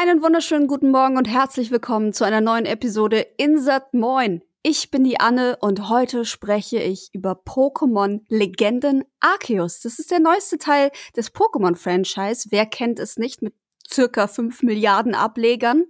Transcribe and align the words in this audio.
Einen 0.00 0.22
wunderschönen 0.22 0.68
guten 0.68 0.92
Morgen 0.92 1.16
und 1.16 1.26
herzlich 1.26 1.72
willkommen 1.72 2.12
zu 2.12 2.22
einer 2.22 2.40
neuen 2.40 2.66
Episode 2.66 3.26
Insert 3.36 3.94
Moin. 3.94 4.42
Ich 4.62 4.92
bin 4.92 5.02
die 5.02 5.18
Anne 5.18 5.56
und 5.60 5.88
heute 5.88 6.24
spreche 6.24 6.78
ich 6.78 7.10
über 7.12 7.32
Pokémon 7.32 8.20
Legenden 8.28 9.02
Arceus. 9.18 9.80
Das 9.80 9.98
ist 9.98 10.12
der 10.12 10.20
neueste 10.20 10.56
Teil 10.56 10.92
des 11.16 11.34
Pokémon-Franchise. 11.34 12.46
Wer 12.50 12.66
kennt 12.66 13.00
es 13.00 13.16
nicht 13.16 13.42
mit 13.42 13.54
circa 13.92 14.28
5 14.28 14.62
Milliarden 14.62 15.16
Ablegern? 15.16 15.86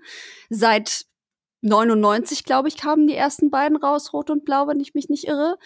Seit 0.48 1.04
99, 1.60 2.44
glaube 2.44 2.68
ich, 2.68 2.78
kamen 2.78 3.08
die 3.08 3.14
ersten 3.14 3.50
beiden 3.50 3.76
raus, 3.76 4.14
Rot 4.14 4.30
und 4.30 4.46
Blau, 4.46 4.68
wenn 4.68 4.80
ich 4.80 4.94
mich 4.94 5.10
nicht 5.10 5.28
irre 5.28 5.58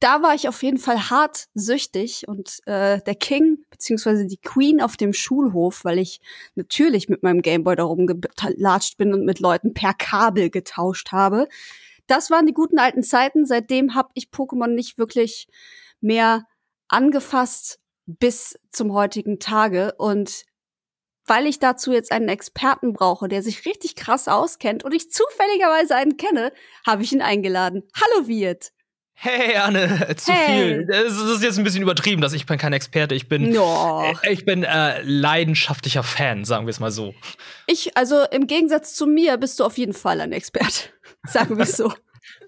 da 0.00 0.22
war 0.22 0.34
ich 0.34 0.48
auf 0.48 0.62
jeden 0.62 0.78
Fall 0.78 1.10
hart 1.10 1.48
süchtig 1.52 2.26
und 2.26 2.60
äh, 2.66 3.00
der 3.02 3.14
King 3.14 3.58
beziehungsweise 3.70 4.26
die 4.26 4.38
Queen 4.38 4.80
auf 4.80 4.96
dem 4.96 5.12
Schulhof, 5.12 5.84
weil 5.84 5.98
ich 5.98 6.20
natürlich 6.54 7.10
mit 7.10 7.22
meinem 7.22 7.42
Gameboy 7.42 7.76
da 7.76 7.84
rumgelatscht 7.84 8.96
bin 8.96 9.12
und 9.12 9.26
mit 9.26 9.40
Leuten 9.40 9.74
per 9.74 9.92
Kabel 9.92 10.48
getauscht 10.48 11.12
habe. 11.12 11.48
Das 12.06 12.30
waren 12.30 12.46
die 12.46 12.54
guten 12.54 12.78
alten 12.78 13.02
Zeiten. 13.02 13.44
Seitdem 13.44 13.94
habe 13.94 14.08
ich 14.14 14.30
Pokémon 14.30 14.68
nicht 14.68 14.96
wirklich 14.96 15.46
mehr 16.00 16.46
angefasst 16.88 17.78
bis 18.06 18.58
zum 18.70 18.94
heutigen 18.94 19.38
Tage 19.38 19.94
und 19.98 20.44
weil 21.26 21.46
ich 21.46 21.58
dazu 21.60 21.92
jetzt 21.92 22.10
einen 22.10 22.28
Experten 22.28 22.94
brauche, 22.94 23.28
der 23.28 23.42
sich 23.42 23.66
richtig 23.66 23.94
krass 23.94 24.26
auskennt 24.26 24.82
und 24.82 24.92
ich 24.92 25.12
zufälligerweise 25.12 25.94
einen 25.94 26.16
kenne, 26.16 26.52
habe 26.86 27.02
ich 27.02 27.12
ihn 27.12 27.22
eingeladen. 27.22 27.84
Hallo 27.94 28.26
Wirt. 28.26 28.72
Hey 29.22 29.54
Anne, 29.54 30.14
zu 30.16 30.32
hey. 30.32 30.46
viel. 30.46 30.86
Das 30.86 31.12
ist 31.12 31.42
jetzt 31.42 31.58
ein 31.58 31.64
bisschen 31.64 31.82
übertrieben, 31.82 32.22
dass 32.22 32.32
ich 32.32 32.46
bin 32.46 32.56
kein 32.56 32.72
Experte. 32.72 33.14
Ich 33.14 33.28
bin, 33.28 33.50
no. 33.50 34.02
Äh, 34.22 34.32
ich 34.32 34.46
bin 34.46 34.64
äh, 34.64 35.02
leidenschaftlicher 35.02 36.02
Fan, 36.02 36.46
sagen 36.46 36.64
wir 36.64 36.70
es 36.70 36.80
mal 36.80 36.90
so. 36.90 37.12
Ich, 37.66 37.94
also 37.98 38.24
im 38.30 38.46
Gegensatz 38.46 38.94
zu 38.94 39.06
mir, 39.06 39.36
bist 39.36 39.60
du 39.60 39.64
auf 39.64 39.76
jeden 39.76 39.92
Fall 39.92 40.22
ein 40.22 40.32
Experte, 40.32 40.88
sagen 41.26 41.58
wir 41.58 41.64
es 41.64 41.76
so. 41.76 41.92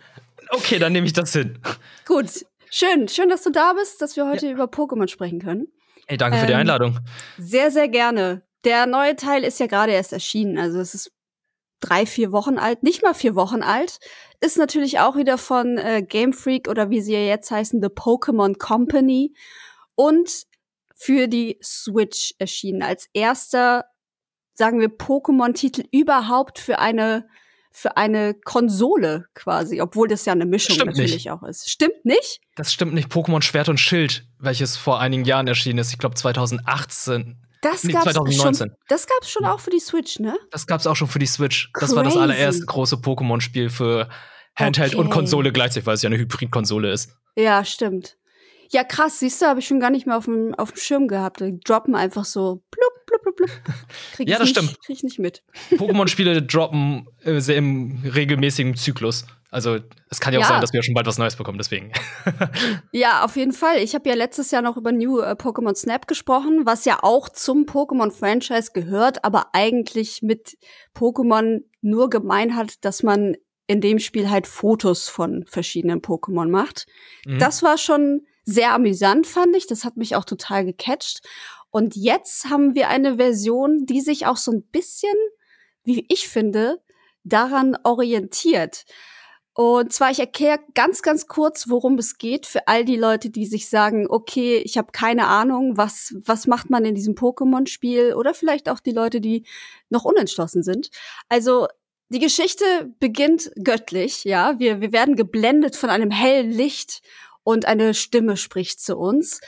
okay, 0.49 0.79
dann 0.79 0.95
nehme 0.95 1.07
ich 1.07 1.13
das 1.13 1.35
hin. 1.35 1.59
Gut, 2.07 2.47
schön, 2.71 3.07
schön, 3.07 3.29
dass 3.29 3.43
du 3.43 3.51
da 3.51 3.75
bist, 3.75 4.01
dass 4.01 4.17
wir 4.17 4.27
heute 4.27 4.47
ja. 4.47 4.53
über 4.53 4.65
Pokémon 4.65 5.09
sprechen 5.09 5.41
können. 5.41 5.67
Ey, 6.07 6.17
danke 6.17 6.37
ähm, 6.37 6.41
für 6.41 6.47
die 6.47 6.55
ähm, 6.55 6.61
Einladung. 6.61 7.01
Sehr, 7.37 7.71
sehr 7.71 7.89
gerne. 7.89 8.47
Der 8.65 8.87
neue 8.87 9.15
Teil 9.17 9.45
ist 9.45 9.61
ja 9.61 9.67
gerade 9.67 9.93
erst 9.93 10.15
erschienen, 10.15 10.57
also 10.57 10.81
es 10.81 10.95
ist 10.95 11.13
drei, 11.83 12.07
vier 12.07 12.33
Wochen 12.33 12.59
alt, 12.59 12.83
nicht 12.83 13.03
mal 13.03 13.15
vier 13.15 13.35
Wochen 13.35 13.63
alt. 13.63 13.99
Ist 14.41 14.57
natürlich 14.57 14.99
auch 15.01 15.17
wieder 15.17 15.37
von 15.37 15.77
äh, 15.77 16.03
Game 16.03 16.33
Freak 16.33 16.69
oder 16.69 16.89
wie 16.89 17.03
sie 17.03 17.13
ja 17.13 17.21
jetzt 17.21 17.51
heißen, 17.51 17.83
The 17.83 17.89
Pokémon 17.89 18.57
Company. 18.59 19.35
Und 19.95 20.47
für 20.95 21.27
die 21.27 21.59
Switch 21.63 22.35
erschienen. 22.39 22.83
Als 22.83 23.09
erster, 23.13 23.87
sagen 24.55 24.81
wir, 24.81 24.89
Pokémon-Titel 24.89 25.85
überhaupt 25.91 26.59
für 26.59 26.79
eine 26.79 27.27
für 27.75 27.97
eine 27.97 28.35
Konsole 28.35 29.25
quasi, 29.35 29.81
obwohl 29.81 30.07
das 30.07 30.27
ja 30.27 30.35
eine 30.35 30.45
Mischung 30.45 30.75
stimmt 30.75 30.91
natürlich 30.91 31.13
nicht. 31.15 31.31
auch 31.31 31.43
ist. 31.43 31.71
Stimmt 31.71 32.05
nicht? 32.05 32.43
Das 32.55 32.71
stimmt 32.71 32.93
nicht. 32.93 33.11
Pokémon 33.11 33.41
Schwert 33.41 33.71
und 33.71 33.81
Schild, 33.81 34.27
welches 34.39 34.77
vor 34.77 35.01
einigen 35.01 35.25
Jahren 35.25 35.47
erschienen 35.49 35.79
ist, 35.79 35.91
ich 35.91 35.99
glaube 35.99 36.15
2018 36.15 37.39
das 37.63 37.85
nee, 37.85 37.93
gab's 37.93 38.13
2019. 38.13 38.69
Schon, 38.69 38.77
das 38.89 39.07
gab's 39.07 39.31
schon 39.31 39.45
auch 39.45 39.61
für 39.61 39.71
die 39.71 39.81
Switch, 39.81 40.19
ne? 40.19 40.37
Das 40.51 40.67
gab's 40.67 40.87
auch 40.87 40.97
schon 40.97 41.09
für 41.09 41.19
die 41.19 41.27
Switch. 41.27 41.71
Crazy. 41.73 41.87
Das 41.87 41.97
war 41.97 42.05
das 42.05 42.17
allererste 42.17 42.67
große 42.67 42.97
Pokémon-Spiel 42.97 43.71
für 43.71 44.09
Handheld 44.57 44.95
okay. 44.95 45.01
und 45.01 45.11
Konsole 45.11 45.53
gleichzeitig, 45.53 45.87
weil 45.87 45.95
es 45.95 46.03
ja 46.03 46.09
eine 46.09 46.19
Hybrid-Konsole 46.19 46.93
ist. 46.93 47.11
Ja, 47.37 47.65
stimmt. 47.65 48.19
Ja, 48.71 48.85
krass, 48.85 49.21
siehst 49.21 49.41
du, 49.41 49.47
habe 49.47 49.61
ich 49.61 49.67
schon 49.67 49.81
gar 49.81 49.91
nicht 49.91 50.07
mehr 50.07 50.17
auf 50.17 50.25
dem, 50.25 50.55
auf 50.55 50.73
dem 50.73 50.79
Schirm 50.79 51.07
gehabt. 51.07 51.41
Die 51.41 51.61
droppen 51.61 51.95
einfach 51.95 52.25
so 52.25 52.63
blub, 52.71 52.93
blub, 53.07 53.23
blub, 53.23 53.37
blub. 53.37 53.51
Krieg 54.15 54.29
ja, 54.29 54.39
das 54.39 54.49
nicht, 54.49 54.59
stimmt. 54.59 54.81
Krieg 54.85 54.97
ich 54.97 55.03
nicht 55.03 55.19
mit. 55.19 55.43
Pokémon-Spiele 55.71 56.43
droppen 56.43 57.07
äh, 57.23 57.39
sehr 57.41 57.57
im 57.57 58.03
regelmäßigen 58.03 58.75
Zyklus. 58.77 59.27
Also 59.53 59.79
es 60.09 60.19
kann 60.19 60.33
ja 60.33 60.39
auch 60.39 60.45
ja. 60.45 60.49
sein, 60.49 60.63
dass 60.63 60.73
wir 60.73 60.83
schon 60.83 60.95
bald 60.95 61.07
was 61.07 61.19
Neues 61.19 61.37
bekommen, 61.37 61.59
deswegen. 61.59 61.93
ja, 62.93 63.23
auf 63.23 63.37
jeden 63.37 63.53
Fall. 63.53 63.79
Ich 63.79 63.95
habe 63.95 64.09
ja 64.09 64.15
letztes 64.15 64.51
Jahr 64.51 64.63
noch 64.63 64.79
über 64.79 64.93
New 64.93 65.21
äh, 65.21 65.33
Pokémon 65.33 65.75
Snap 65.75 66.09
gesprochen, 66.09 66.63
was 66.65 66.87
ja 66.87 67.01
auch 67.03 67.29
zum 67.29 67.67
Pokémon-Franchise 67.67 68.71
gehört, 68.73 69.25
aber 69.27 69.49
eigentlich 69.53 70.23
mit 70.23 70.57
Pokémon 70.97 71.61
nur 71.83 72.09
gemein 72.09 72.57
hat, 72.57 72.83
dass 72.87 73.03
man 73.03 73.37
in 73.67 73.83
dem 73.83 73.99
Spiel 73.99 74.31
halt 74.31 74.47
Fotos 74.47 75.11
von 75.11 75.45
verschiedenen 75.47 76.01
Pokémon 76.01 76.49
macht. 76.49 76.87
Mhm. 77.27 77.39
Das 77.39 77.63
war 77.63 77.77
schon 77.77 78.23
sehr 78.45 78.73
amüsant, 78.73 79.27
fand 79.27 79.55
ich. 79.55 79.67
Das 79.67 79.85
hat 79.85 79.99
mich 79.99 80.17
auch 80.17 80.25
total 80.25 80.65
gecatcht. 80.65 81.21
Und 81.71 81.95
jetzt 81.95 82.47
haben 82.49 82.75
wir 82.75 82.89
eine 82.89 83.17
Version, 83.17 83.85
die 83.85 84.01
sich 84.01 84.25
auch 84.25 84.39
so 84.39 84.51
ein 84.51 84.63
bisschen, 84.63 85.15
wie 85.85 86.07
ich 86.09 86.27
finde, 86.27 86.81
daran 87.23 87.77
orientiert. 87.85 88.87
Und 89.55 89.93
zwar, 89.93 90.11
ich 90.11 90.19
erkläre 90.19 90.61
ganz, 90.75 91.03
ganz 91.03 91.27
kurz, 91.27 91.69
worum 91.69 91.99
es 91.99 92.17
geht 92.17 92.47
für 92.47 92.69
all 92.69 92.87
die 92.87 92.97
Leute, 92.97 93.29
die 93.29 93.45
sich 93.45 93.69
sagen, 93.69 94.07
okay, 94.09 94.57
ich 94.59 94.79
habe 94.79 94.93
keine 94.93 95.27
Ahnung, 95.27 95.77
was, 95.77 96.15
was 96.25 96.47
macht 96.47 96.71
man 96.71 96.87
in 96.87 96.95
diesem 96.95 97.15
Pokémon-Spiel 97.15 98.15
oder 98.15 98.33
vielleicht 98.33 98.71
auch 98.71 98.81
die 98.81 98.93
Leute, 98.93 99.21
die 99.21 99.45
noch 99.91 100.05
unentschlossen 100.05 100.63
sind. 100.63 100.91
Also 101.29 101.67
die 102.09 102.19
Geschichte 102.19 102.65
beginnt 102.99 103.51
göttlich, 103.63 104.25
ja. 104.25 104.59
Wir, 104.59 104.81
wir 104.81 104.93
werden 104.93 105.17
geblendet 105.17 105.77
von 105.77 105.91
einem 105.91 106.11
hellen 106.11 106.51
Licht 106.51 107.03
und 107.43 107.67
eine 107.67 107.93
Stimme 107.93 108.39
spricht 108.39 108.81
zu 108.81 108.97
uns 108.97 109.41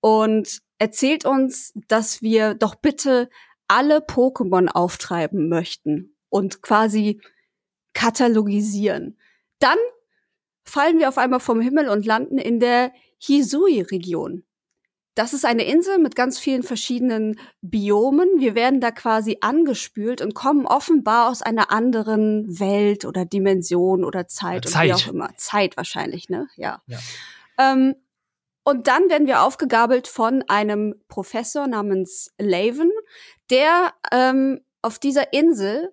und 0.00 0.60
erzählt 0.78 1.26
uns, 1.26 1.72
dass 1.88 2.22
wir 2.22 2.54
doch 2.54 2.76
bitte 2.76 3.28
alle 3.68 3.98
Pokémon 3.98 4.68
auftreiben 4.68 5.48
möchten 5.50 6.16
und 6.30 6.62
quasi 6.62 7.20
katalogisieren. 7.92 9.18
Dann 9.60 9.78
fallen 10.64 10.98
wir 10.98 11.08
auf 11.08 11.18
einmal 11.18 11.40
vom 11.40 11.60
Himmel 11.60 11.88
und 11.88 12.04
landen 12.04 12.38
in 12.38 12.60
der 12.60 12.92
Hisui-Region. 13.18 14.44
Das 15.14 15.34
ist 15.34 15.44
eine 15.44 15.64
Insel 15.64 15.98
mit 15.98 16.14
ganz 16.14 16.38
vielen 16.38 16.62
verschiedenen 16.62 17.38
Biomen. 17.60 18.28
Wir 18.38 18.54
werden 18.54 18.80
da 18.80 18.90
quasi 18.90 19.38
angespült 19.40 20.22
und 20.22 20.34
kommen 20.34 20.66
offenbar 20.66 21.28
aus 21.28 21.42
einer 21.42 21.70
anderen 21.70 22.58
Welt 22.58 23.04
oder 23.04 23.24
Dimension 23.24 24.04
oder 24.04 24.28
Zeit, 24.28 24.68
Zeit. 24.68 24.88
wie 24.88 24.94
auch 24.94 25.06
immer. 25.08 25.30
Zeit 25.36 25.76
wahrscheinlich, 25.76 26.28
ne? 26.28 26.48
Ja. 26.56 26.80
ja. 26.86 26.98
Ähm, 27.58 27.96
und 28.62 28.86
dann 28.86 29.10
werden 29.10 29.26
wir 29.26 29.42
aufgegabelt 29.42 30.06
von 30.06 30.44
einem 30.48 30.94
Professor 31.08 31.66
namens 31.66 32.32
Laven, 32.38 32.90
der 33.50 33.92
ähm, 34.12 34.60
auf 34.80 34.98
dieser 34.98 35.32
Insel 35.32 35.92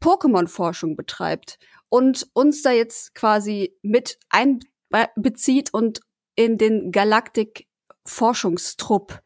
Pokémon-Forschung 0.00 0.96
betreibt 0.96 1.58
und 1.90 2.26
uns 2.32 2.62
da 2.62 2.72
jetzt 2.72 3.14
quasi 3.14 3.76
mit 3.82 4.18
einbezieht 4.30 5.74
und 5.74 6.00
in 6.34 6.56
den 6.56 6.90
Galaktik-Forschungstrupp 6.92 9.20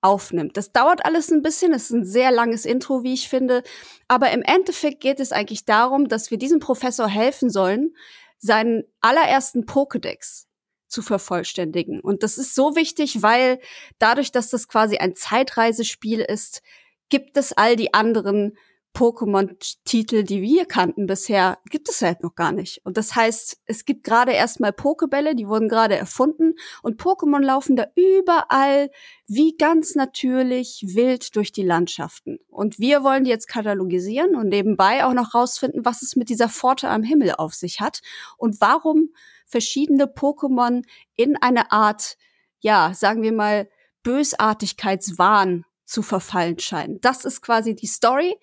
aufnimmt. 0.00 0.56
Das 0.56 0.72
dauert 0.72 1.04
alles 1.04 1.30
ein 1.30 1.42
bisschen, 1.42 1.72
es 1.72 1.84
ist 1.84 1.90
ein 1.90 2.04
sehr 2.04 2.32
langes 2.32 2.64
Intro, 2.64 3.04
wie 3.04 3.14
ich 3.14 3.28
finde, 3.28 3.62
aber 4.08 4.32
im 4.32 4.42
Endeffekt 4.42 4.98
geht 5.00 5.20
es 5.20 5.30
eigentlich 5.32 5.64
darum, 5.64 6.08
dass 6.08 6.32
wir 6.32 6.38
diesem 6.38 6.60
Professor 6.60 7.08
helfen 7.08 7.50
sollen, 7.50 7.94
seinen 8.38 8.84
allerersten 9.00 9.64
Pokédex 9.64 10.46
zu 10.86 11.02
vervollständigen. 11.02 12.00
Und 12.00 12.22
das 12.22 12.38
ist 12.38 12.54
so 12.54 12.76
wichtig, 12.76 13.22
weil 13.22 13.58
dadurch, 13.98 14.30
dass 14.32 14.50
das 14.50 14.68
quasi 14.68 14.98
ein 14.98 15.14
Zeitreisespiel 15.14 16.20
ist, 16.20 16.62
gibt 17.08 17.36
es 17.36 17.52
all 17.52 17.76
die 17.76 17.92
anderen 17.92 18.56
Pokémon-Titel, 18.98 20.24
die 20.24 20.42
wir 20.42 20.66
kannten 20.66 21.06
bisher, 21.06 21.58
gibt 21.70 21.88
es 21.88 22.02
halt 22.02 22.24
noch 22.24 22.34
gar 22.34 22.50
nicht. 22.50 22.80
Und 22.84 22.96
das 22.96 23.14
heißt, 23.14 23.58
es 23.66 23.84
gibt 23.84 24.02
gerade 24.02 24.32
erstmal 24.32 24.72
Pokebälle, 24.72 25.36
die 25.36 25.46
wurden 25.46 25.68
gerade 25.68 25.96
erfunden 25.96 26.54
und 26.82 27.00
Pokémon 27.00 27.40
laufen 27.40 27.76
da 27.76 27.86
überall 27.94 28.90
wie 29.28 29.56
ganz 29.56 29.94
natürlich 29.94 30.82
wild 30.84 31.36
durch 31.36 31.52
die 31.52 31.62
Landschaften. 31.62 32.40
Und 32.48 32.80
wir 32.80 33.04
wollen 33.04 33.22
die 33.22 33.30
jetzt 33.30 33.46
katalogisieren 33.46 34.34
und 34.34 34.48
nebenbei 34.48 35.04
auch 35.04 35.14
noch 35.14 35.32
rausfinden, 35.32 35.84
was 35.84 36.02
es 36.02 36.16
mit 36.16 36.28
dieser 36.28 36.48
Pforte 36.48 36.88
am 36.88 37.04
Himmel 37.04 37.34
auf 37.38 37.54
sich 37.54 37.80
hat 37.80 38.00
und 38.36 38.60
warum 38.60 39.10
verschiedene 39.46 40.06
Pokémon 40.06 40.82
in 41.14 41.36
eine 41.36 41.70
Art, 41.70 42.16
ja, 42.58 42.92
sagen 42.94 43.22
wir 43.22 43.32
mal, 43.32 43.68
Bösartigkeitswahn 44.02 45.66
zu 45.84 46.02
verfallen 46.02 46.58
scheinen. 46.58 47.00
Das 47.00 47.24
ist 47.24 47.42
quasi 47.42 47.76
die 47.76 47.86
Story. 47.86 48.34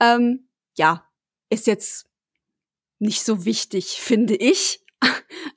Ähm, 0.00 0.48
ja, 0.76 1.04
ist 1.50 1.66
jetzt 1.66 2.06
nicht 2.98 3.24
so 3.24 3.44
wichtig, 3.44 3.96
finde 4.00 4.34
ich. 4.34 4.80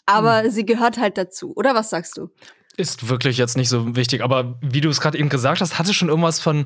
aber 0.06 0.44
hm. 0.44 0.52
sie 0.52 0.66
gehört 0.66 0.98
halt 0.98 1.18
dazu. 1.18 1.54
Oder 1.56 1.76
was 1.76 1.90
sagst 1.90 2.18
du? 2.18 2.30
Ist 2.78 3.10
wirklich 3.10 3.38
jetzt 3.38 3.58
nicht 3.58 3.68
so 3.68 3.96
wichtig, 3.96 4.24
aber 4.24 4.58
wie 4.62 4.80
du 4.80 4.90
es 4.90 5.02
gerade 5.02 5.18
eben 5.18 5.28
gesagt 5.28 5.60
hast, 5.60 5.78
hatte 5.78 5.94
schon 5.94 6.08
irgendwas 6.08 6.40
von, 6.40 6.66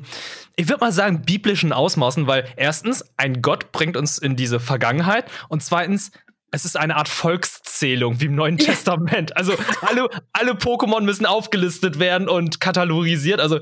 ich 0.54 0.68
würde 0.68 0.80
mal 0.80 0.92
sagen, 0.92 1.22
biblischen 1.22 1.72
Ausmaßen, 1.72 2.28
weil 2.28 2.48
erstens, 2.56 3.04
ein 3.16 3.42
Gott 3.42 3.72
bringt 3.72 3.96
uns 3.96 4.18
in 4.18 4.36
diese 4.36 4.60
Vergangenheit 4.60 5.28
und 5.48 5.64
zweitens, 5.64 6.12
es 6.54 6.64
ist 6.64 6.76
eine 6.76 6.94
Art 6.94 7.08
Volkszählung 7.08 8.20
wie 8.20 8.26
im 8.26 8.36
Neuen 8.36 8.58
Testament. 8.58 9.36
Also 9.36 9.54
alle, 9.82 10.08
alle 10.32 10.52
Pokémon 10.52 11.00
müssen 11.00 11.26
aufgelistet 11.26 11.98
werden 11.98 12.28
und 12.28 12.60
katalogisiert. 12.60 13.40
Also 13.40 13.58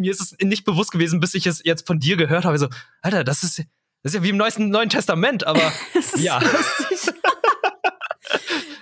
mir 0.00 0.10
ist 0.10 0.20
es 0.20 0.36
nicht 0.42 0.64
bewusst 0.64 0.90
gewesen, 0.90 1.20
bis 1.20 1.34
ich 1.34 1.46
es 1.46 1.62
jetzt 1.64 1.86
von 1.86 2.00
dir 2.00 2.16
gehört 2.16 2.44
habe. 2.44 2.58
So, 2.58 2.68
Alter, 3.02 3.22
das 3.22 3.42
ist, 3.42 3.58
das 4.02 4.12
ist 4.12 4.14
ja 4.14 4.22
wie 4.22 4.30
im 4.30 4.36
Neuesten, 4.36 4.70
Neuen 4.70 4.88
Testament, 4.88 5.46
aber 5.46 5.72
ja. 6.16 6.40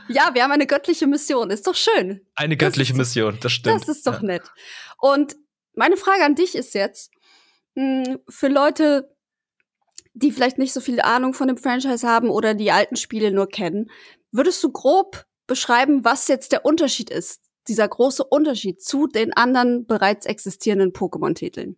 ja, 0.09 0.31
wir 0.33 0.43
haben 0.43 0.53
eine 0.53 0.67
göttliche 0.67 1.07
Mission. 1.07 1.51
Ist 1.51 1.67
doch 1.67 1.75
schön. 1.75 2.27
Eine 2.35 2.57
göttliche 2.57 2.93
das 2.93 2.99
Mission, 2.99 3.39
das 3.41 3.53
stimmt. 3.53 3.83
Das 3.83 3.89
ist 3.89 4.07
doch 4.07 4.23
ja. 4.23 4.27
nett. 4.27 4.43
Und 4.99 5.37
meine 5.75 5.97
Frage 5.97 6.25
an 6.25 6.35
dich 6.35 6.55
ist 6.55 6.75
jetzt, 6.75 7.11
mh, 7.75 8.07
hm, 8.07 8.19
für 8.29 8.49
Leute, 8.49 9.15
die 10.15 10.33
vielleicht 10.33 10.59
nicht 10.59 10.73
so 10.73 10.81
viel 10.81 11.01
Ahnung 11.01 11.35
von 11.35 11.49
dem 11.49 11.57
Franchise 11.57 12.07
haben 12.07 12.31
oder 12.31 12.55
die 12.55 12.73
alten 12.73 12.97
Spiele 12.97 13.31
nur 13.31 13.49
kennen, 13.49 13.91
würdest 14.33 14.63
du 14.65 14.73
grob 14.73 15.25
beschreiben, 15.47 16.05
was 16.05 16.29
jetzt 16.29 16.53
der 16.53 16.65
Unterschied 16.65 17.11
ist, 17.11 17.41
dieser 17.69 17.89
große 17.89 18.25
Unterschied 18.25 18.83
zu 18.83 19.07
den 19.07 19.33
anderen 19.33 19.87
bereits 19.87 20.27
existierenden 20.27 20.93
Pokémon-Titeln? 20.93 21.77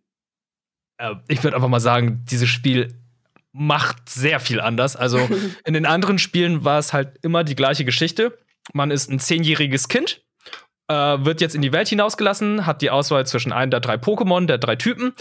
Äh, 0.99 1.15
ich 1.29 1.43
würde 1.43 1.57
einfach 1.57 1.69
mal 1.69 1.81
sagen, 1.81 2.25
dieses 2.31 2.49
Spiel 2.49 3.01
macht 3.53 4.09
sehr 4.09 4.41
viel 4.41 4.61
anders. 4.61 4.97
Also 4.97 5.19
in 5.65 5.75
den 5.75 5.87
anderen 5.87 6.19
Spielen 6.19 6.65
war 6.65 6.79
es 6.79 6.93
halt 6.93 7.19
immer 7.23 7.45
die 7.45 7.57
gleiche 7.57 7.85
Geschichte. 7.85 8.39
Man 8.73 8.91
ist 8.91 9.11
ein 9.11 9.19
zehnjähriges 9.19 9.89
Kind, 9.89 10.23
äh, 10.89 10.95
wird 10.95 11.41
jetzt 11.41 11.55
in 11.55 11.63
die 11.63 11.73
Welt 11.73 11.89
hinausgelassen, 11.89 12.67
hat 12.67 12.83
die 12.83 12.91
Auswahl 12.91 13.27
zwischen 13.27 13.53
einem 13.53 13.71
der 13.71 13.81
drei 13.81 13.95
Pokémon, 13.95 14.47
der 14.47 14.59
drei 14.59 14.77
Typen 14.77 15.15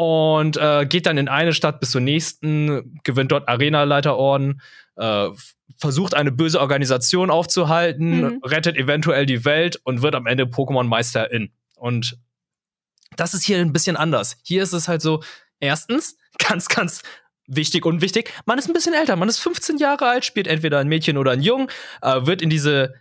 und 0.00 0.56
äh, 0.56 0.86
geht 0.86 1.04
dann 1.04 1.18
in 1.18 1.28
eine 1.28 1.52
Stadt 1.52 1.78
bis 1.78 1.90
zur 1.90 2.00
nächsten, 2.00 2.98
gewinnt 3.04 3.32
dort 3.32 3.50
Arenaleiterorden, 3.50 4.62
äh, 4.96 5.28
versucht 5.76 6.14
eine 6.14 6.32
böse 6.32 6.58
Organisation 6.58 7.30
aufzuhalten, 7.30 8.20
mhm. 8.22 8.40
rettet 8.42 8.78
eventuell 8.78 9.26
die 9.26 9.44
Welt 9.44 9.78
und 9.84 10.00
wird 10.00 10.14
am 10.14 10.26
Ende 10.26 10.44
Pokémon-Meisterin. 10.44 11.52
Und 11.76 12.16
das 13.16 13.34
ist 13.34 13.44
hier 13.44 13.58
ein 13.58 13.74
bisschen 13.74 13.96
anders. 13.96 14.38
Hier 14.42 14.62
ist 14.62 14.72
es 14.72 14.88
halt 14.88 15.02
so, 15.02 15.22
erstens, 15.58 16.16
ganz, 16.38 16.68
ganz 16.68 17.02
wichtig 17.46 17.84
und 17.84 18.00
wichtig, 18.00 18.32
man 18.46 18.58
ist 18.58 18.68
ein 18.68 18.72
bisschen 18.72 18.94
älter, 18.94 19.16
man 19.16 19.28
ist 19.28 19.40
15 19.40 19.76
Jahre 19.76 20.08
alt, 20.08 20.24
spielt 20.24 20.46
entweder 20.46 20.78
ein 20.78 20.88
Mädchen 20.88 21.18
oder 21.18 21.32
ein 21.32 21.42
Jung, 21.42 21.70
äh, 22.00 22.24
wird 22.24 22.40
in 22.40 22.48
diese 22.48 22.94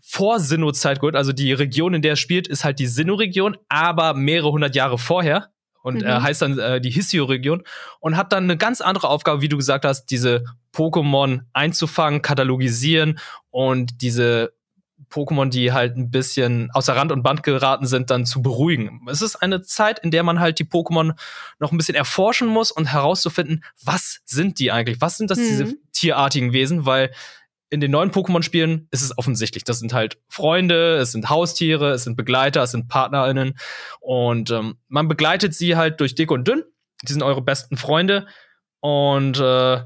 Vor-Sinnoh-Zeit 0.00 1.00
geholt, 1.00 1.16
also 1.16 1.34
die 1.34 1.52
Region, 1.52 1.92
in 1.92 2.00
der 2.00 2.12
er 2.12 2.16
spielt, 2.16 2.48
ist 2.48 2.64
halt 2.64 2.78
die 2.78 2.86
Sinnoh-Region, 2.86 3.58
aber 3.68 4.14
mehrere 4.14 4.52
hundert 4.52 4.74
Jahre 4.74 4.96
vorher 4.96 5.50
und 5.82 6.02
äh, 6.02 6.04
mhm. 6.04 6.10
äh, 6.10 6.20
heißt 6.20 6.42
dann 6.42 6.58
äh, 6.58 6.80
die 6.80 6.90
Hissio-Region 6.90 7.62
und 8.00 8.16
hat 8.16 8.32
dann 8.32 8.44
eine 8.44 8.56
ganz 8.56 8.80
andere 8.80 9.08
Aufgabe, 9.08 9.40
wie 9.40 9.48
du 9.48 9.56
gesagt 9.56 9.84
hast, 9.84 10.06
diese 10.06 10.44
Pokémon 10.74 11.40
einzufangen, 11.52 12.22
katalogisieren 12.22 13.18
und 13.50 14.02
diese 14.02 14.52
Pokémon, 15.10 15.48
die 15.48 15.72
halt 15.72 15.96
ein 15.96 16.10
bisschen 16.10 16.70
außer 16.72 16.94
Rand 16.94 17.12
und 17.12 17.22
Band 17.22 17.42
geraten 17.42 17.86
sind, 17.86 18.10
dann 18.10 18.26
zu 18.26 18.42
beruhigen. 18.42 19.00
Es 19.08 19.22
ist 19.22 19.36
eine 19.36 19.62
Zeit, 19.62 19.98
in 20.00 20.10
der 20.10 20.22
man 20.22 20.40
halt 20.40 20.58
die 20.58 20.64
Pokémon 20.64 21.14
noch 21.58 21.72
ein 21.72 21.78
bisschen 21.78 21.94
erforschen 21.94 22.48
muss 22.48 22.70
und 22.70 22.86
herauszufinden, 22.86 23.64
was 23.82 24.20
sind 24.24 24.58
die 24.58 24.70
eigentlich? 24.70 25.00
Was 25.00 25.16
sind 25.16 25.30
das, 25.30 25.38
mhm. 25.38 25.42
diese 25.42 25.74
tierartigen 25.92 26.52
Wesen? 26.52 26.84
Weil 26.84 27.12
in 27.70 27.80
den 27.80 27.90
neuen 27.90 28.10
Pokémon-Spielen 28.10 28.88
ist 28.90 29.02
es 29.02 29.16
offensichtlich. 29.16 29.64
Das 29.64 29.78
sind 29.78 29.92
halt 29.92 30.18
Freunde, 30.28 30.96
es 30.96 31.12
sind 31.12 31.28
Haustiere, 31.28 31.90
es 31.90 32.04
sind 32.04 32.16
Begleiter, 32.16 32.62
es 32.62 32.70
sind 32.70 32.88
PartnerInnen. 32.88 33.58
Und 34.00 34.50
ähm, 34.50 34.78
man 34.88 35.08
begleitet 35.08 35.54
sie 35.54 35.76
halt 35.76 36.00
durch 36.00 36.14
dick 36.14 36.30
und 36.30 36.48
dünn. 36.48 36.64
Die 37.02 37.12
sind 37.12 37.22
eure 37.22 37.42
besten 37.42 37.76
Freunde. 37.76 38.26
Und 38.80 39.38
äh, 39.38 39.80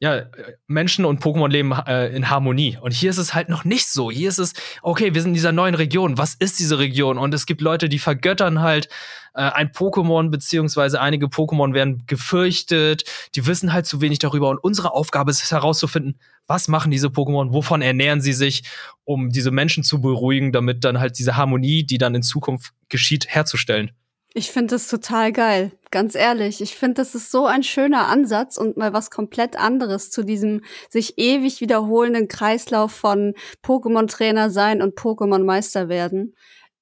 ja, 0.00 0.26
Menschen 0.66 1.04
und 1.04 1.22
Pokémon 1.22 1.48
leben 1.48 1.72
äh, 1.72 2.08
in 2.08 2.28
Harmonie. 2.28 2.78
Und 2.80 2.92
hier 2.92 3.10
ist 3.10 3.18
es 3.18 3.34
halt 3.34 3.48
noch 3.48 3.64
nicht 3.64 3.86
so. 3.86 4.10
Hier 4.10 4.28
ist 4.28 4.38
es, 4.38 4.52
okay, 4.82 5.14
wir 5.14 5.22
sind 5.22 5.30
in 5.30 5.34
dieser 5.34 5.52
neuen 5.52 5.74
Region. 5.74 6.18
Was 6.18 6.34
ist 6.34 6.58
diese 6.58 6.78
Region? 6.78 7.18
Und 7.18 7.32
es 7.34 7.46
gibt 7.46 7.60
Leute, 7.60 7.88
die 7.88 7.98
vergöttern 7.98 8.60
halt 8.60 8.88
äh, 9.34 9.42
ein 9.42 9.70
Pokémon, 9.70 10.30
beziehungsweise 10.30 11.00
einige 11.00 11.26
Pokémon 11.26 11.74
werden 11.74 12.04
gefürchtet. 12.06 13.04
Die 13.34 13.46
wissen 13.46 13.72
halt 13.72 13.86
zu 13.86 14.00
wenig 14.00 14.20
darüber. 14.20 14.48
Und 14.50 14.58
unsere 14.58 14.92
Aufgabe 14.92 15.30
ist 15.30 15.42
es 15.42 15.52
herauszufinden, 15.52 16.18
was 16.46 16.68
machen 16.68 16.90
diese 16.90 17.08
Pokémon, 17.08 17.52
wovon 17.52 17.82
ernähren 17.82 18.20
sie 18.20 18.32
sich, 18.32 18.62
um 19.04 19.30
diese 19.30 19.50
Menschen 19.50 19.82
zu 19.82 20.00
beruhigen, 20.00 20.52
damit 20.52 20.84
dann 20.84 21.00
halt 21.00 21.18
diese 21.18 21.36
Harmonie, 21.36 21.84
die 21.84 21.98
dann 21.98 22.14
in 22.14 22.22
Zukunft 22.22 22.72
geschieht, 22.88 23.26
herzustellen. 23.28 23.90
Ich 24.36 24.50
finde 24.50 24.74
das 24.74 24.88
total 24.88 25.32
geil, 25.32 25.70
ganz 25.92 26.16
ehrlich. 26.16 26.60
Ich 26.60 26.74
finde, 26.74 26.94
das 26.94 27.14
ist 27.14 27.30
so 27.30 27.46
ein 27.46 27.62
schöner 27.62 28.08
Ansatz 28.08 28.56
und 28.56 28.76
mal 28.76 28.92
was 28.92 29.10
komplett 29.10 29.56
anderes 29.56 30.10
zu 30.10 30.24
diesem 30.24 30.62
sich 30.90 31.18
ewig 31.18 31.60
wiederholenden 31.60 32.26
Kreislauf 32.26 32.90
von 32.90 33.34
Pokémon-Trainer 33.62 34.50
sein 34.50 34.82
und 34.82 34.98
Pokémon-Meister 34.98 35.88
werden. 35.88 36.34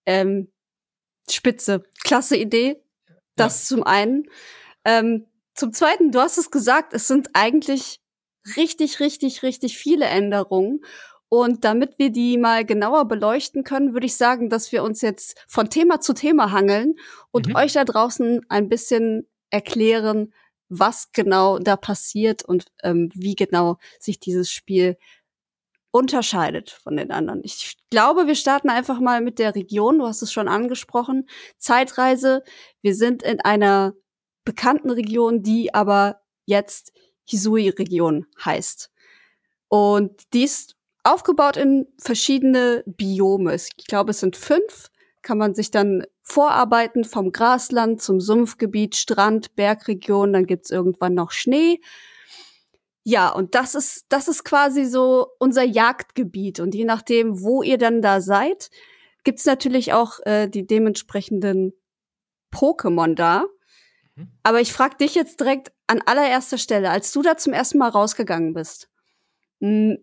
Ähm, 0.07 0.52
spitze, 1.31 1.83
klasse 2.03 2.37
Idee. 2.37 2.83
Das 3.37 3.69
ja. 3.69 3.77
zum 3.77 3.85
einen. 3.85 4.29
Ähm, 4.85 5.27
zum 5.55 5.73
zweiten, 5.73 6.11
du 6.13 6.21
hast 6.21 6.39
es 6.39 6.51
gesagt, 6.51 6.95
es 6.95 7.07
sind 7.09 7.31
eigentlich 7.35 8.01
richtig, 8.57 9.01
richtig, 9.01 9.43
richtig 9.43 9.79
viele 9.79 10.07
Änderungen. 10.07 10.81
Und 11.29 11.65
damit 11.65 11.99
wir 11.99 12.11
die 12.11 12.37
mal 12.37 12.65
genauer 12.65 13.07
beleuchten 13.07 13.65
können, 13.65 13.95
würde 13.95 14.07
ich 14.07 14.17
sagen, 14.17 14.51
dass 14.51 14.71
wir 14.71 14.83
uns 14.83 15.01
jetzt 15.01 15.43
von 15.49 15.71
Thema 15.71 16.01
zu 16.01 16.13
Thema 16.13 16.53
hangeln 16.53 16.97
und 17.31 17.49
mhm. 17.49 17.57
euch 17.57 17.73
da 17.73 17.85
draußen 17.85 18.43
ein 18.51 18.69
bisschen 18.69 19.27
erklären, 19.51 20.35
was 20.69 21.13
genau 21.13 21.59
da 21.59 21.77
passiert 21.77 22.45
und 22.45 22.67
ähm, 22.83 23.11
wie 23.15 23.35
genau 23.35 23.79
sich 23.99 24.21
dieses 24.21 24.51
Spiel 24.51 24.99
unterscheidet 25.93 26.71
von 26.71 26.97
den 26.97 27.13
anderen. 27.13 27.43
Ich 27.45 27.77
glaube, 27.91 28.27
wir 28.27 28.35
starten 28.35 28.71
einfach 28.71 28.99
mal 28.99 29.21
mit 29.21 29.39
der 29.39 29.55
Region. 29.55 29.99
Du 29.99 30.07
hast 30.07 30.23
es 30.23 30.33
schon 30.33 30.49
angesprochen. 30.49 31.29
Zeitreise. 31.59 32.43
Wir 32.81 32.95
sind 32.97 33.23
in 33.23 33.41
einer 33.41 33.93
bekannten 34.45 34.91
Region, 34.91 35.43
die 35.43 35.73
aber 35.73 36.23
jetzt 36.47 36.93
Hisui-Region 37.25 38.27
heißt. 38.45 38.91
Und 39.69 40.23
die 40.33 40.45
ist 40.45 40.77
aufgebaut 41.05 41.57
in 41.57 41.87
verschiedene 41.99 42.83
Biome. 42.87 43.55
Ich 43.55 43.87
glaube, 43.87 44.11
es 44.11 44.21
sind 44.21 44.37
fünf. 44.37 44.89
Kann 45.21 45.39
man 45.39 45.55
sich 45.55 45.71
dann 45.71 46.05
vorarbeiten 46.23 47.05
vom 47.05 47.33
Grasland 47.33 48.01
zum 48.01 48.21
Sumpfgebiet, 48.21 48.97
Strand, 48.97 49.55
Bergregion, 49.55 50.33
dann 50.33 50.47
gibt's 50.47 50.71
irgendwann 50.71 51.15
noch 51.15 51.31
Schnee. 51.31 51.81
Ja, 53.05 53.31
und 53.31 53.55
das 53.55 53.75
ist, 53.75 54.07
das 54.09 54.29
ist 54.29 54.45
quasi 54.45 54.85
so 54.85 55.29
unser 55.39 55.65
Jagdgebiet. 55.65 56.61
Und 56.61 56.75
je 56.75 56.85
nachdem, 56.85 57.41
wo 57.43 57.63
ihr 57.63 57.79
dann 57.79 58.01
da 58.01 58.21
seid, 58.21 58.71
gibt's 59.25 59.45
natürlich 59.45 59.93
auch 59.93 60.21
äh, 60.25 60.49
die 60.49 60.67
dementsprechenden 60.67 61.73
Pokémon 62.53 63.15
da. 63.15 63.47
Mhm. 64.15 64.29
Aber 64.43 64.61
ich 64.61 64.73
frage 64.73 64.99
dich 64.99 65.15
jetzt 65.15 65.41
direkt 65.41 65.73
an 65.87 66.01
allererster 66.05 66.59
Stelle, 66.59 66.91
als 66.91 67.13
du 67.13 67.23
da 67.23 67.37
zum 67.37 67.53
ersten 67.53 67.79
Mal 67.79 67.89
rausgegangen 67.89 68.55
bist, 68.55 68.89
hm, 69.61 69.99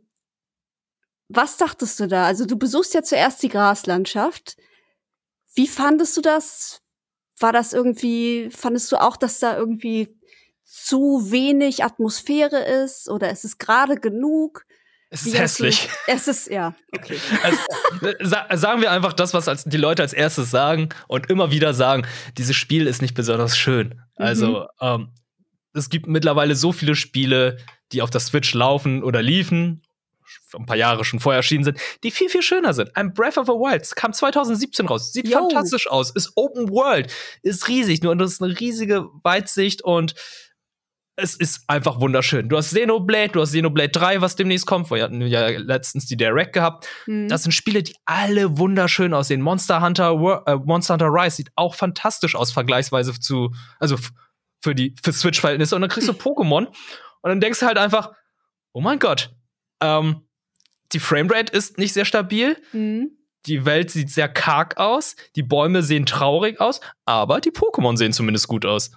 was 1.30 1.58
dachtest 1.58 2.00
du 2.00 2.08
da? 2.08 2.26
Also 2.26 2.46
du 2.46 2.58
besuchst 2.58 2.94
ja 2.96 3.04
zuerst 3.04 3.42
die 3.44 3.50
Graslandschaft. 3.50 4.58
Wie 5.54 5.68
fandest 5.68 6.18
du 6.18 6.22
das? 6.22 6.82
War 7.40 7.54
das 7.54 7.72
irgendwie, 7.72 8.50
fandest 8.50 8.92
du 8.92 9.00
auch, 9.00 9.16
dass 9.16 9.40
da 9.40 9.56
irgendwie 9.56 10.19
zu 10.70 11.32
wenig 11.32 11.84
Atmosphäre 11.84 12.60
ist 12.60 13.10
oder 13.10 13.32
ist 13.32 13.44
es 13.44 13.58
gerade 13.58 13.96
genug? 13.96 14.66
Es 15.10 15.26
ist 15.26 15.38
hässlich. 15.38 15.90
Es 16.06 16.28
ist, 16.28 16.52
ja, 16.52 16.76
okay. 16.96 17.18
Also, 17.44 17.60
sa 18.20 18.46
sagen 18.56 18.82
wir 18.82 18.92
einfach 18.92 19.14
das, 19.14 19.34
was 19.34 19.48
als, 19.48 19.64
die 19.64 19.78
Leute 19.78 20.04
als 20.04 20.14
erstes 20.14 20.52
sagen 20.52 20.90
und 21.08 21.32
immer 21.32 21.50
wieder 21.50 21.74
sagen, 21.74 22.06
dieses 22.38 22.56
Spiel 22.56 22.86
ist 22.86 23.02
nicht 23.02 23.16
besonders 23.16 23.58
schön. 23.58 24.00
Also, 24.16 24.68
mhm. 24.80 24.88
ähm, 24.88 25.10
es 25.74 25.90
gibt 25.90 26.06
mittlerweile 26.06 26.56
so 26.56 26.72
viele 26.72 26.96
Spiele, 26.96 27.58
die 27.92 28.04
auf 28.04 28.12
der 28.12 28.22
Switch 28.22 28.54
laufen 28.54 29.04
oder 29.04 29.24
liefen 29.24 29.82
ein 30.54 30.66
paar 30.68 30.78
Jahre 30.78 31.04
schon 31.06 31.20
vorher 31.20 31.38
erschienen 31.38 31.64
sind, 31.64 31.80
die 32.04 32.12
viel, 32.12 32.30
viel 32.30 32.44
schöner 32.44 32.74
sind. 32.74 32.96
Ein 32.96 33.14
Breath 33.14 33.38
of 33.38 33.48
the 33.48 33.54
Wild 33.54 33.96
kam 33.96 34.14
2017 34.14 34.86
raus, 34.86 35.12
sieht 35.12 35.28
Yo. 35.28 35.40
fantastisch 35.40 35.90
aus, 35.90 36.12
ist 36.12 36.34
Open 36.36 36.70
World, 36.70 37.12
ist 37.42 37.68
riesig, 37.68 38.04
nur 38.04 38.16
das 38.16 38.34
ist 38.34 38.44
eine 38.44 38.60
riesige 38.60 39.08
Weitsicht 39.24 39.84
und 39.84 40.14
es 41.22 41.36
ist 41.36 41.64
einfach 41.68 42.00
wunderschön. 42.00 42.50
Du 42.50 42.58
hast 42.58 42.70
Xenoblade, 42.70 43.34
du 43.34 43.42
hast 43.42 43.50
Xenoblade 43.50 43.90
3, 43.90 44.22
was 44.22 44.36
demnächst 44.36 44.66
kommt. 44.66 44.90
Wir 44.90 45.04
hatten 45.04 45.22
ja 45.22 45.48
letztens 45.50 46.06
die 46.06 46.18
Direct 46.18 46.54
gehabt. 46.54 46.88
Mhm. 47.06 47.28
Das 47.28 47.44
sind 47.44 47.52
Spiele, 47.52 47.84
die 47.84 47.96
alle 48.06 48.58
wunderschön 48.58 49.14
aussehen. 49.14 49.42
Monster 49.42 49.82
Hunter, 49.82 50.12
äh, 50.48 50.56
Monster 50.56 50.94
Hunter 50.94 51.10
Rise 51.10 51.38
sieht 51.38 51.52
auch 51.56 51.76
fantastisch 51.76 52.36
aus, 52.36 52.52
vergleichsweise 52.52 53.20
zu, 53.20 53.54
also 53.80 53.98
für 54.62 54.76
die 54.76 54.96
für 55.02 55.12
Switch-Verhältnisse. 55.12 55.76
Und 55.76 55.82
dann 55.82 55.90
kriegst 55.90 56.08
du 56.08 56.14
Pokémon 56.14 56.68
und 56.68 57.30
dann 57.30 57.42
denkst 57.42 57.60
du 57.60 57.66
halt 57.66 57.78
einfach, 57.78 58.12
oh 58.74 58.82
mein 58.82 59.00
Gott, 59.00 59.34
ähm, 59.82 60.28
die 60.94 61.00
Framerate 61.00 61.56
ist 61.56 61.78
nicht 61.78 61.94
sehr 61.94 62.06
stabil. 62.06 62.58
Mhm. 62.72 63.12
Die 63.46 63.66
Welt 63.66 63.90
sieht 63.90 64.10
sehr 64.10 64.28
karg 64.28 64.78
aus. 64.78 65.16
Die 65.36 65.44
Bäume 65.44 65.82
sehen 65.84 66.06
traurig 66.06 66.60
aus. 66.60 66.82
Aber 67.06 67.40
die 67.40 67.52
Pokémon 67.52 67.96
sehen 67.96 68.12
zumindest 68.12 68.48
gut 68.48 68.66
aus. 68.66 68.92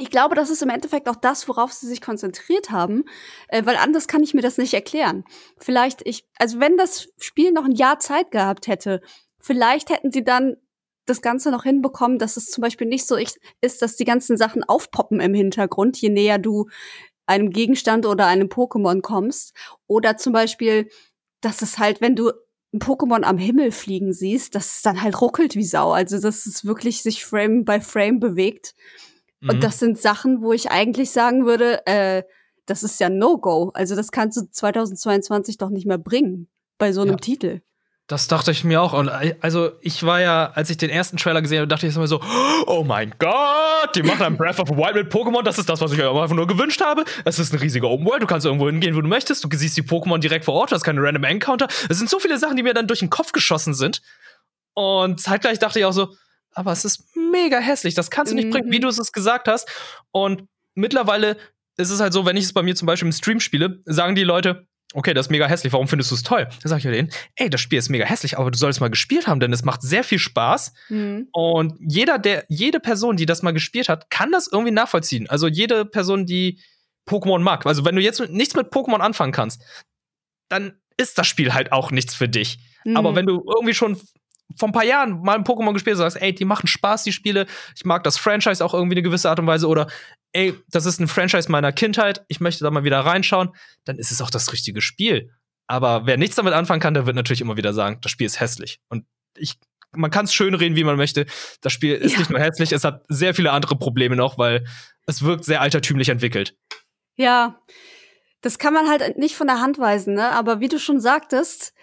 Ich 0.00 0.10
glaube, 0.10 0.36
das 0.36 0.48
ist 0.48 0.62
im 0.62 0.70
Endeffekt 0.70 1.08
auch 1.08 1.16
das, 1.16 1.48
worauf 1.48 1.72
sie 1.72 1.88
sich 1.88 2.00
konzentriert 2.00 2.70
haben, 2.70 3.04
äh, 3.48 3.66
weil 3.66 3.76
anders 3.76 4.06
kann 4.06 4.22
ich 4.22 4.32
mir 4.32 4.42
das 4.42 4.56
nicht 4.56 4.72
erklären. 4.72 5.24
Vielleicht 5.58 6.06
ich, 6.06 6.24
also 6.38 6.60
wenn 6.60 6.76
das 6.76 7.08
Spiel 7.18 7.50
noch 7.52 7.64
ein 7.64 7.72
Jahr 7.72 7.98
Zeit 7.98 8.30
gehabt 8.30 8.68
hätte, 8.68 9.00
vielleicht 9.40 9.90
hätten 9.90 10.12
sie 10.12 10.22
dann 10.22 10.56
das 11.04 11.20
Ganze 11.20 11.50
noch 11.50 11.64
hinbekommen, 11.64 12.18
dass 12.18 12.36
es 12.36 12.50
zum 12.50 12.62
Beispiel 12.62 12.86
nicht 12.86 13.06
so 13.06 13.16
ist, 13.16 13.38
dass 13.60 13.96
die 13.96 14.04
ganzen 14.04 14.36
Sachen 14.36 14.62
aufpoppen 14.62 15.20
im 15.20 15.34
Hintergrund, 15.34 15.96
je 16.00 16.10
näher 16.10 16.38
du 16.38 16.68
einem 17.26 17.50
Gegenstand 17.50 18.06
oder 18.06 18.26
einem 18.26 18.48
Pokémon 18.48 19.00
kommst. 19.00 19.54
Oder 19.86 20.16
zum 20.16 20.32
Beispiel, 20.32 20.88
dass 21.40 21.62
es 21.62 21.78
halt, 21.78 22.00
wenn 22.00 22.16
du 22.16 22.32
ein 22.72 22.80
Pokémon 22.80 23.22
am 23.22 23.38
Himmel 23.38 23.72
fliegen 23.72 24.12
siehst, 24.12 24.54
dass 24.54 24.76
es 24.76 24.82
dann 24.82 25.02
halt 25.02 25.20
ruckelt 25.20 25.54
wie 25.54 25.64
Sau. 25.64 25.92
Also, 25.92 26.20
dass 26.20 26.46
es 26.46 26.64
wirklich 26.64 27.02
sich 27.02 27.24
Frame 27.24 27.64
by 27.64 27.80
Frame 27.80 28.20
bewegt. 28.20 28.74
Mhm. 29.40 29.50
Und 29.50 29.64
das 29.64 29.78
sind 29.78 29.98
Sachen, 29.98 30.42
wo 30.42 30.52
ich 30.52 30.70
eigentlich 30.70 31.10
sagen 31.10 31.46
würde, 31.46 31.86
äh, 31.86 32.22
das 32.66 32.82
ist 32.82 33.00
ja 33.00 33.08
No-Go. 33.08 33.70
Also, 33.74 33.96
das 33.96 34.10
kannst 34.10 34.36
du 34.36 34.50
2022 34.50 35.58
doch 35.58 35.70
nicht 35.70 35.86
mehr 35.86 35.98
bringen 35.98 36.48
bei 36.76 36.92
so 36.92 37.02
einem 37.02 37.12
ja. 37.12 37.16
Titel. 37.16 37.60
Das 38.08 38.26
dachte 38.26 38.50
ich 38.50 38.64
mir 38.64 38.80
auch. 38.80 38.94
Und 38.94 39.10
also 39.42 39.72
ich 39.82 40.02
war 40.02 40.18
ja, 40.18 40.50
als 40.54 40.70
ich 40.70 40.78
den 40.78 40.88
ersten 40.88 41.18
Trailer 41.18 41.42
gesehen 41.42 41.58
habe, 41.58 41.68
dachte 41.68 41.86
ich 41.86 41.94
immer 41.94 42.06
so, 42.06 42.22
oh 42.66 42.82
mein 42.82 43.14
Gott, 43.18 43.94
die 43.94 44.02
machen 44.02 44.22
ein 44.22 44.36
Breath 44.38 44.58
of 44.58 44.68
the 44.68 44.76
Wild 44.76 44.94
mit 44.94 45.12
Pokémon. 45.12 45.42
Das 45.42 45.58
ist 45.58 45.68
das, 45.68 45.82
was 45.82 45.92
ich 45.92 45.98
mir 45.98 46.10
einfach 46.10 46.34
nur 46.34 46.46
gewünscht 46.46 46.80
habe. 46.80 47.04
Es 47.26 47.38
ist 47.38 47.52
eine 47.52 47.60
riesige 47.60 47.86
Open 47.86 48.06
World. 48.06 48.22
Du 48.22 48.26
kannst 48.26 48.46
irgendwo 48.46 48.66
hingehen, 48.66 48.96
wo 48.96 49.02
du 49.02 49.08
möchtest. 49.08 49.44
Du 49.44 49.48
siehst 49.54 49.76
die 49.76 49.82
Pokémon 49.82 50.16
direkt 50.18 50.46
vor 50.46 50.54
Ort. 50.54 50.70
Du 50.70 50.74
hast 50.74 50.84
keine 50.84 51.02
random 51.02 51.24
Encounter. 51.24 51.68
Es 51.90 51.98
sind 51.98 52.08
so 52.08 52.18
viele 52.18 52.38
Sachen, 52.38 52.56
die 52.56 52.62
mir 52.62 52.72
dann 52.72 52.86
durch 52.86 53.00
den 53.00 53.10
Kopf 53.10 53.32
geschossen 53.32 53.74
sind. 53.74 54.00
Und 54.72 55.20
zeitgleich 55.20 55.58
dachte 55.58 55.78
ich 55.78 55.84
auch 55.84 55.92
so, 55.92 56.08
aber 56.54 56.72
es 56.72 56.84
ist 56.84 57.04
mega 57.16 57.58
hässlich. 57.58 57.94
Das 57.94 58.10
kannst 58.10 58.32
du 58.32 58.36
nicht 58.36 58.46
mhm. 58.46 58.50
bringen, 58.50 58.70
wie 58.70 58.80
du 58.80 58.88
es 58.88 59.12
gesagt 59.12 59.48
hast. 59.48 59.68
Und 60.10 60.44
mittlerweile 60.74 61.36
ist 61.76 61.90
es 61.90 62.00
halt 62.00 62.12
so, 62.12 62.26
wenn 62.26 62.36
ich 62.36 62.44
es 62.44 62.52
bei 62.52 62.62
mir 62.62 62.74
zum 62.74 62.86
Beispiel 62.86 63.06
im 63.06 63.12
Stream 63.12 63.40
spiele, 63.40 63.80
sagen 63.84 64.14
die 64.14 64.24
Leute, 64.24 64.66
okay, 64.94 65.14
das 65.14 65.26
ist 65.26 65.30
mega 65.30 65.46
hässlich, 65.46 65.72
warum 65.72 65.86
findest 65.86 66.10
du 66.10 66.14
es 66.14 66.22
toll? 66.22 66.48
Dann 66.62 66.68
sage 66.68 66.78
ich 66.78 66.94
denen, 66.94 67.10
ey, 67.36 67.50
das 67.50 67.60
Spiel 67.60 67.78
ist 67.78 67.90
mega 67.90 68.04
hässlich, 68.04 68.38
aber 68.38 68.50
du 68.50 68.58
sollst 68.58 68.80
mal 68.80 68.88
gespielt 68.88 69.26
haben, 69.26 69.38
denn 69.38 69.52
es 69.52 69.64
macht 69.64 69.82
sehr 69.82 70.02
viel 70.02 70.18
Spaß. 70.18 70.72
Mhm. 70.88 71.28
Und 71.32 71.74
jeder, 71.80 72.18
der, 72.18 72.44
jede 72.48 72.80
Person, 72.80 73.16
die 73.16 73.26
das 73.26 73.42
mal 73.42 73.52
gespielt 73.52 73.88
hat, 73.88 74.10
kann 74.10 74.32
das 74.32 74.48
irgendwie 74.50 74.72
nachvollziehen. 74.72 75.28
Also 75.28 75.46
jede 75.46 75.84
Person, 75.84 76.26
die 76.26 76.60
Pokémon 77.08 77.40
mag. 77.40 77.66
Also 77.66 77.84
wenn 77.84 77.96
du 77.96 78.02
jetzt 78.02 78.20
mit, 78.20 78.32
nichts 78.32 78.54
mit 78.54 78.72
Pokémon 78.72 79.00
anfangen 79.00 79.32
kannst, 79.32 79.62
dann 80.48 80.80
ist 80.96 81.18
das 81.18 81.26
Spiel 81.26 81.54
halt 81.54 81.72
auch 81.72 81.90
nichts 81.90 82.14
für 82.14 82.28
dich. 82.28 82.58
Mhm. 82.84 82.96
Aber 82.96 83.14
wenn 83.14 83.26
du 83.26 83.44
irgendwie 83.46 83.74
schon 83.74 84.00
vor 84.56 84.68
ein 84.68 84.72
paar 84.72 84.84
Jahren 84.84 85.20
mal 85.22 85.36
ein 85.36 85.44
Pokémon 85.44 85.72
gespielt 85.72 85.94
hast, 85.94 86.14
sagst, 86.14 86.22
ey, 86.22 86.34
die 86.34 86.44
machen 86.44 86.66
Spaß, 86.66 87.04
die 87.04 87.12
Spiele, 87.12 87.46
ich 87.76 87.84
mag 87.84 88.02
das 88.04 88.18
Franchise 88.18 88.64
auch 88.64 88.74
irgendwie 88.74 88.94
eine 88.94 89.02
gewisse 89.02 89.28
Art 89.28 89.38
und 89.38 89.46
Weise 89.46 89.68
oder 89.68 89.88
ey, 90.32 90.54
das 90.70 90.86
ist 90.86 91.00
ein 91.00 91.08
Franchise 91.08 91.50
meiner 91.50 91.72
Kindheit, 91.72 92.24
ich 92.28 92.40
möchte 92.40 92.64
da 92.64 92.70
mal 92.70 92.84
wieder 92.84 93.00
reinschauen, 93.00 93.50
dann 93.84 93.98
ist 93.98 94.10
es 94.10 94.20
auch 94.20 94.30
das 94.30 94.52
richtige 94.52 94.80
Spiel. 94.80 95.30
Aber 95.66 96.06
wer 96.06 96.16
nichts 96.16 96.36
damit 96.36 96.54
anfangen 96.54 96.80
kann, 96.80 96.94
der 96.94 97.06
wird 97.06 97.16
natürlich 97.16 97.40
immer 97.40 97.56
wieder 97.56 97.74
sagen, 97.74 97.98
das 98.00 98.10
Spiel 98.10 98.26
ist 98.26 98.40
hässlich. 98.40 98.80
Und 98.88 99.04
ich, 99.36 99.58
man 99.92 100.10
kann 100.10 100.24
es 100.24 100.32
schön 100.32 100.54
reden, 100.54 100.76
wie 100.76 100.84
man 100.84 100.96
möchte. 100.96 101.26
Das 101.60 101.72
Spiel 101.72 101.94
ist 101.94 102.12
ja. 102.12 102.18
nicht 102.20 102.30
nur 102.30 102.40
hässlich, 102.40 102.72
es 102.72 102.84
hat 102.84 103.04
sehr 103.08 103.34
viele 103.34 103.52
andere 103.52 103.76
Probleme 103.76 104.16
noch, 104.16 104.38
weil 104.38 104.64
es 105.06 105.22
wirkt 105.22 105.44
sehr 105.44 105.60
altertümlich 105.60 106.08
entwickelt. 106.08 106.56
Ja, 107.16 107.60
das 108.40 108.58
kann 108.58 108.72
man 108.72 108.88
halt 108.88 109.18
nicht 109.18 109.34
von 109.34 109.46
der 109.46 109.60
Hand 109.60 109.78
weisen, 109.78 110.14
ne? 110.14 110.30
Aber 110.30 110.60
wie 110.60 110.68
du 110.68 110.78
schon 110.78 111.00
sagtest, 111.00 111.74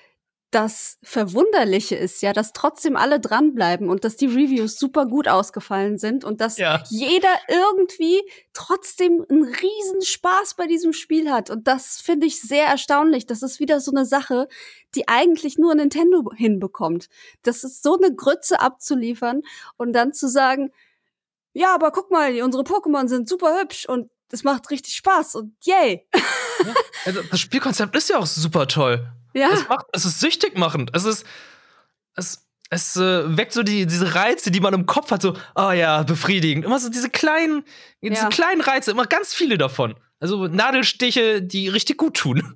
das 0.55 0.99
Verwunderliche 1.03 1.97
ist 1.97 2.21
ja, 2.21 2.31
dass 2.31 2.53
trotzdem 2.53 2.95
alle 2.95 3.19
dranbleiben 3.19 3.89
und 3.89 4.05
dass 4.05 4.15
die 4.15 4.27
Reviews 4.27 4.79
super 4.79 5.05
gut 5.05 5.27
ausgefallen 5.27 5.97
sind 5.97 6.23
und 6.23 6.39
dass 6.39 6.57
ja. 6.57 6.81
jeder 6.87 7.35
irgendwie 7.49 8.21
trotzdem 8.53 9.25
einen 9.29 9.43
riesen 9.43 10.01
Spaß 10.01 10.53
bei 10.53 10.65
diesem 10.65 10.93
Spiel 10.93 11.29
hat. 11.29 11.49
Und 11.49 11.67
das 11.67 11.99
finde 11.99 12.25
ich 12.25 12.39
sehr 12.39 12.67
erstaunlich. 12.67 13.25
Das 13.25 13.43
ist 13.43 13.59
wieder 13.59 13.81
so 13.81 13.91
eine 13.91 14.05
Sache, 14.05 14.47
die 14.95 15.09
eigentlich 15.09 15.57
nur 15.57 15.75
Nintendo 15.75 16.31
hinbekommt. 16.33 17.09
Das 17.43 17.65
ist 17.65 17.83
so 17.83 17.97
eine 17.97 18.15
Grütze 18.15 18.61
abzuliefern 18.61 19.41
und 19.75 19.91
dann 19.91 20.13
zu 20.13 20.29
sagen, 20.29 20.71
ja, 21.51 21.75
aber 21.75 21.91
guck 21.91 22.11
mal, 22.11 22.41
unsere 22.41 22.63
Pokémon 22.63 23.09
sind 23.09 23.27
super 23.27 23.59
hübsch 23.59 23.89
und 23.89 24.09
es 24.31 24.45
macht 24.45 24.71
richtig 24.71 24.95
Spaß 24.95 25.35
und 25.35 25.53
yay. 25.65 26.07
Ja, 26.65 26.73
also 27.03 27.23
das 27.23 27.41
Spielkonzept 27.41 27.93
ist 27.97 28.09
ja 28.09 28.19
auch 28.19 28.25
super 28.25 28.67
toll. 28.67 29.05
Ja. 29.35 29.49
Es, 29.51 29.67
macht, 29.67 29.85
es 29.91 30.05
ist 30.05 30.19
süchtig 30.19 30.57
machend. 30.57 30.91
Es 30.93 31.05
ist. 31.05 31.25
Es, 32.15 32.41
es 32.71 32.95
äh, 32.95 33.37
weckt 33.37 33.53
so 33.53 33.61
die, 33.61 33.85
diese 33.85 34.15
Reize, 34.15 34.49
die 34.49 34.59
man 34.59 34.73
im 34.73 34.87
Kopf 34.87 35.11
hat, 35.11 35.21
so, 35.21 35.35
oh 35.53 35.71
ja, 35.71 36.01
befriedigend. 36.01 36.65
Immer 36.65 36.79
so 36.79 36.89
diese 36.89 37.09
kleinen, 37.09 37.63
ja. 38.01 38.09
diese 38.09 38.29
kleinen 38.29 38.61
Reize, 38.61 38.89
immer 38.89 39.05
ganz 39.05 39.35
viele 39.35 39.57
davon. 39.57 39.95
Also 40.19 40.47
Nadelstiche, 40.47 41.43
die 41.43 41.67
richtig 41.67 41.97
gut 41.97 42.15
tun. 42.17 42.55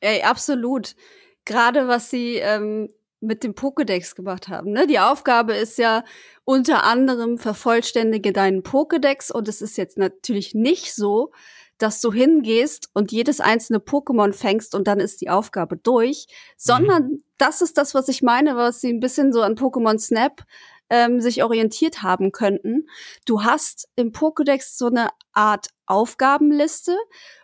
Ey, 0.00 0.22
absolut. 0.22 0.96
Gerade 1.44 1.86
was 1.86 2.10
sie 2.10 2.36
ähm, 2.36 2.88
mit 3.20 3.44
dem 3.44 3.54
Pokédex 3.54 4.14
gemacht 4.14 4.48
haben. 4.48 4.72
Ne? 4.72 4.86
Die 4.86 4.98
Aufgabe 4.98 5.54
ist 5.54 5.78
ja 5.78 6.04
unter 6.44 6.84
anderem 6.84 7.38
vervollständige 7.38 8.32
deinen 8.32 8.62
Pokédex 8.62 9.30
und 9.30 9.48
es 9.48 9.62
ist 9.62 9.76
jetzt 9.76 9.96
natürlich 9.96 10.54
nicht 10.54 10.94
so, 10.94 11.32
dass 11.78 12.00
du 12.00 12.12
hingehst 12.12 12.88
und 12.94 13.12
jedes 13.12 13.40
einzelne 13.40 13.78
Pokémon 13.78 14.32
fängst 14.32 14.74
und 14.74 14.86
dann 14.86 15.00
ist 15.00 15.20
die 15.20 15.30
Aufgabe 15.30 15.76
durch, 15.76 16.26
sondern 16.56 17.02
mhm. 17.04 17.24
das 17.38 17.60
ist 17.60 17.76
das, 17.78 17.94
was 17.94 18.08
ich 18.08 18.22
meine, 18.22 18.56
was 18.56 18.80
sie 18.80 18.92
ein 18.92 19.00
bisschen 19.00 19.32
so 19.32 19.42
an 19.42 19.56
Pokémon 19.56 19.98
Snap 19.98 20.42
ähm, 20.88 21.20
sich 21.20 21.42
orientiert 21.42 22.02
haben 22.02 22.32
könnten. 22.32 22.88
Du 23.24 23.42
hast 23.42 23.88
im 23.96 24.12
Pokédex 24.12 24.76
so 24.76 24.86
eine 24.86 25.08
Art 25.32 25.68
Aufgabenliste, 25.86 26.96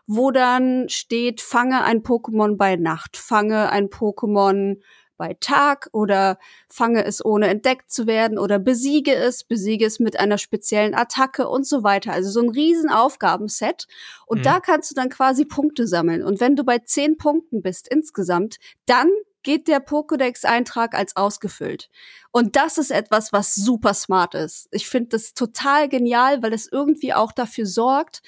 wo 0.06 0.30
dann 0.30 0.88
steht, 0.88 1.40
fange 1.40 1.82
ein 1.82 2.02
Pokémon 2.02 2.56
bei 2.56 2.76
Nacht, 2.76 3.16
fange 3.16 3.70
ein 3.70 3.88
Pokémon 3.88 4.78
bei 5.16 5.36
Tag 5.40 5.88
oder 5.92 6.38
fange 6.68 7.04
es 7.04 7.24
ohne 7.24 7.48
entdeckt 7.48 7.90
zu 7.90 8.06
werden 8.06 8.38
oder 8.38 8.58
besiege 8.58 9.14
es, 9.14 9.44
besiege 9.44 9.86
es 9.86 10.00
mit 10.00 10.18
einer 10.18 10.38
speziellen 10.38 10.94
Attacke 10.94 11.48
und 11.48 11.66
so 11.66 11.82
weiter. 11.82 12.12
Also 12.12 12.30
so 12.30 12.40
ein 12.40 12.50
riesen 12.50 12.90
Aufgabenset. 12.90 13.86
Und 14.26 14.38
mhm. 14.38 14.42
da 14.42 14.60
kannst 14.60 14.90
du 14.90 14.94
dann 14.94 15.08
quasi 15.08 15.44
Punkte 15.44 15.86
sammeln. 15.86 16.22
Und 16.22 16.40
wenn 16.40 16.56
du 16.56 16.64
bei 16.64 16.78
zehn 16.78 17.16
Punkten 17.16 17.62
bist 17.62 17.88
insgesamt, 17.88 18.56
dann 18.86 19.08
geht 19.42 19.68
der 19.68 19.84
Pokédex-Eintrag 19.84 20.94
als 20.94 21.16
ausgefüllt. 21.16 21.90
Und 22.30 22.56
das 22.56 22.78
ist 22.78 22.90
etwas, 22.90 23.32
was 23.32 23.54
super 23.54 23.94
smart 23.94 24.34
ist. 24.34 24.68
Ich 24.70 24.88
finde 24.88 25.10
das 25.10 25.34
total 25.34 25.88
genial, 25.88 26.42
weil 26.42 26.52
es 26.52 26.70
irgendwie 26.70 27.12
auch 27.12 27.32
dafür 27.32 27.66
sorgt, 27.66 28.22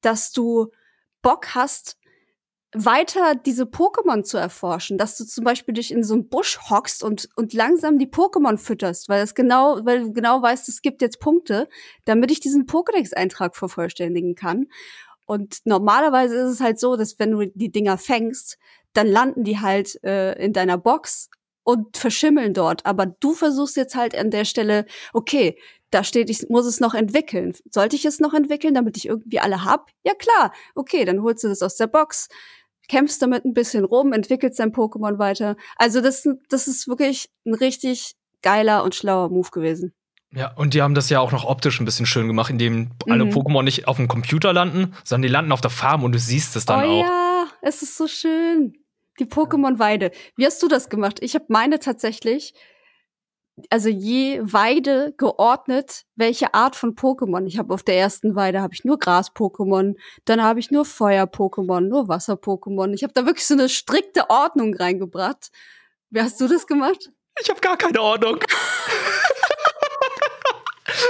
dass 0.00 0.32
du 0.32 0.70
Bock 1.22 1.54
hast, 1.54 1.96
weiter 2.74 3.34
diese 3.34 3.64
Pokémon 3.64 4.24
zu 4.24 4.36
erforschen, 4.36 4.98
dass 4.98 5.16
du 5.16 5.24
zum 5.24 5.44
Beispiel 5.44 5.74
dich 5.74 5.92
in 5.92 6.02
so 6.02 6.14
einen 6.14 6.28
Busch 6.28 6.58
hockst 6.68 7.02
und, 7.02 7.28
und 7.36 7.52
langsam 7.52 7.98
die 7.98 8.08
Pokémon 8.08 8.58
fütterst, 8.58 9.08
weil 9.08 9.22
es 9.22 9.34
genau, 9.34 9.80
weil 9.84 10.00
du 10.00 10.12
genau 10.12 10.42
weißt, 10.42 10.68
es 10.68 10.82
gibt 10.82 11.00
jetzt 11.00 11.20
Punkte, 11.20 11.68
damit 12.04 12.30
ich 12.30 12.40
diesen 12.40 12.66
Pokédex-Eintrag 12.66 13.56
vervollständigen 13.56 14.34
kann. 14.34 14.66
Und 15.26 15.58
normalerweise 15.64 16.36
ist 16.36 16.50
es 16.50 16.60
halt 16.60 16.78
so, 16.78 16.96
dass 16.96 17.18
wenn 17.18 17.30
du 17.30 17.46
die 17.54 17.72
Dinger 17.72 17.96
fängst, 17.96 18.58
dann 18.92 19.06
landen 19.06 19.44
die 19.44 19.60
halt 19.60 20.02
äh, 20.04 20.32
in 20.34 20.52
deiner 20.52 20.76
Box 20.76 21.30
und 21.62 21.96
verschimmeln 21.96 22.54
dort. 22.54 22.84
Aber 22.84 23.06
du 23.06 23.32
versuchst 23.32 23.76
jetzt 23.76 23.94
halt 23.94 24.16
an 24.16 24.30
der 24.30 24.44
Stelle, 24.44 24.84
okay, 25.12 25.58
da 25.90 26.02
steht, 26.04 26.28
ich 26.28 26.48
muss 26.48 26.66
es 26.66 26.80
noch 26.80 26.94
entwickeln. 26.94 27.54
Sollte 27.70 27.96
ich 27.96 28.04
es 28.04 28.20
noch 28.20 28.34
entwickeln, 28.34 28.74
damit 28.74 28.96
ich 28.96 29.06
irgendwie 29.06 29.40
alle 29.40 29.64
hab? 29.64 29.90
Ja 30.02 30.14
klar, 30.14 30.52
okay, 30.74 31.04
dann 31.04 31.22
holst 31.22 31.44
du 31.44 31.48
das 31.48 31.62
aus 31.62 31.76
der 31.76 31.86
Box, 31.86 32.28
kämpfst 32.88 33.22
damit 33.22 33.44
ein 33.44 33.54
bisschen 33.54 33.84
rum, 33.84 34.12
entwickelst 34.12 34.58
dein 34.58 34.72
Pokémon 34.72 35.18
weiter. 35.18 35.56
Also 35.76 36.00
das, 36.00 36.28
das 36.48 36.68
ist 36.68 36.88
wirklich 36.88 37.28
ein 37.46 37.54
richtig 37.54 38.14
geiler 38.42 38.84
und 38.84 38.94
schlauer 38.94 39.30
Move 39.30 39.50
gewesen. 39.50 39.92
Ja, 40.32 40.52
und 40.56 40.74
die 40.74 40.82
haben 40.82 40.94
das 40.94 41.10
ja 41.10 41.20
auch 41.20 41.30
noch 41.30 41.44
optisch 41.44 41.80
ein 41.80 41.84
bisschen 41.84 42.06
schön 42.06 42.26
gemacht, 42.26 42.50
indem 42.50 42.90
alle 43.08 43.24
mhm. 43.24 43.30
Pokémon 43.30 43.62
nicht 43.62 43.86
auf 43.86 43.96
dem 43.96 44.08
Computer 44.08 44.52
landen, 44.52 44.94
sondern 45.04 45.22
die 45.22 45.32
landen 45.32 45.52
auf 45.52 45.60
der 45.60 45.70
Farm 45.70 46.02
und 46.02 46.12
du 46.12 46.18
siehst 46.18 46.56
es 46.56 46.66
dann 46.66 46.84
oh, 46.84 46.88
auch. 46.88 47.04
Ja, 47.04 47.46
es 47.62 47.82
ist 47.82 47.96
so 47.96 48.08
schön. 48.08 48.74
Die 49.20 49.26
Pokémon-Weide. 49.26 50.10
Wie 50.36 50.44
hast 50.44 50.60
du 50.60 50.66
das 50.66 50.88
gemacht? 50.88 51.18
Ich 51.22 51.36
habe 51.36 51.44
meine 51.48 51.78
tatsächlich 51.78 52.52
also 53.70 53.88
je 53.88 54.40
Weide 54.42 55.14
geordnet, 55.16 56.04
welche 56.16 56.54
Art 56.54 56.76
von 56.76 56.94
Pokémon. 56.96 57.46
Ich 57.46 57.58
habe 57.58 57.72
auf 57.72 57.82
der 57.82 57.96
ersten 57.96 58.34
Weide 58.34 58.60
habe 58.60 58.74
ich 58.74 58.84
nur 58.84 58.98
Gras-Pokémon, 58.98 59.94
dann 60.24 60.42
habe 60.42 60.60
ich 60.60 60.70
nur 60.70 60.84
Feuer-Pokémon, 60.84 61.80
nur 61.80 62.08
Wasser-Pokémon. 62.08 62.92
Ich 62.92 63.02
habe 63.02 63.12
da 63.12 63.26
wirklich 63.26 63.46
so 63.46 63.54
eine 63.54 63.68
strikte 63.68 64.28
Ordnung 64.30 64.74
reingebracht. 64.74 65.50
Wie 66.10 66.20
hast 66.20 66.40
du 66.40 66.48
das 66.48 66.66
gemacht? 66.66 67.10
Ich 67.40 67.50
habe 67.50 67.60
gar 67.60 67.76
keine 67.76 68.00
Ordnung. 68.00 68.38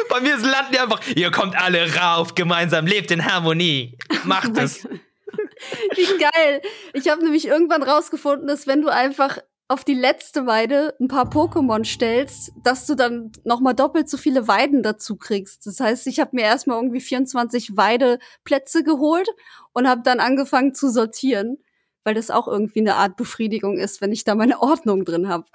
Bei 0.09 0.21
mir 0.21 0.37
landen 0.37 0.73
die 0.73 0.79
einfach, 0.79 1.01
ihr 1.15 1.31
kommt 1.31 1.57
alle 1.57 1.95
rauf, 1.95 2.35
gemeinsam, 2.35 2.87
lebt 2.87 3.11
in 3.11 3.25
Harmonie. 3.25 3.99
Macht 4.25 4.57
es. 4.57 4.85
Wie 5.95 6.19
geil. 6.19 6.63
Ich 6.93 7.09
habe 7.09 7.23
nämlich 7.23 7.47
irgendwann 7.47 7.83
rausgefunden, 7.83 8.47
dass 8.47 8.67
wenn 8.67 8.83
du 8.83 8.89
einfach 8.89 9.39
auf 9.67 9.85
die 9.85 9.95
letzte 9.95 10.47
Weide 10.47 10.95
ein 11.01 11.09
paar 11.09 11.29
Pokémon 11.31 11.85
stellst, 11.85 12.53
dass 12.63 12.87
du 12.87 12.95
dann 12.95 13.33
noch 13.45 13.61
mal 13.61 13.73
doppelt 13.73 14.11
so 14.11 14.19
viele 14.19 14.47
Weiden 14.47 14.83
dazu 14.83 15.17
kriegst. 15.17 15.67
Das 15.67 15.81
heißt, 15.81 16.07
ich 16.07 16.21
habe 16.21 16.31
mir 16.35 16.43
erstmal 16.43 16.77
irgendwie 16.77 17.01
24 17.01 17.77
Weideplätze 17.77 18.85
geholt 18.85 19.29
und 19.73 19.89
habe 19.89 20.03
dann 20.03 20.21
angefangen 20.21 20.75
zu 20.75 20.91
sortieren, 20.91 21.59
weil 22.05 22.15
das 22.15 22.31
auch 22.31 22.47
irgendwie 22.47 22.81
eine 22.81 22.97
Art 22.97 23.17
Befriedigung 23.17 23.79
ist, 23.79 24.01
wenn 24.01 24.13
ich 24.13 24.25
da 24.25 24.35
meine 24.35 24.61
Ordnung 24.61 25.05
drin 25.05 25.29
habe. 25.29 25.45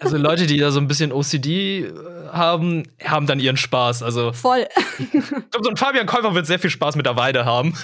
Also 0.00 0.16
Leute, 0.16 0.46
die 0.46 0.58
da 0.58 0.70
so 0.70 0.78
ein 0.78 0.86
bisschen 0.86 1.10
OCD 1.12 1.80
äh, 1.80 1.92
haben, 2.28 2.84
haben 3.02 3.26
dann 3.26 3.40
ihren 3.40 3.56
Spaß. 3.56 4.04
Also 4.04 4.32
voll. 4.32 4.64
ich 4.98 5.10
glaube, 5.10 5.60
so 5.60 5.70
ein 5.70 5.76
Fabian 5.76 6.06
Käufer 6.06 6.36
wird 6.36 6.46
sehr 6.46 6.60
viel 6.60 6.70
Spaß 6.70 6.94
mit 6.94 7.04
der 7.04 7.16
Weide 7.16 7.44
haben. 7.44 7.74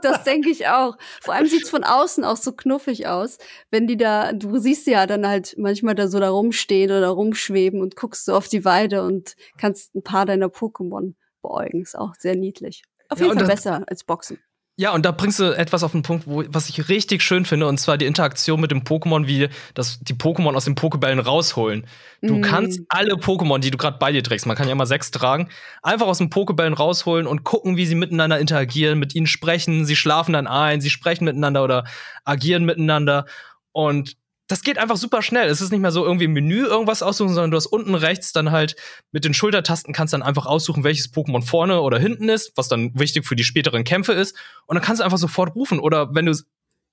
Das 0.00 0.24
denke 0.24 0.48
ich 0.48 0.68
auch. 0.68 0.96
Vor 1.20 1.34
allem 1.34 1.46
sieht 1.46 1.64
es 1.64 1.70
von 1.70 1.84
außen 1.84 2.24
auch 2.24 2.38
so 2.38 2.52
knuffig 2.52 3.08
aus, 3.08 3.36
wenn 3.70 3.86
die 3.86 3.98
da, 3.98 4.32
du 4.32 4.56
siehst 4.56 4.86
ja 4.86 5.06
dann 5.06 5.26
halt 5.26 5.54
manchmal 5.58 5.94
da 5.94 6.08
so 6.08 6.18
da 6.18 6.30
rumstehen 6.30 6.90
oder 6.90 7.08
rumschweben 7.08 7.82
und 7.82 7.94
guckst 7.94 8.24
so 8.24 8.34
auf 8.34 8.48
die 8.48 8.64
Weide 8.64 9.02
und 9.02 9.34
kannst 9.58 9.94
ein 9.94 10.02
paar 10.02 10.24
deiner 10.24 10.46
Pokémon 10.46 11.12
beäugen. 11.42 11.82
Ist 11.82 11.98
auch 11.98 12.14
sehr 12.18 12.36
niedlich. 12.36 12.82
Auf 13.10 13.18
jeden 13.20 13.32
ja, 13.32 13.38
Fall 13.38 13.48
besser 13.48 13.84
als 13.86 14.04
Boxen. 14.04 14.38
Ja, 14.80 14.94
und 14.94 15.04
da 15.04 15.10
bringst 15.10 15.38
du 15.38 15.54
etwas 15.54 15.82
auf 15.82 15.92
den 15.92 16.00
Punkt, 16.00 16.26
wo, 16.26 16.42
was 16.48 16.70
ich 16.70 16.88
richtig 16.88 17.20
schön 17.20 17.44
finde, 17.44 17.66
und 17.66 17.76
zwar 17.76 17.98
die 17.98 18.06
Interaktion 18.06 18.58
mit 18.62 18.70
dem 18.70 18.80
Pokémon, 18.80 19.26
wie 19.26 19.50
das, 19.74 20.00
die 20.00 20.14
Pokémon 20.14 20.54
aus 20.54 20.64
den 20.64 20.74
Pokébällen 20.74 21.20
rausholen. 21.20 21.86
Du 22.22 22.36
mm. 22.36 22.40
kannst 22.40 22.80
alle 22.88 23.16
Pokémon, 23.16 23.58
die 23.58 23.70
du 23.70 23.76
gerade 23.76 23.98
bei 23.98 24.10
dir 24.10 24.22
trägst, 24.22 24.46
man 24.46 24.56
kann 24.56 24.70
ja 24.70 24.74
mal 24.74 24.86
sechs 24.86 25.10
tragen, 25.10 25.50
einfach 25.82 26.06
aus 26.06 26.16
den 26.16 26.30
Pokébällen 26.30 26.72
rausholen 26.72 27.26
und 27.26 27.44
gucken, 27.44 27.76
wie 27.76 27.84
sie 27.84 27.94
miteinander 27.94 28.38
interagieren, 28.38 28.98
mit 28.98 29.14
ihnen 29.14 29.26
sprechen, 29.26 29.84
sie 29.84 29.96
schlafen 29.96 30.32
dann 30.32 30.46
ein, 30.46 30.80
sie 30.80 30.88
sprechen 30.88 31.26
miteinander 31.26 31.62
oder 31.62 31.84
agieren 32.24 32.64
miteinander. 32.64 33.26
Und 33.72 34.16
das 34.50 34.62
geht 34.62 34.78
einfach 34.78 34.96
super 34.96 35.22
schnell. 35.22 35.48
Es 35.48 35.60
ist 35.60 35.70
nicht 35.70 35.80
mehr 35.80 35.92
so 35.92 36.04
irgendwie 36.04 36.24
im 36.24 36.32
Menü 36.32 36.64
irgendwas 36.64 37.02
aussuchen, 37.02 37.34
sondern 37.34 37.52
du 37.52 37.56
hast 37.56 37.66
unten 37.66 37.94
rechts 37.94 38.32
dann 38.32 38.50
halt 38.50 38.74
mit 39.12 39.24
den 39.24 39.32
Schultertasten 39.32 39.94
kannst 39.94 40.12
dann 40.12 40.22
einfach 40.22 40.46
aussuchen, 40.46 40.82
welches 40.82 41.12
Pokémon 41.12 41.42
vorne 41.42 41.80
oder 41.80 41.98
hinten 41.98 42.28
ist, 42.28 42.52
was 42.56 42.68
dann 42.68 42.98
wichtig 42.98 43.26
für 43.26 43.36
die 43.36 43.44
späteren 43.44 43.84
Kämpfe 43.84 44.12
ist. 44.12 44.36
Und 44.66 44.74
dann 44.74 44.84
kannst 44.84 45.00
du 45.00 45.04
einfach 45.04 45.18
sofort 45.18 45.54
rufen. 45.54 45.78
Oder 45.78 46.14
wenn 46.14 46.26
du 46.26 46.34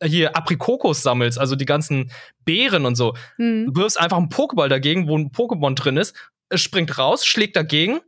hier 0.04 0.36
Aprikokos 0.36 1.02
sammelst, 1.02 1.40
also 1.40 1.56
die 1.56 1.66
ganzen 1.66 2.12
Beeren 2.46 2.86
und 2.86 2.96
so, 2.96 3.16
mhm. 3.38 3.66
du 3.74 3.82
wirfst 3.82 4.00
einfach 4.00 4.18
einen 4.18 4.30
Pokéball 4.30 4.68
dagegen, 4.68 5.08
wo 5.08 5.18
ein 5.18 5.32
Pokémon 5.32 5.74
drin 5.74 5.98
ist, 5.98 6.16
es 6.50 6.62
springt 6.62 6.98
raus, 6.98 7.26
schlägt 7.26 7.56
dagegen 7.56 8.00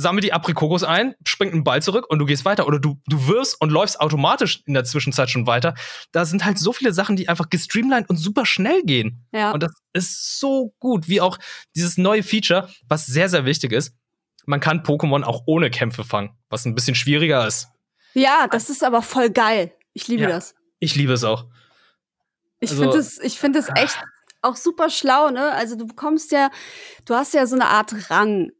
sammel 0.00 0.22
die 0.22 0.32
Aprikokos 0.32 0.82
ein, 0.82 1.14
springt 1.26 1.52
einen 1.52 1.64
Ball 1.64 1.82
zurück 1.82 2.06
und 2.08 2.18
du 2.18 2.24
gehst 2.24 2.44
weiter. 2.44 2.66
Oder 2.66 2.78
du, 2.78 3.00
du 3.06 3.26
wirfst 3.26 3.60
und 3.60 3.70
läufst 3.70 4.00
automatisch 4.00 4.62
in 4.66 4.74
der 4.74 4.84
Zwischenzeit 4.84 5.30
schon 5.30 5.46
weiter. 5.46 5.74
Da 6.12 6.24
sind 6.24 6.44
halt 6.44 6.58
so 6.58 6.72
viele 6.72 6.92
Sachen, 6.92 7.16
die 7.16 7.28
einfach 7.28 7.50
gestreamlined 7.50 8.08
und 8.08 8.16
super 8.16 8.46
schnell 8.46 8.82
gehen. 8.82 9.26
Ja. 9.32 9.52
Und 9.52 9.62
das 9.62 9.72
ist 9.92 10.40
so 10.40 10.74
gut, 10.78 11.08
wie 11.08 11.20
auch 11.20 11.38
dieses 11.76 11.98
neue 11.98 12.22
Feature, 12.22 12.68
was 12.88 13.06
sehr, 13.06 13.28
sehr 13.28 13.44
wichtig 13.44 13.72
ist. 13.72 13.94
Man 14.46 14.60
kann 14.60 14.82
Pokémon 14.82 15.22
auch 15.22 15.42
ohne 15.46 15.70
Kämpfe 15.70 16.02
fangen, 16.02 16.30
was 16.48 16.64
ein 16.64 16.74
bisschen 16.74 16.94
schwieriger 16.94 17.46
ist. 17.46 17.68
Ja, 18.14 18.48
das 18.50 18.70
ist 18.70 18.82
aber 18.82 19.02
voll 19.02 19.30
geil. 19.30 19.72
Ich 19.92 20.08
liebe 20.08 20.22
ja, 20.22 20.28
das. 20.28 20.54
Ich 20.78 20.96
liebe 20.96 21.12
es 21.12 21.24
auch. 21.24 21.46
Ich 22.58 22.70
also, 22.70 22.82
finde 22.82 22.98
es, 22.98 23.18
ich 23.18 23.38
finde 23.38 23.58
es 23.58 23.68
echt 23.74 23.98
auch 24.42 24.56
super 24.56 24.90
schlau, 24.90 25.30
ne? 25.30 25.52
Also 25.52 25.76
du 25.76 25.86
bekommst 25.86 26.32
ja, 26.32 26.50
du 27.04 27.14
hast 27.14 27.34
ja 27.34 27.46
so 27.46 27.54
eine 27.54 27.66
Art 27.66 28.10
Rang 28.10 28.50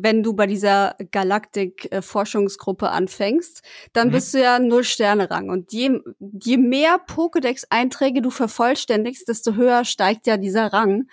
wenn 0.00 0.22
du 0.22 0.32
bei 0.32 0.46
dieser 0.46 0.94
Galaktik-Forschungsgruppe 1.10 2.90
anfängst, 2.90 3.62
dann 3.92 4.08
mhm. 4.08 4.12
bist 4.12 4.34
du 4.34 4.40
ja 4.40 4.58
null 4.58 4.84
Sterne 4.84 5.30
Rang. 5.30 5.50
Und 5.50 5.72
je, 5.72 6.00
je 6.20 6.56
mehr 6.56 7.00
Pokédex-Einträge 7.06 8.22
du 8.22 8.30
vervollständigst, 8.30 9.28
desto 9.28 9.54
höher 9.54 9.84
steigt 9.84 10.26
ja 10.26 10.36
dieser 10.36 10.72
Rang. 10.72 11.08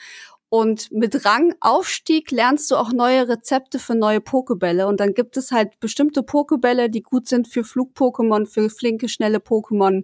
Und 0.49 0.91
mit 0.91 1.25
Rangaufstieg 1.25 2.31
lernst 2.31 2.69
du 2.71 2.75
auch 2.75 2.93
neue 2.93 3.27
Rezepte 3.27 3.79
für 3.79 3.95
neue 3.95 4.21
Pokebälle. 4.21 4.87
Und 4.87 4.99
dann 4.99 5.13
gibt 5.13 5.37
es 5.37 5.51
halt 5.51 5.79
bestimmte 5.79 6.23
Pokebälle, 6.23 6.89
die 6.89 7.01
gut 7.01 7.27
sind 7.27 7.47
für 7.47 7.63
Flug-Pokémon, 7.63 8.45
für 8.45 8.69
flinke, 8.69 9.09
schnelle 9.09 9.39
Pokémon. 9.39 10.03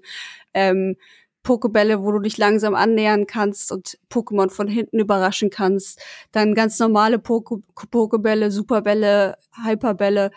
Ähm, 0.53 0.97
Pokebälle, 1.43 2.03
wo 2.03 2.12
du 2.12 2.19
dich 2.19 2.38
langsam 2.38 2.75
annähern 2.75 3.25
kannst 3.27 3.71
und 3.71 3.98
Pokémon 4.09 4.50
von 4.50 4.68
hinten 4.68 5.00
überraschen 5.00 5.50
kannst. 5.50 6.00
Dann 6.31 6.53
ganz 6.53 6.79
normale 6.79 7.20
Poke 7.20 7.61
Pokebälle, 7.89 8.51
Superbälle, 8.51 9.37
Hyperbälle. 9.65 10.31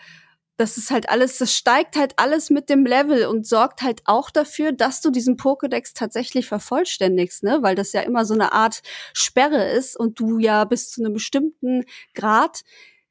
Das 0.57 0.77
ist 0.77 0.89
halt 0.89 1.09
alles, 1.09 1.37
das 1.37 1.53
steigt 1.53 1.97
halt 1.97 2.13
alles 2.17 2.49
mit 2.49 2.69
dem 2.69 2.85
Level 2.85 3.25
und 3.25 3.45
sorgt 3.45 3.81
halt 3.81 4.01
auch 4.05 4.29
dafür, 4.29 4.71
dass 4.71 5.01
du 5.01 5.09
diesen 5.11 5.35
Pokédex 5.35 5.93
tatsächlich 5.93 6.47
vervollständigst, 6.47 7.43
ne? 7.43 7.59
Weil 7.61 7.75
das 7.75 7.91
ja 7.91 8.01
immer 8.01 8.23
so 8.25 8.33
eine 8.33 8.53
Art 8.53 8.81
Sperre 9.13 9.69
ist 9.71 9.99
und 9.99 10.19
du 10.19 10.39
ja 10.39 10.63
bis 10.63 10.91
zu 10.91 11.03
einem 11.03 11.13
bestimmten 11.13 11.83
Grad 12.13 12.63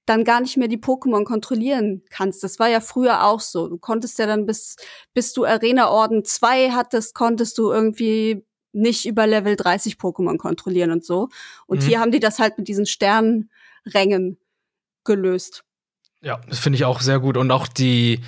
dann 0.07 0.25
gar 0.25 0.40
nicht 0.40 0.57
mehr 0.57 0.69
die 0.69 0.79
Pokémon 0.79 1.25
kontrollieren 1.25 2.03
kannst. 2.11 2.43
Das 2.45 2.59
war 2.59 2.69
ja 2.69 2.81
früher 2.81 3.25
auch 3.25 3.40
so. 3.40 3.69
Du 3.69 3.79
konntest 3.79 4.19
ja 4.19 4.27
dann 4.27 4.47
bis, 4.47 4.77
bis 5.14 5.33
du 5.33 5.45
Arena 5.45 5.88
Orden 5.88 6.25
2 6.25 6.71
hattest, 6.71 7.14
konntest 7.14 7.59
du 7.59 7.71
irgendwie 7.71 8.45
nicht 8.73 9.07
über 9.07 9.27
Level 9.27 9.57
30 9.57 9.95
Pokémon 9.95 10.37
kontrollieren 10.37 10.90
und 10.90 11.05
so. 11.05 11.29
Und 11.67 11.83
mhm. 11.83 11.87
hier 11.87 12.01
haben 12.01 12.11
die 12.11 12.21
das 12.21 12.38
halt 12.38 12.59
mit 12.59 12.69
diesen 12.69 12.87
Sternrängen 12.87 14.38
gelöst. 15.05 15.64
Ja, 16.21 16.40
das 16.49 16.59
finde 16.59 16.77
ich 16.77 16.85
auch 16.85 17.01
sehr 17.01 17.21
gut. 17.21 17.37
Und 17.37 17.51
auch 17.51 17.69
die, 17.69 18.21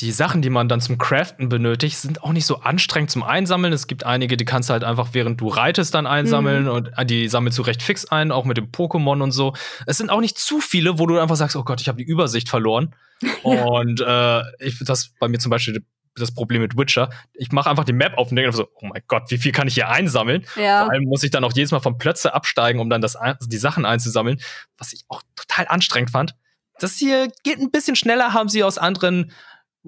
die 0.00 0.10
Sachen, 0.10 0.42
die 0.42 0.50
man 0.50 0.68
dann 0.68 0.80
zum 0.80 0.98
Craften 0.98 1.48
benötigt, 1.48 1.96
sind 1.98 2.24
auch 2.24 2.32
nicht 2.32 2.46
so 2.46 2.56
anstrengend 2.56 3.10
zum 3.10 3.22
Einsammeln. 3.22 3.72
Es 3.72 3.86
gibt 3.86 4.04
einige, 4.04 4.36
die 4.36 4.44
kannst 4.44 4.68
du 4.68 4.72
halt 4.72 4.82
einfach, 4.82 5.10
während 5.12 5.40
du 5.40 5.48
reitest, 5.48 5.94
dann 5.94 6.06
einsammeln 6.06 6.64
mhm. 6.64 6.70
und 6.70 6.90
äh, 6.96 7.06
die 7.06 7.28
sammelst 7.28 7.58
du 7.58 7.62
recht 7.62 7.82
fix 7.82 8.04
ein, 8.06 8.32
auch 8.32 8.44
mit 8.44 8.56
dem 8.56 8.72
Pokémon 8.72 9.22
und 9.22 9.30
so. 9.30 9.54
Es 9.86 9.98
sind 9.98 10.10
auch 10.10 10.20
nicht 10.20 10.36
zu 10.36 10.60
viele, 10.60 10.98
wo 10.98 11.06
du 11.06 11.18
einfach 11.18 11.36
sagst, 11.36 11.54
oh 11.54 11.62
Gott, 11.62 11.80
ich 11.80 11.88
habe 11.88 11.98
die 11.98 12.04
Übersicht 12.04 12.48
verloren. 12.48 12.94
Und 13.44 14.00
äh, 14.00 14.40
ich, 14.58 14.80
das 14.80 15.10
bei 15.20 15.28
mir 15.28 15.38
zum 15.38 15.48
Beispiel 15.48 15.84
das 16.16 16.34
Problem 16.34 16.60
mit 16.60 16.76
Witcher. 16.76 17.10
Ich 17.32 17.52
mache 17.52 17.70
einfach 17.70 17.84
die 17.84 17.92
Map 17.92 18.18
auf 18.18 18.30
und 18.30 18.36
denke 18.36 18.52
so, 18.52 18.68
oh 18.74 18.86
mein 18.86 19.02
Gott, 19.08 19.30
wie 19.30 19.38
viel 19.38 19.52
kann 19.52 19.66
ich 19.66 19.74
hier 19.74 19.88
einsammeln? 19.88 20.44
Ja. 20.56 20.84
Vor 20.84 20.92
allem 20.92 21.04
muss 21.04 21.22
ich 21.22 21.30
dann 21.30 21.44
auch 21.44 21.52
jedes 21.52 21.70
Mal 21.70 21.80
von 21.80 21.98
Plötze 21.98 22.34
absteigen, 22.34 22.80
um 22.80 22.90
dann 22.90 23.00
das, 23.00 23.16
die 23.46 23.56
Sachen 23.56 23.84
einzusammeln, 23.84 24.40
was 24.78 24.92
ich 24.92 25.04
auch 25.08 25.22
total 25.36 25.66
anstrengend 25.68 26.10
fand. 26.10 26.34
Das 26.78 26.96
hier 26.96 27.30
geht 27.42 27.58
ein 27.58 27.70
bisschen 27.70 27.96
schneller, 27.96 28.32
haben 28.32 28.48
sie 28.48 28.64
aus 28.64 28.78
anderen 28.78 29.32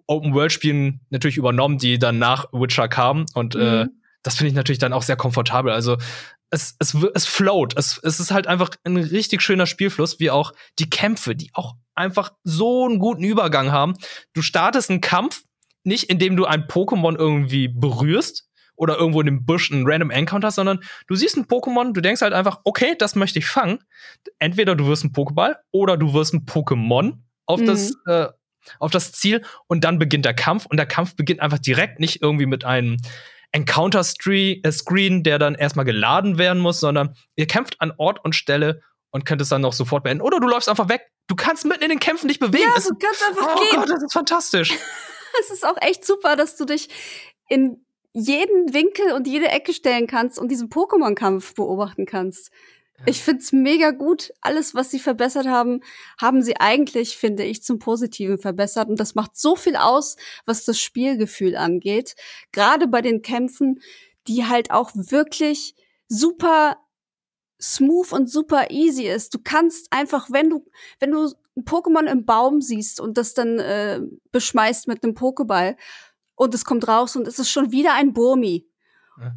Open-World-Spielen 0.07 1.01
natürlich 1.11 1.37
übernommen, 1.37 1.79
die 1.79 1.99
dann 1.99 2.19
nach 2.19 2.47
Witcher 2.53 2.89
kamen. 2.89 3.27
Und 3.35 3.55
äh, 3.55 3.59
mhm. 3.59 3.65
äh, 3.65 3.87
das 4.23 4.37
finde 4.37 4.49
ich 4.49 4.55
natürlich 4.55 4.79
dann 4.79 4.93
auch 4.93 5.03
sehr 5.03 5.17
komfortabel. 5.17 5.73
Also 5.73 5.97
es, 6.51 6.77
es, 6.79 6.97
es 7.15 7.27
float. 7.27 7.77
Es, 7.77 7.99
es 8.03 8.21
ist 8.21 8.31
halt 8.31 8.47
einfach 8.47 8.71
ein 8.85 8.97
richtig 8.97 9.43
schöner 9.43 9.67
Spielfluss, 9.67 10.21
wie 10.21 10.31
auch 10.31 10.53
die 10.79 10.91
Kämpfe, 10.91 11.35
die 11.35 11.51
auch 11.55 11.75
einfach 11.95 12.33
so 12.45 12.85
einen 12.85 12.99
guten 12.99 13.25
Übergang 13.25 13.73
haben. 13.73 13.95
Du 14.33 14.43
startest 14.43 14.91
einen 14.91 15.01
Kampf, 15.01 15.45
nicht 15.85 16.05
indem 16.05 16.37
du 16.37 16.45
ein 16.45 16.67
Pokémon 16.67 17.17
irgendwie 17.17 17.69
berührst 17.69 18.49
oder 18.77 18.99
irgendwo 18.99 19.21
in 19.21 19.27
dem 19.27 19.47
Busch 19.47 19.73
einen 19.73 19.89
random 19.89 20.11
Encounter, 20.11 20.51
sondern 20.51 20.81
du 21.07 21.15
siehst 21.15 21.37
ein 21.37 21.47
Pokémon, 21.47 21.93
du 21.93 22.01
denkst 22.01 22.21
halt 22.21 22.35
einfach, 22.35 22.61
okay, 22.65 22.95
das 22.99 23.15
möchte 23.15 23.39
ich 23.39 23.47
fangen. 23.47 23.79
Entweder 24.39 24.75
du 24.75 24.87
wirst 24.87 25.05
ein 25.05 25.13
Pokéball 25.13 25.57
oder 25.71 25.97
du 25.97 26.13
wirst 26.13 26.35
ein 26.35 26.45
Pokémon 26.45 27.19
auf 27.47 27.61
mhm. 27.61 27.67
das 27.67 27.93
äh, 28.07 28.29
auf 28.79 28.91
das 28.91 29.13
Ziel 29.13 29.43
und 29.67 29.85
dann 29.85 29.99
beginnt 29.99 30.25
der 30.25 30.35
Kampf 30.35 30.67
und 30.67 30.77
der 30.77 30.87
Kampf 30.87 31.17
beginnt 31.17 31.41
einfach 31.41 31.59
direkt 31.59 32.01
nicht 32.01 32.23
irgendwie 32.23 32.47
mit 32.47 32.65
einem 32.65 32.97
Encounter-Screen, 33.53 35.21
äh, 35.21 35.23
der 35.23 35.39
dann 35.39 35.55
erstmal 35.55 35.85
geladen 35.85 36.39
werden 36.39 36.61
muss, 36.61 36.81
sondern 36.81 37.17
ihr 37.37 37.47
kämpft 37.47 37.81
an 37.81 37.93
Ort 37.97 38.25
und 38.25 38.35
Stelle 38.35 38.83
und 39.11 39.25
könnt 39.25 39.41
es 39.41 39.49
dann 39.49 39.63
noch 39.63 39.73
sofort 39.73 40.05
beenden. 40.05 40.23
Oder 40.23 40.41
du 40.41 40.49
läufst 40.49 40.69
einfach 40.69 40.89
weg. 40.89 41.11
Du 41.29 41.37
kannst 41.37 41.65
mitten 41.65 41.83
in 41.83 41.89
den 41.89 42.01
Kämpfen 42.01 42.27
nicht 42.27 42.39
bewegen. 42.39 42.65
Ja, 42.65 42.81
du 42.81 42.95
kannst 42.95 43.25
einfach 43.29 43.57
oh 43.57 43.61
gehen. 43.61 43.81
Gott, 43.81 43.91
das 43.91 44.03
ist 44.03 44.13
fantastisch. 44.13 44.73
Es 45.39 45.51
ist 45.51 45.67
auch 45.67 45.77
echt 45.83 46.03
super, 46.07 46.35
dass 46.35 46.57
du 46.57 46.65
dich 46.65 46.89
in 47.51 47.85
jeden 48.15 48.73
Winkel 48.73 49.13
und 49.13 49.27
jede 49.27 49.49
Ecke 49.49 49.75
stellen 49.75 50.07
kannst 50.07 50.39
und 50.39 50.49
diesen 50.49 50.71
Pokémon-Kampf 50.71 51.55
beobachten 51.55 52.07
kannst. 52.07 52.51
Ich 53.05 53.23
find's 53.23 53.53
mega 53.53 53.91
gut. 53.91 54.33
Alles, 54.41 54.75
was 54.75 54.91
sie 54.91 54.99
verbessert 54.99 55.47
haben, 55.47 55.81
haben 56.21 56.43
sie 56.43 56.57
eigentlich, 56.57 57.17
finde 57.17 57.45
ich, 57.45 57.63
zum 57.63 57.79
Positiven 57.79 58.39
verbessert. 58.39 58.89
Und 58.89 58.99
das 58.99 59.15
macht 59.15 59.37
so 59.37 59.55
viel 59.55 59.77
aus, 59.77 60.17
was 60.47 60.65
das 60.65 60.81
Spielgefühl 60.81 61.57
angeht. 61.57 62.15
Gerade 62.53 62.89
bei 62.89 63.03
den 63.03 63.21
Kämpfen, 63.21 63.81
die 64.27 64.47
halt 64.47 64.71
auch 64.71 64.91
wirklich 64.95 65.75
super 66.09 66.79
smooth 67.61 68.13
und 68.13 68.31
super 68.31 68.71
easy 68.71 69.05
ist. 69.05 69.35
Du 69.35 69.39
kannst 69.43 69.89
einfach, 69.91 70.31
wenn 70.31 70.51
du, 70.51 70.65
wenn 70.99 71.11
du 71.11 71.33
ein 71.57 71.65
Pokémon 71.65 72.07
im 72.07 72.25
Baum 72.25 72.61
siehst 72.61 73.01
und 73.01 73.17
das 73.19 73.35
dann 73.35 73.59
äh, 73.59 74.01
beschmeißt 74.33 74.89
mit 74.89 75.03
einem 75.03 75.15
Pokéball 75.15 75.77
und 76.35 76.55
es 76.55 76.65
kommt 76.65 76.87
raus 76.87 77.17
und 77.17 77.27
es 77.27 77.39
ist 77.39 77.51
schon 77.51 77.73
wieder 77.73 77.95
ein 77.95 78.13
Burmi 78.13 78.67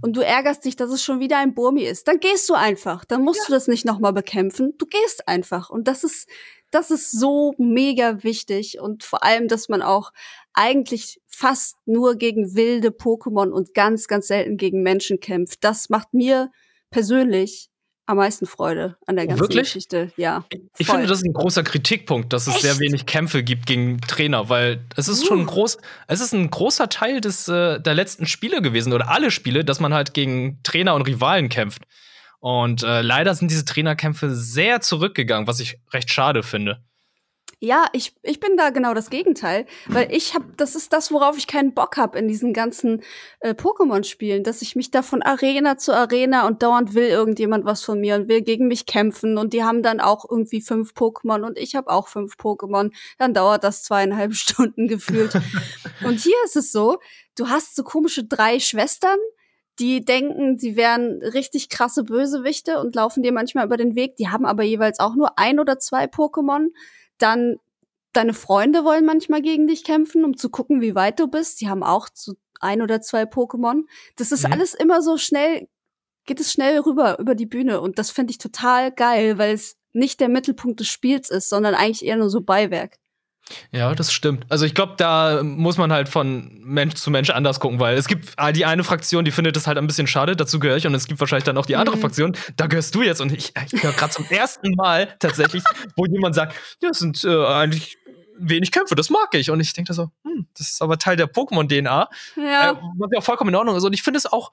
und 0.01 0.15
du 0.15 0.21
ärgerst 0.21 0.65
dich, 0.65 0.75
dass 0.75 0.91
es 0.91 1.03
schon 1.03 1.19
wieder 1.19 1.37
ein 1.37 1.53
Burmi 1.53 1.83
ist, 1.83 2.07
dann 2.07 2.19
gehst 2.19 2.49
du 2.49 2.53
einfach. 2.53 3.05
Dann 3.05 3.23
musst 3.23 3.39
ja. 3.41 3.45
du 3.47 3.53
das 3.53 3.67
nicht 3.67 3.85
nochmal 3.85 4.13
bekämpfen. 4.13 4.73
Du 4.77 4.85
gehst 4.85 5.27
einfach. 5.27 5.69
Und 5.69 5.87
das 5.87 6.03
ist, 6.03 6.27
das 6.71 6.91
ist 6.91 7.11
so 7.11 7.53
mega 7.57 8.23
wichtig. 8.23 8.79
Und 8.79 9.03
vor 9.03 9.23
allem, 9.23 9.47
dass 9.47 9.69
man 9.69 9.81
auch 9.81 10.11
eigentlich 10.53 11.21
fast 11.27 11.77
nur 11.85 12.15
gegen 12.15 12.55
wilde 12.55 12.89
Pokémon 12.89 13.51
und 13.51 13.73
ganz, 13.73 14.07
ganz 14.07 14.27
selten 14.27 14.57
gegen 14.57 14.83
Menschen 14.83 15.19
kämpft. 15.19 15.63
Das 15.63 15.89
macht 15.89 16.13
mir 16.13 16.51
persönlich 16.89 17.69
am 18.09 18.17
meisten 18.17 18.47
Freude 18.47 18.97
an 19.05 19.17
der 19.17 19.27
ganzen 19.27 19.39
Wirklich? 19.39 19.65
Geschichte. 19.65 20.11
Ja. 20.17 20.43
Ich 20.79 20.87
voll. 20.87 20.95
finde, 20.95 21.07
das 21.07 21.19
ist 21.19 21.25
ein 21.25 21.33
großer 21.33 21.61
Kritikpunkt, 21.61 22.33
dass 22.33 22.47
es 22.47 22.55
Echt? 22.55 22.63
sehr 22.63 22.79
wenig 22.79 23.05
Kämpfe 23.05 23.43
gibt 23.43 23.67
gegen 23.67 24.01
Trainer, 24.01 24.49
weil 24.49 24.83
es 24.95 25.07
ist 25.07 25.23
uh. 25.23 25.27
schon 25.27 25.39
ein 25.41 25.45
groß, 25.45 25.77
es 26.07 26.19
ist 26.19 26.33
ein 26.33 26.49
großer 26.49 26.89
Teil 26.89 27.21
des 27.21 27.47
äh, 27.47 27.79
der 27.79 27.93
letzten 27.93 28.25
Spiele 28.25 28.63
gewesen 28.63 28.93
oder 28.93 29.09
alle 29.09 29.29
Spiele, 29.29 29.63
dass 29.63 29.79
man 29.79 29.93
halt 29.93 30.15
gegen 30.15 30.59
Trainer 30.63 30.95
und 30.95 31.03
Rivalen 31.03 31.49
kämpft. 31.49 31.83
Und 32.39 32.81
äh, 32.81 33.01
leider 33.01 33.35
sind 33.35 33.51
diese 33.51 33.65
Trainerkämpfe 33.65 34.33
sehr 34.33 34.81
zurückgegangen, 34.81 35.45
was 35.45 35.59
ich 35.59 35.77
recht 35.93 36.09
schade 36.09 36.41
finde. 36.41 36.83
Ja, 37.61 37.87
ich, 37.91 38.15
ich 38.23 38.39
bin 38.39 38.55
da 38.55 38.69
genau 38.69 38.93
das 38.93 39.09
Gegenteil, 39.09 39.65
weil 39.87 40.09
ich 40.13 40.33
habe, 40.33 40.45
das 40.55 40.75
ist 40.75 40.93
das, 40.93 41.11
worauf 41.11 41.37
ich 41.37 41.45
keinen 41.45 41.73
Bock 41.73 41.97
habe 41.97 42.17
in 42.17 42.29
diesen 42.29 42.53
ganzen 42.53 43.03
äh, 43.41 43.53
Pokémon-Spielen, 43.53 44.45
dass 44.45 44.61
ich 44.61 44.77
mich 44.77 44.91
da 44.91 45.01
von 45.01 45.21
Arena 45.21 45.77
zu 45.77 45.93
Arena 45.93 46.47
und 46.47 46.63
dauernd 46.63 46.93
will 46.93 47.09
irgendjemand 47.09 47.65
was 47.65 47.83
von 47.83 47.99
mir 47.99 48.15
und 48.15 48.29
will 48.29 48.43
gegen 48.43 48.69
mich 48.69 48.85
kämpfen 48.85 49.37
und 49.37 49.51
die 49.51 49.65
haben 49.65 49.83
dann 49.83 49.99
auch 49.99 50.23
irgendwie 50.29 50.61
fünf 50.61 50.93
Pokémon 50.93 51.45
und 51.45 51.57
ich 51.57 51.75
habe 51.75 51.89
auch 51.89 52.07
fünf 52.07 52.35
Pokémon. 52.35 52.93
Dann 53.17 53.33
dauert 53.33 53.65
das 53.65 53.83
zweieinhalb 53.83 54.33
Stunden 54.35 54.87
gefühlt. 54.87 55.33
und 56.05 56.17
hier 56.21 56.37
ist 56.45 56.55
es 56.55 56.71
so, 56.71 56.99
du 57.35 57.49
hast 57.49 57.75
so 57.75 57.83
komische 57.83 58.23
drei 58.23 58.61
Schwestern, 58.61 59.17
die 59.79 60.05
denken, 60.05 60.57
sie 60.57 60.77
wären 60.77 61.21
richtig 61.21 61.67
krasse 61.67 62.05
Bösewichte 62.05 62.79
und 62.79 62.95
laufen 62.95 63.21
dir 63.21 63.33
manchmal 63.33 63.65
über 63.65 63.77
den 63.77 63.95
Weg. 63.95 64.15
Die 64.15 64.29
haben 64.29 64.45
aber 64.45 64.63
jeweils 64.63 64.99
auch 64.99 65.15
nur 65.15 65.37
ein 65.37 65.59
oder 65.59 65.77
zwei 65.79 66.05
Pokémon 66.05 66.67
dann 67.19 67.58
deine 68.13 68.34
Freunde 68.34 68.84
wollen 68.84 69.05
manchmal 69.05 69.41
gegen 69.41 69.67
dich 69.67 69.84
kämpfen, 69.84 70.25
um 70.25 70.36
zu 70.36 70.49
gucken, 70.49 70.82
wie 70.82 70.95
weit 70.95 71.19
du 71.19 71.27
bist. 71.27 71.62
Die 71.62 71.69
haben 71.69 71.84
auch 71.84 72.08
so 72.13 72.34
ein 72.60 72.82
oder 72.82 73.01
zwei 73.01 73.23
Pokémon. 73.23 73.84
Das 74.15 74.32
ist 74.32 74.47
mhm. 74.47 74.53
alles 74.53 74.73
immer 74.73 75.01
so 75.01 75.17
schnell, 75.17 75.67
geht 76.25 76.39
es 76.39 76.51
schnell 76.51 76.79
rüber 76.79 77.19
über 77.19 77.36
die 77.36 77.45
Bühne. 77.45 77.82
Und 77.82 77.99
das 77.99 78.12
finde 78.12 78.32
ich 78.32 78.38
total 78.38 78.91
geil, 78.91 79.38
weil 79.38 79.53
es 79.53 79.77
nicht 79.93 80.19
der 80.19 80.29
Mittelpunkt 80.29 80.79
des 80.79 80.88
Spiels 80.88 81.29
ist, 81.29 81.49
sondern 81.49 81.75
eigentlich 81.75 82.05
eher 82.05 82.17
nur 82.17 82.29
so 82.29 82.41
Beiwerk. 82.41 82.97
Ja, 83.71 83.93
das 83.95 84.12
stimmt. 84.12 84.45
Also 84.49 84.65
ich 84.65 84.73
glaube, 84.73 84.93
da 84.97 85.41
muss 85.43 85.77
man 85.77 85.91
halt 85.91 86.09
von 86.09 86.59
Mensch 86.63 86.95
zu 86.95 87.12
Mensch 87.12 87.29
anders 87.29 87.59
gucken, 87.59 87.79
weil 87.79 87.97
es 87.97 88.07
gibt 88.07 88.35
die 88.55 88.65
eine 88.65 88.83
Fraktion, 88.83 89.25
die 89.25 89.31
findet 89.31 89.55
das 89.55 89.67
halt 89.67 89.77
ein 89.77 89.88
bisschen 89.88 90.07
schade, 90.07 90.35
dazu 90.35 90.59
gehöre 90.59 90.77
ich, 90.77 90.88
und 90.88 90.93
es 90.95 91.07
gibt 91.07 91.19
wahrscheinlich 91.19 91.45
dann 91.45 91.57
auch 91.57 91.65
die 91.65 91.75
andere 91.75 91.95
mhm. 91.95 92.01
Fraktion, 92.01 92.38
da 92.57 92.67
gehörst 92.67 92.93
du 92.95 93.01
jetzt. 93.01 93.21
Und 93.21 93.31
ich, 93.31 93.53
ich 93.71 93.83
höre 93.83 93.93
gerade 93.93 94.12
zum 94.12 94.25
ersten 94.29 94.75
Mal 94.75 95.15
tatsächlich, 95.19 95.63
wo 95.95 96.05
jemand 96.05 96.35
sagt, 96.35 96.55
ja, 96.81 96.89
es 96.89 96.99
sind 96.99 97.23
äh, 97.23 97.45
eigentlich 97.45 97.97
wenig 98.39 98.71
Kämpfe, 98.71 98.95
das 98.95 99.09
mag 99.09 99.33
ich. 99.33 99.51
Und 99.51 99.59
ich 99.59 99.73
denke 99.73 99.93
so, 99.93 100.09
hm, 100.23 100.47
das 100.57 100.71
ist 100.71 100.81
aber 100.81 100.97
Teil 100.97 101.15
der 101.15 101.31
Pokémon-DNA. 101.31 102.07
Ja. 102.38 102.71
Äh, 102.71 102.75
was 102.97 103.09
ja 103.12 103.19
auch 103.19 103.23
vollkommen 103.23 103.49
in 103.49 103.55
Ordnung 103.55 103.75
ist. 103.75 103.83
Und 103.83 103.93
ich 103.93 104.03
finde 104.03 104.17
es 104.17 104.25
auch 104.25 104.51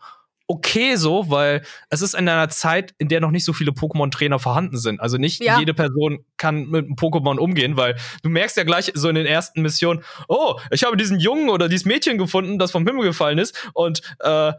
okay 0.48 0.96
so, 0.96 1.30
weil 1.30 1.62
es 1.90 2.02
ist 2.02 2.14
in 2.14 2.28
einer 2.28 2.48
Zeit, 2.48 2.94
in 2.98 3.08
der 3.08 3.20
noch 3.20 3.30
nicht 3.30 3.44
so 3.44 3.52
viele 3.52 3.72
Pokémon-Trainer 3.72 4.38
vorhanden 4.38 4.78
sind. 4.78 5.00
Also 5.00 5.16
nicht 5.16 5.42
ja. 5.42 5.58
jede 5.58 5.74
Person 5.74 6.24
kann 6.36 6.66
mit 6.68 6.86
einem 6.86 6.94
Pokémon 6.94 7.38
umgehen, 7.38 7.76
weil 7.76 7.96
du 8.22 8.28
merkst 8.28 8.56
ja 8.56 8.64
gleich 8.64 8.92
so 8.94 9.08
in 9.08 9.16
den 9.16 9.26
ersten 9.26 9.62
Missionen, 9.62 10.04
oh, 10.28 10.58
ich 10.70 10.84
habe 10.84 10.96
diesen 10.96 11.18
Jungen 11.18 11.48
oder 11.48 11.68
dieses 11.68 11.84
Mädchen 11.84 12.18
gefunden, 12.18 12.58
das 12.58 12.70
vom 12.70 12.86
Himmel 12.86 13.04
gefallen 13.04 13.38
ist 13.38 13.70
und 13.74 14.02
äh, 14.20 14.52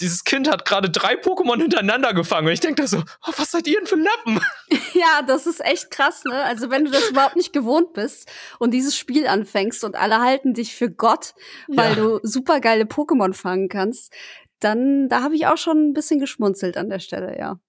dieses 0.00 0.24
Kind 0.24 0.50
hat 0.50 0.64
gerade 0.64 0.90
drei 0.90 1.14
Pokémon 1.14 1.58
hintereinander 1.58 2.14
gefangen. 2.14 2.46
Und 2.46 2.52
ich 2.52 2.60
denke 2.60 2.82
da 2.82 2.88
so, 2.88 2.98
oh, 2.98 3.32
was 3.36 3.50
seid 3.50 3.66
ihr 3.66 3.78
denn 3.78 3.86
für 3.86 3.96
Lappen? 3.96 4.40
Ja, 4.94 5.22
das 5.22 5.46
ist 5.46 5.64
echt 5.64 5.90
krass, 5.90 6.22
ne? 6.24 6.44
Also 6.44 6.70
wenn 6.70 6.84
du 6.84 6.90
das 6.90 7.08
überhaupt 7.10 7.34
nicht 7.34 7.52
gewohnt 7.52 7.94
bist 7.94 8.30
und 8.58 8.72
dieses 8.72 8.96
Spiel 8.96 9.26
anfängst 9.26 9.84
und 9.84 9.96
alle 9.96 10.20
halten 10.20 10.52
dich 10.54 10.74
für 10.74 10.90
Gott, 10.90 11.34
weil 11.66 11.90
ja. 11.90 11.94
du 11.96 12.20
super 12.22 12.60
geile 12.60 12.84
Pokémon 12.84 13.32
fangen 13.32 13.68
kannst, 13.68 14.12
dann 14.64 15.08
da 15.08 15.22
habe 15.22 15.34
ich 15.34 15.46
auch 15.46 15.56
schon 15.56 15.90
ein 15.90 15.92
bisschen 15.92 16.20
geschmunzelt 16.20 16.76
an 16.76 16.88
der 16.88 16.98
Stelle, 16.98 17.38
ja. 17.38 17.60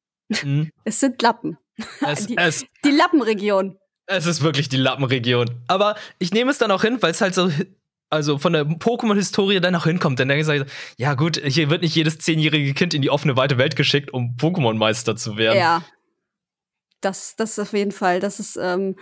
Mhm. 0.44 0.72
Es 0.84 1.00
sind 1.00 1.22
Lappen. 1.22 1.58
Es, 2.02 2.28
die, 2.28 2.38
es, 2.38 2.66
die 2.86 2.92
Lappenregion. 2.92 3.78
Es 4.06 4.26
ist 4.26 4.44
wirklich 4.44 4.70
die 4.70 4.78
Lappenregion. 4.78 5.50
Aber 5.68 5.96
ich 6.20 6.32
nehme 6.32 6.52
es 6.52 6.58
dann 6.58 6.72
auch 6.72 6.82
hin, 6.82 7.02
weil 7.02 7.12
es 7.12 7.22
halt 7.22 7.34
so 7.34 7.50
also 8.14 8.38
von 8.38 8.54
der 8.54 8.64
Pokémon-Historie 8.66 9.60
dann 9.60 9.76
auch 9.76 9.86
hinkommt. 9.86 10.20
Dann 10.20 10.28
denke 10.28 10.56
ich, 10.56 10.72
ja 10.98 11.16
gut, 11.16 11.42
hier 11.44 11.72
wird 11.72 11.82
nicht 11.82 11.96
jedes 11.96 12.20
zehnjährige 12.20 12.74
Kind 12.76 12.94
in 12.94 13.02
die 13.02 13.10
offene 13.10 13.36
weite 13.36 13.58
Welt 13.58 13.76
geschickt, 13.76 14.14
um 14.14 14.36
Pokémon-Meister 14.38 15.16
zu 15.16 15.36
werden. 15.36 15.58
Ja. 15.58 15.84
Das, 17.02 17.36
das 17.36 17.58
auf 17.58 17.74
jeden 17.74 17.92
Fall. 17.92 18.20
Das 18.20 18.40
ist, 18.40 18.56
ähm, 18.56 18.96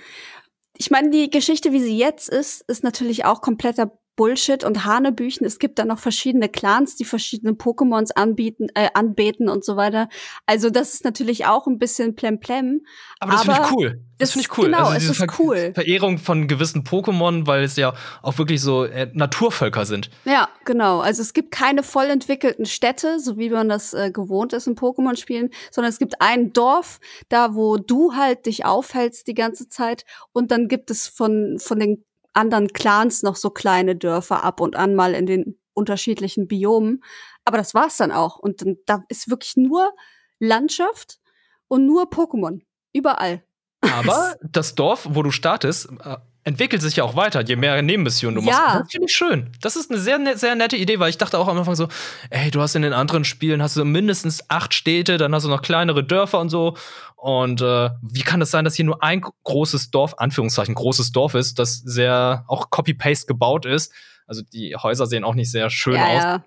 ich 0.78 0.92
meine, 0.92 1.10
die 1.12 1.30
Geschichte, 1.30 1.74
wie 1.74 1.82
sie 1.82 1.98
jetzt 1.98 2.30
ist, 2.30 2.62
ist 2.68 2.84
natürlich 2.84 3.26
auch 3.26 3.42
kompletter 3.42 3.92
Bullshit 4.16 4.64
und 4.64 4.86
Hanebüchen. 4.86 5.46
Es 5.46 5.60
gibt 5.60 5.80
da 5.80 5.86
noch 5.86 6.00
verschiedene 6.00 6.50
Clans, 6.50 6.96
die 6.96 7.06
verschiedene 7.06 7.54
Pokémons 7.54 8.12
anbieten, 8.14 8.68
äh, 8.76 8.90
anbeten 8.94 9.50
und 9.50 9.64
so 9.64 9.78
weiter. 9.78 10.10
Also 10.46 10.70
das 10.70 10.94
ist 10.94 11.06
natürlich 11.06 11.46
auch 11.46 11.68
ein 11.68 11.78
bisschen 11.78 12.16
plemplem. 12.16 12.82
Aber 13.20 13.32
das 13.32 13.44
finde 13.44 13.62
ich 13.64 13.72
cool. 13.72 14.02
Das 14.18 14.32
finde 14.34 14.48
ich 14.48 14.58
cool. 14.58 14.66
Genau, 14.66 14.86
also 14.86 14.98
es 14.98 15.10
ist 15.10 15.18
Ver 15.18 15.28
cool. 15.40 15.72
Verehrung 15.74 16.20
von 16.20 16.48
gewissen 16.48 16.84
Pokémon, 16.84 17.48
weil 17.48 17.64
es 17.64 17.76
ja 17.76 17.94
auch 18.22 18.38
wirklich 18.38 18.62
so 18.62 18.84
äh, 18.84 19.10
Naturvölker 19.14 19.86
sind. 19.86 20.12
Ja, 20.26 20.50
genau. 20.64 21.00
Also 21.00 21.24
es 21.24 21.34
gibt 21.34 21.52
keine 21.52 21.82
voll 21.82 22.06
entwickelten 22.06 22.66
Städte, 22.66 23.20
so 23.20 23.38
wie 23.38 23.50
man 23.50 23.70
das 23.70 23.94
äh, 23.94 24.12
gewohnt 24.12 24.54
ist 24.54 24.68
in 24.68 24.76
Pokémon-Spielen, 24.76 25.50
sondern 25.72 25.90
es 25.90 25.98
gibt 25.98 26.22
ein 26.22 26.54
Dorf, 26.54 27.00
da 27.30 27.56
wo 27.56 27.78
du 27.78 28.14
halt 28.14 28.46
dich 28.46 28.66
aufhältst 28.66 29.26
die 29.28 29.34
ganze 29.34 29.68
Zeit 29.70 30.06
und 30.34 30.52
dann 30.52 30.68
gibt 30.68 30.92
es 30.92 31.08
von 31.08 31.58
von 31.60 31.80
den 31.80 32.04
anderen 32.34 32.70
Clans 32.70 33.24
noch 33.24 33.36
so 33.36 33.50
kleine 33.50 33.96
Dörfer 33.96 34.44
ab 34.44 34.60
und 34.62 34.76
an 34.76 34.96
mal 34.96 35.14
in 35.14 35.26
den 35.26 35.60
unterschiedlichen 35.74 36.48
Biomen. 36.48 37.04
Aber 37.46 37.58
das 37.58 37.74
war's 37.74 37.98
dann 37.98 38.12
auch. 38.12 38.38
Und 38.38 38.62
dann, 38.62 38.78
da 38.86 39.04
ist 39.10 39.30
wirklich 39.30 39.56
nur 39.58 39.94
Landschaft 40.40 41.20
und 41.68 41.86
nur 41.86 42.10
Pokémon. 42.10 42.62
Überall. 42.94 43.44
Aber 43.82 44.36
das 44.42 44.76
Dorf, 44.76 45.08
wo 45.12 45.24
du 45.24 45.32
startest, 45.32 45.90
äh, 46.04 46.18
entwickelt 46.44 46.82
sich 46.82 46.96
ja 46.96 47.04
auch 47.04 47.16
weiter, 47.16 47.42
je 47.42 47.56
mehr 47.56 47.82
Nebenmissionen 47.82 48.36
du 48.36 48.42
machst. 48.42 48.60
Ja. 48.60 48.80
Das 48.80 48.92
finde 48.92 49.06
ich 49.08 49.16
schön. 49.16 49.52
Das 49.62 49.76
ist 49.76 49.92
eine 49.92 50.00
sehr, 50.00 50.18
ne, 50.18 50.38
sehr 50.38 50.56
nette 50.56 50.76
Idee, 50.76 51.00
weil 51.00 51.10
ich 51.10 51.18
dachte 51.18 51.38
auch 51.38 51.48
am 51.48 51.58
Anfang 51.58 51.76
so, 51.76 51.88
ey, 52.30 52.50
du 52.50 52.62
hast 52.62 52.76
in 52.76 52.82
den 52.82 52.94
anderen 52.94 53.26
Spielen 53.26 53.62
hast 53.62 53.78
du 53.78 53.86
mindestens 53.86 54.50
acht 54.50 54.74
Städte, 54.74 55.18
dann 55.18 55.34
hast 55.36 55.44
du 55.44 55.50
noch 55.50 55.62
kleinere 55.62 56.04
Dörfer 56.04 56.40
und 56.40 56.50
so. 56.50 56.76
Und 57.16 57.62
äh, 57.62 57.92
wie 58.02 58.22
kann 58.22 58.40
das 58.40 58.50
sein, 58.50 58.66
dass 58.66 58.76
hier 58.76 58.86
nur 58.86 59.04
ein 59.04 59.22
großes 59.22 59.92
Dorf, 59.92 60.16
Anführungszeichen, 60.18 60.74
großes 60.74 61.12
Dorf 61.12 61.36
ist, 61.36 61.60
das 61.60 61.78
sehr 61.78 62.44
auch 62.48 62.72
Copy-Paste 62.72 63.28
gebaut 63.28 63.66
ist? 63.66 63.94
Also 64.26 64.42
die 64.42 64.76
Häuser 64.76 65.06
sehen 65.06 65.24
auch 65.24 65.36
nicht 65.36 65.52
sehr 65.52 65.70
schön 65.70 65.96
ja, 65.96 66.36
aus. 66.36 66.42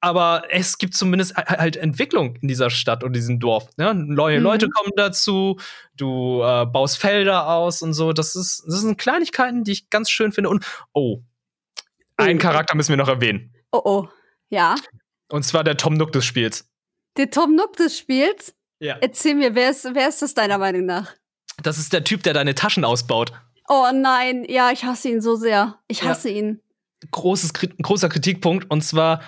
Aber 0.00 0.44
es 0.50 0.78
gibt 0.78 0.94
zumindest 0.94 1.36
halt 1.36 1.76
Entwicklung 1.76 2.36
in 2.36 2.48
dieser 2.48 2.70
Stadt 2.70 3.02
und 3.02 3.14
diesem 3.14 3.40
Dorf. 3.40 3.68
Ne? 3.76 3.92
Neue 3.94 4.38
mhm. 4.38 4.44
Leute 4.44 4.68
kommen 4.68 4.92
dazu, 4.96 5.58
du 5.96 6.40
äh, 6.42 6.66
baust 6.66 6.98
Felder 6.98 7.48
aus 7.48 7.82
und 7.82 7.94
so. 7.94 8.12
Das, 8.12 8.36
ist, 8.36 8.62
das 8.66 8.80
sind 8.80 8.96
Kleinigkeiten, 8.96 9.64
die 9.64 9.72
ich 9.72 9.90
ganz 9.90 10.08
schön 10.08 10.30
finde. 10.30 10.50
Und 10.50 10.64
oh, 10.92 11.22
einen 12.16 12.38
oh. 12.38 12.42
Charakter 12.42 12.76
müssen 12.76 12.90
wir 12.90 12.96
noch 12.96 13.08
erwähnen. 13.08 13.52
Oh 13.72 13.82
oh, 13.84 14.08
ja. 14.50 14.76
Und 15.30 15.44
zwar 15.44 15.64
der 15.64 15.76
Tom 15.76 15.94
Nook 15.94 16.12
des 16.12 16.24
Spiels. 16.24 16.68
Der 17.16 17.30
Tom 17.30 17.56
Nook 17.56 17.76
des 17.76 17.98
Spiels? 17.98 18.54
Ja. 18.80 18.96
Erzähl 19.00 19.34
mir, 19.34 19.54
wer 19.54 19.70
ist, 19.70 19.84
wer 19.92 20.08
ist 20.08 20.22
das 20.22 20.34
deiner 20.34 20.58
Meinung 20.58 20.86
nach? 20.86 21.12
Das 21.62 21.78
ist 21.78 21.92
der 21.92 22.04
Typ, 22.04 22.22
der 22.22 22.32
deine 22.32 22.54
Taschen 22.54 22.84
ausbaut. 22.84 23.32
Oh 23.68 23.90
nein, 23.92 24.44
ja, 24.48 24.70
ich 24.70 24.84
hasse 24.84 25.08
ihn 25.08 25.20
so 25.20 25.34
sehr. 25.34 25.78
Ich 25.88 26.04
hasse 26.04 26.30
ja. 26.30 26.36
ihn. 26.36 26.62
Großes, 27.10 27.52
großer 27.82 28.08
Kritikpunkt. 28.08 28.70
Und 28.70 28.82
zwar, 28.82 29.20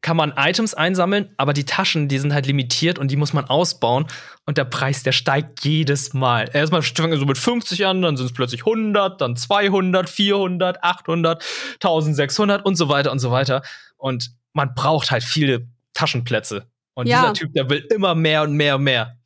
kann 0.00 0.16
man 0.16 0.32
Items 0.36 0.74
einsammeln, 0.74 1.32
aber 1.36 1.52
die 1.52 1.64
Taschen, 1.64 2.08
die 2.08 2.18
sind 2.18 2.32
halt 2.32 2.46
limitiert 2.46 2.98
und 2.98 3.10
die 3.10 3.16
muss 3.16 3.32
man 3.32 3.44
ausbauen. 3.46 4.06
Und 4.44 4.58
der 4.58 4.64
Preis, 4.64 5.02
der 5.02 5.12
steigt 5.12 5.64
jedes 5.64 6.14
Mal. 6.14 6.48
Erstmal 6.52 6.82
fangen 6.82 7.12
wir 7.12 7.18
so 7.18 7.26
mit 7.26 7.38
50 7.38 7.84
an, 7.86 8.02
dann 8.02 8.16
sind 8.16 8.26
es 8.26 8.32
plötzlich 8.32 8.60
100, 8.60 9.20
dann 9.20 9.36
200, 9.36 10.08
400, 10.08 10.82
800, 10.82 11.44
1600 11.74 12.64
und 12.64 12.76
so 12.76 12.88
weiter 12.88 13.10
und 13.10 13.18
so 13.18 13.30
weiter. 13.30 13.62
Und 13.96 14.30
man 14.52 14.74
braucht 14.74 15.10
halt 15.10 15.24
viele 15.24 15.68
Taschenplätze. 15.94 16.66
Und 16.94 17.08
ja. 17.08 17.20
dieser 17.20 17.34
Typ, 17.34 17.52
der 17.54 17.68
will 17.68 17.86
immer 17.92 18.14
mehr 18.14 18.42
und 18.42 18.52
mehr 18.52 18.76
und 18.76 18.84
mehr. 18.84 19.16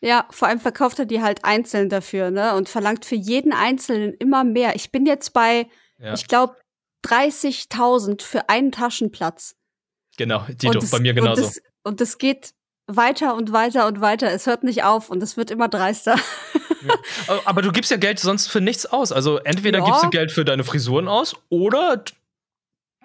Ja, 0.00 0.26
vor 0.30 0.48
allem 0.48 0.60
verkauft 0.60 0.98
er 1.00 1.06
die 1.06 1.22
halt 1.22 1.44
einzeln 1.44 1.88
dafür, 1.88 2.30
ne? 2.30 2.54
Und 2.54 2.68
verlangt 2.68 3.04
für 3.04 3.16
jeden 3.16 3.52
Einzelnen 3.52 4.14
immer 4.14 4.44
mehr. 4.44 4.76
Ich 4.76 4.92
bin 4.92 5.06
jetzt 5.06 5.32
bei, 5.32 5.66
ja. 5.98 6.14
ich 6.14 6.28
glaube, 6.28 6.56
30.000 7.04 8.22
für 8.22 8.48
einen 8.48 8.70
Taschenplatz. 8.70 9.56
Genau, 10.18 10.44
Dito, 10.48 10.80
bei 10.90 10.98
mir 11.00 11.14
genauso. 11.14 11.42
Und 11.42 11.48
das, 11.48 11.62
und 11.84 12.00
das 12.00 12.18
geht 12.18 12.52
weiter 12.86 13.34
und 13.34 13.52
weiter 13.52 13.86
und 13.86 14.00
weiter. 14.00 14.30
Es 14.30 14.46
hört 14.46 14.64
nicht 14.64 14.82
auf 14.82 15.08
und 15.10 15.22
es 15.22 15.36
wird 15.36 15.50
immer 15.50 15.68
dreister. 15.68 16.16
Ja. 17.26 17.40
Aber 17.44 17.62
du 17.62 17.70
gibst 17.72 17.90
ja 17.90 17.96
Geld 17.96 18.18
sonst 18.18 18.48
für 18.48 18.60
nichts 18.60 18.84
aus. 18.84 19.12
Also 19.12 19.38
entweder 19.38 19.78
ja. 19.78 19.84
gibst 19.84 20.02
du 20.02 20.10
Geld 20.10 20.32
für 20.32 20.44
deine 20.44 20.64
Frisuren 20.64 21.08
aus 21.08 21.36
oder 21.48 22.04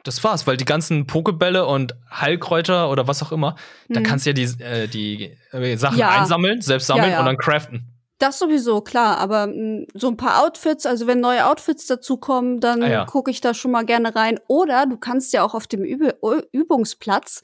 das 0.04 0.21
war's, 0.23 0.45
weil 0.47 0.58
die 0.58 0.65
ganzen 0.65 1.08
Pokebälle 1.08 1.65
und 1.65 1.95
Heilkräuter 2.12 2.89
oder 2.89 3.08
was 3.08 3.23
auch 3.23 3.32
immer, 3.32 3.52
hm. 3.88 3.93
da 3.93 3.99
mhm. 4.02 4.04
kannst 4.04 4.26
du 4.26 4.32
ja 4.32 4.34
die, 4.34 4.63
äh, 4.63 4.88
die 4.88 5.38
äh, 5.52 5.78
Sachen 5.78 5.97
ja. 5.97 6.10
einsammeln, 6.10 6.62
selbst 6.62 6.88
sammeln 6.88 7.17
und 7.17 7.26
dann 7.26 7.38
craften. 7.38 7.92
Das 8.23 8.39
sowieso, 8.39 8.79
klar, 8.79 9.17
aber 9.17 9.47
mh, 9.47 9.53
hm, 9.53 9.88
so 9.95 10.07
ein 10.07 10.15
paar 10.15 10.41
Outfits, 10.45 10.86
also 10.86 11.07
wenn 11.07 11.19
neue 11.19 11.45
Outfits 11.45 11.88
dazukommen, 11.88 12.62
dann 12.62 12.81
ah, 12.81 12.89
ja. 12.89 13.05
gucke 13.05 13.29
ich 13.29 13.41
da 13.41 13.53
schon 13.53 13.71
mal 13.71 13.83
gerne 13.83 14.15
rein. 14.15 14.39
Oder 14.47 14.86
du 14.86 14.95
kannst 14.95 15.33
ja 15.33 15.43
auch 15.43 15.53
auf 15.53 15.67
dem 15.67 15.83
Üb 15.83 16.15
Übungsplatz, 16.53 17.41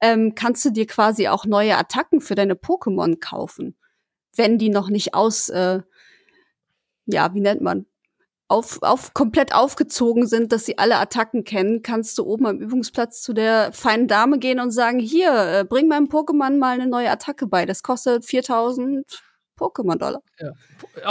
ähm, 0.00 0.34
kannst 0.34 0.64
du 0.64 0.70
dir 0.70 0.88
quasi 0.88 1.28
auch 1.28 1.44
neue 1.44 1.76
Attacken 1.78 2.20
für 2.20 2.34
deine 2.34 2.54
Pokémon 2.54 3.20
kaufen. 3.20 3.76
Wenn 4.34 4.58
die 4.58 4.68
noch 4.68 4.88
nicht 4.88 5.14
aus, 5.14 5.48
äh, 5.48 5.82
ja, 7.06 7.32
wie 7.32 7.40
nennt 7.40 7.60
man? 7.60 7.86
auf, 8.48 8.80
auf 8.82 9.12
komplett 9.12 9.52
aufgezogen 9.52 10.26
sind, 10.26 10.52
dass 10.52 10.66
sie 10.66 10.78
alle 10.78 10.98
Attacken 10.98 11.42
kennen, 11.42 11.82
kannst 11.82 12.18
du 12.18 12.24
oben 12.24 12.46
am 12.46 12.58
Übungsplatz 12.58 13.20
zu 13.20 13.32
der 13.32 13.72
feinen 13.72 14.06
Dame 14.06 14.38
gehen 14.38 14.60
und 14.60 14.70
sagen, 14.70 15.00
hier, 15.00 15.32
äh, 15.32 15.64
bring 15.64 15.88
meinem 15.88 16.06
Pokémon 16.06 16.56
mal 16.58 16.74
eine 16.74 16.86
neue 16.86 17.10
Attacke 17.10 17.46
bei. 17.48 17.66
Das 17.66 17.82
kostet 17.82 18.24
4000 18.24 19.04
Pokémon-Dollar. 19.56 20.20
Ja. 20.38 20.52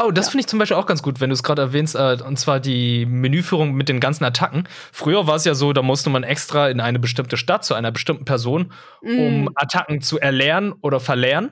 Oh, 0.03 0.11
das 0.11 0.27
ja. 0.27 0.31
finde 0.31 0.41
ich 0.41 0.47
zum 0.47 0.59
Beispiel 0.59 0.77
auch 0.77 0.85
ganz 0.85 1.01
gut, 1.01 1.19
wenn 1.19 1.29
du 1.29 1.33
es 1.33 1.43
gerade 1.43 1.61
erwähnst, 1.61 1.95
äh, 1.95 2.17
und 2.25 2.37
zwar 2.37 2.59
die 2.59 3.05
Menüführung 3.05 3.73
mit 3.73 3.89
den 3.89 3.99
ganzen 3.99 4.23
Attacken. 4.23 4.67
Früher 4.91 5.27
war 5.27 5.35
es 5.35 5.45
ja 5.45 5.55
so, 5.55 5.73
da 5.73 5.81
musste 5.81 6.09
man 6.09 6.23
extra 6.23 6.69
in 6.69 6.79
eine 6.79 6.99
bestimmte 6.99 7.37
Stadt 7.37 7.65
zu 7.65 7.73
einer 7.73 7.91
bestimmten 7.91 8.25
Person, 8.25 8.71
mm. 9.01 9.19
um 9.19 9.49
Attacken 9.55 10.01
zu 10.01 10.19
erlernen 10.19 10.73
oder 10.81 10.99
verlernen. 10.99 11.51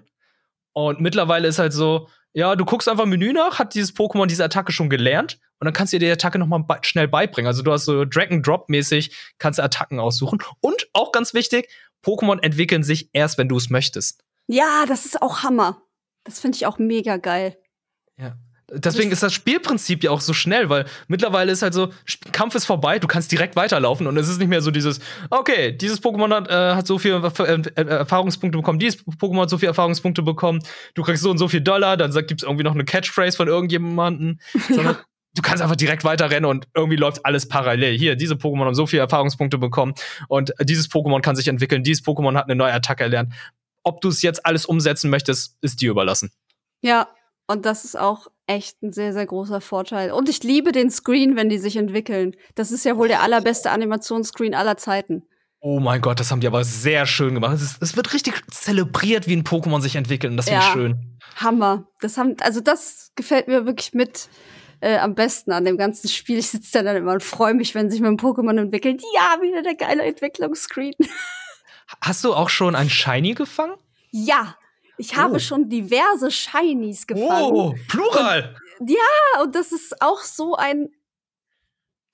Und 0.73 1.01
mittlerweile 1.01 1.47
ist 1.47 1.59
halt 1.59 1.73
so, 1.73 2.07
ja, 2.33 2.55
du 2.55 2.65
guckst 2.65 2.89
einfach 2.89 3.03
im 3.03 3.11
Menü 3.11 3.31
nach, 3.31 3.59
hat 3.59 3.75
dieses 3.75 3.95
Pokémon 3.95 4.25
diese 4.25 4.43
Attacke 4.43 4.71
schon 4.71 4.89
gelernt 4.89 5.39
und 5.59 5.65
dann 5.65 5.73
kannst 5.73 5.93
du 5.93 5.99
dir 5.99 6.07
die 6.07 6.11
Attacke 6.11 6.39
noch 6.39 6.47
mal 6.47 6.59
be 6.59 6.77
schnell 6.81 7.07
beibringen. 7.07 7.47
Also 7.47 7.61
du 7.61 7.71
hast 7.71 7.85
so 7.85 8.05
Drag-and-Drop-mäßig, 8.05 9.15
kannst 9.37 9.59
du 9.59 9.63
Attacken 9.63 9.99
aussuchen. 9.99 10.39
Und 10.59 10.87
auch 10.93 11.11
ganz 11.11 11.33
wichtig, 11.35 11.69
Pokémon 12.03 12.41
entwickeln 12.41 12.83
sich 12.83 13.09
erst, 13.13 13.37
wenn 13.37 13.47
du 13.47 13.57
es 13.57 13.69
möchtest. 13.69 14.23
Ja, 14.47 14.85
das 14.87 15.05
ist 15.05 15.21
auch 15.21 15.43
Hammer. 15.43 15.81
Das 16.23 16.39
finde 16.39 16.55
ich 16.55 16.65
auch 16.65 16.79
mega 16.79 17.17
geil. 17.17 17.57
Ja. 18.17 18.37
Deswegen 18.71 19.11
ist 19.11 19.21
das 19.21 19.33
Spielprinzip 19.33 20.03
ja 20.03 20.11
auch 20.11 20.21
so 20.21 20.33
schnell, 20.33 20.69
weil 20.69 20.85
mittlerweile 21.07 21.51
ist 21.51 21.61
halt 21.61 21.73
so, 21.73 21.89
Kampf 22.31 22.55
ist 22.55 22.65
vorbei, 22.65 22.97
du 22.97 23.07
kannst 23.07 23.31
direkt 23.31 23.55
weiterlaufen 23.55 24.07
und 24.07 24.17
es 24.17 24.29
ist 24.29 24.39
nicht 24.39 24.47
mehr 24.47 24.61
so 24.61 24.71
dieses, 24.71 24.99
okay, 25.29 25.73
dieses 25.73 26.01
Pokémon 26.01 26.33
hat, 26.33 26.49
äh, 26.49 26.75
hat 26.75 26.87
so 26.87 26.97
viele 26.97 27.21
äh, 27.39 27.81
Erfahrungspunkte 27.81 28.57
bekommen, 28.57 28.79
dieses 28.79 29.05
Pokémon 29.05 29.41
hat 29.41 29.49
so 29.49 29.57
viele 29.57 29.69
Erfahrungspunkte 29.69 30.23
bekommen, 30.23 30.63
du 30.95 31.03
kriegst 31.03 31.23
so 31.23 31.29
und 31.29 31.37
so 31.37 31.47
viel 31.47 31.61
Dollar, 31.61 31.97
dann 31.97 32.11
gibt 32.11 32.41
es 32.41 32.43
irgendwie 32.43 32.63
noch 32.63 32.73
eine 32.73 32.85
Catchphrase 32.85 33.37
von 33.37 33.47
irgendjemandem, 33.47 34.39
sondern 34.69 34.95
ja. 34.95 35.01
du 35.35 35.41
kannst 35.41 35.61
einfach 35.61 35.75
direkt 35.75 36.03
weiterrennen 36.03 36.49
und 36.49 36.67
irgendwie 36.73 36.97
läuft 36.97 37.25
alles 37.25 37.47
parallel. 37.47 37.97
Hier, 37.97 38.15
diese 38.15 38.35
Pokémon 38.35 38.65
haben 38.65 38.75
so 38.75 38.87
viele 38.87 39.01
Erfahrungspunkte 39.01 39.57
bekommen 39.57 39.93
und 40.29 40.53
dieses 40.61 40.89
Pokémon 40.89 41.21
kann 41.21 41.35
sich 41.35 41.47
entwickeln, 41.47 41.83
dieses 41.83 42.03
Pokémon 42.03 42.35
hat 42.37 42.45
eine 42.45 42.55
neue 42.55 42.73
Attacke 42.73 43.03
erlernt 43.03 43.33
ob 43.83 44.01
du 44.01 44.09
es 44.09 44.21
jetzt 44.21 44.45
alles 44.45 44.65
umsetzen 44.65 45.09
möchtest, 45.09 45.57
ist 45.61 45.81
dir 45.81 45.91
überlassen. 45.91 46.31
Ja, 46.81 47.07
und 47.47 47.65
das 47.65 47.85
ist 47.85 47.97
auch 47.97 48.27
echt 48.47 48.81
ein 48.81 48.91
sehr, 48.91 49.13
sehr 49.13 49.25
großer 49.25 49.61
Vorteil. 49.61 50.11
Und 50.11 50.29
ich 50.29 50.43
liebe 50.43 50.71
den 50.71 50.89
Screen, 50.89 51.35
wenn 51.35 51.49
die 51.49 51.57
sich 51.57 51.75
entwickeln. 51.75 52.35
Das 52.55 52.71
ist 52.71 52.85
ja 52.85 52.97
wohl 52.97 53.07
der 53.07 53.21
allerbeste 53.21 53.71
Animationsscreen 53.71 54.53
aller 54.53 54.77
Zeiten. 54.77 55.23
Oh 55.59 55.79
mein 55.79 56.01
Gott, 56.01 56.19
das 56.19 56.29
haben 56.29 56.41
die 56.41 56.47
aber 56.47 56.65
sehr 56.65 57.05
schön 57.05 57.35
gemacht. 57.35 57.55
Es, 57.55 57.61
ist, 57.61 57.81
es 57.81 57.95
wird 57.95 58.13
richtig 58.13 58.41
zelebriert, 58.51 59.27
wie 59.27 59.35
ein 59.35 59.45
Pokémon 59.45 59.81
sich 59.81 59.95
entwickelt. 59.95 60.31
Und 60.31 60.37
das 60.37 60.47
finde 60.47 60.61
ja, 60.61 60.67
ich 60.67 60.73
schön. 60.73 61.19
Hammer. 61.37 61.87
Das 62.01 62.17
haben, 62.17 62.35
also 62.41 62.59
das 62.59 63.11
gefällt 63.15 63.47
mir 63.47 63.65
wirklich 63.65 63.93
mit 63.93 64.27
äh, 64.81 64.97
am 64.97 65.15
besten 65.15 65.53
an 65.53 65.63
dem 65.63 65.77
ganzen 65.77 66.09
Spiel. 66.09 66.37
Ich 66.37 66.49
sitze 66.49 66.71
da 66.73 66.83
dann 66.83 66.97
immer 66.97 67.13
und 67.13 67.23
freue 67.23 67.53
mich, 67.53 67.75
wenn 67.75 67.89
sich 67.89 68.01
mein 68.01 68.17
Pokémon 68.17 68.59
entwickelt. 68.59 69.01
Ja, 69.15 69.41
wieder 69.41 69.61
der 69.61 69.75
geile 69.75 70.03
Entwicklungsscreen. 70.03 70.95
Hast 72.01 72.23
du 72.23 72.33
auch 72.33 72.49
schon 72.49 72.75
ein 72.75 72.89
Shiny 72.89 73.33
gefangen? 73.33 73.75
Ja, 74.11 74.55
ich 74.97 75.15
habe 75.15 75.35
oh. 75.35 75.39
schon 75.39 75.69
diverse 75.69 76.29
Shinies 76.31 77.07
gefangen. 77.07 77.51
Oh, 77.51 77.75
Plural! 77.87 78.55
Und, 78.79 78.89
ja, 78.89 79.41
und 79.41 79.55
das 79.55 79.71
ist 79.71 80.01
auch 80.01 80.21
so 80.21 80.55
ein 80.55 80.89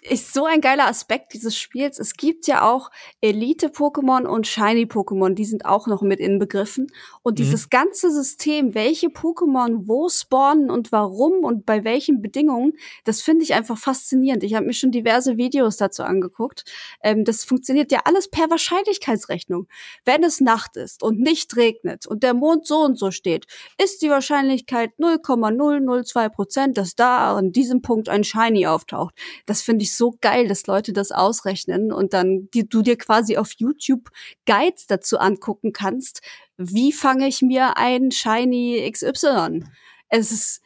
ist 0.01 0.33
so 0.33 0.45
ein 0.45 0.62
geiler 0.62 0.88
Aspekt 0.88 1.33
dieses 1.33 1.57
Spiels. 1.57 1.99
Es 1.99 2.13
gibt 2.13 2.47
ja 2.47 2.69
auch 2.69 2.89
Elite-Pokémon 3.21 4.25
und 4.25 4.47
Shiny-Pokémon, 4.47 5.33
die 5.33 5.43
sind 5.43 5.65
auch 5.65 5.88
noch 5.88 6.01
mit 6.01 6.19
inbegriffen. 6.21 6.88
Und 7.21 7.33
mhm. 7.33 7.43
dieses 7.43 7.69
ganze 7.69 8.09
System, 8.12 8.73
welche 8.75 9.07
Pokémon 9.07 9.88
wo 9.88 10.07
spawnen 10.07 10.69
und 10.71 10.91
warum 10.93 11.43
und 11.43 11.65
bei 11.65 11.83
welchen 11.83 12.21
Bedingungen, 12.21 12.73
das 13.03 13.21
finde 13.21 13.43
ich 13.43 13.53
einfach 13.53 13.77
faszinierend. 13.77 14.43
Ich 14.43 14.53
habe 14.53 14.65
mir 14.65 14.73
schon 14.73 14.91
diverse 14.91 15.35
Videos 15.35 15.77
dazu 15.77 16.03
angeguckt. 16.03 16.63
Ähm, 17.03 17.25
das 17.25 17.43
funktioniert 17.43 17.91
ja 17.91 18.01
alles 18.05 18.29
per 18.29 18.49
Wahrscheinlichkeitsrechnung. 18.49 19.67
Wenn 20.05 20.23
es 20.23 20.39
Nacht 20.39 20.77
ist 20.77 21.03
und 21.03 21.19
nicht 21.19 21.57
regnet 21.57 22.07
und 22.07 22.23
der 22.23 22.33
Mond 22.33 22.65
so 22.65 22.77
und 22.77 22.97
so 22.97 23.12
steht, 23.12 23.47
ist 23.81 24.01
die 24.01 24.09
Wahrscheinlichkeit 24.09 24.97
0,002 24.97 26.29
Prozent, 26.29 26.77
dass 26.77 26.95
da 26.95 27.35
an 27.35 27.51
diesem 27.51 27.81
Punkt 27.81 28.07
ein 28.07 28.23
Shiny 28.23 28.65
auftaucht. 28.65 29.13
Das 29.45 29.62
finde 29.62 29.83
ich 29.83 29.88
ich 29.89 29.97
so 29.97 30.15
geil, 30.21 30.47
dass 30.47 30.67
Leute 30.67 30.93
das 30.93 31.12
ausrechnen 31.12 31.91
und 31.91 32.13
dann 32.13 32.49
die, 32.54 32.67
du 32.67 32.82
dir 32.82 32.97
quasi 32.97 33.38
auf 33.38 33.52
YouTube 33.58 34.10
Guides 34.45 34.88
dazu 34.88 35.17
angucken 35.19 35.73
kannst, 35.73 36.21
wie 36.58 36.91
fange 36.91 37.28
ich 37.28 37.41
mir 37.41 37.78
ein 37.78 38.12
Shiny 38.12 38.89
XY. 38.91 39.63
Es 40.10 40.32
ist 40.32 40.62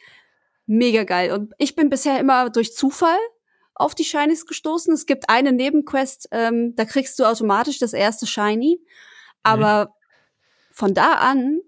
mega 0.65 1.03
geil. 1.03 1.31
Und 1.31 1.53
ich 1.57 1.75
bin 1.75 1.89
bisher 1.89 2.19
immer 2.19 2.49
durch 2.49 2.73
Zufall 2.73 3.17
auf 3.75 3.95
die 3.95 4.05
Shinies 4.05 4.45
gestoßen. 4.45 4.93
Es 4.93 5.05
gibt 5.05 5.29
eine 5.29 5.51
Nebenquest, 5.51 6.27
ähm, 6.31 6.75
da 6.75 6.85
kriegst 6.85 7.17
du 7.19 7.25
automatisch 7.25 7.79
das 7.79 7.93
erste 7.93 8.27
Shiny. 8.27 8.79
Aber 9.41 9.85
mhm. 9.85 9.89
von 10.71 10.93
da 10.93 11.13
an 11.13 11.59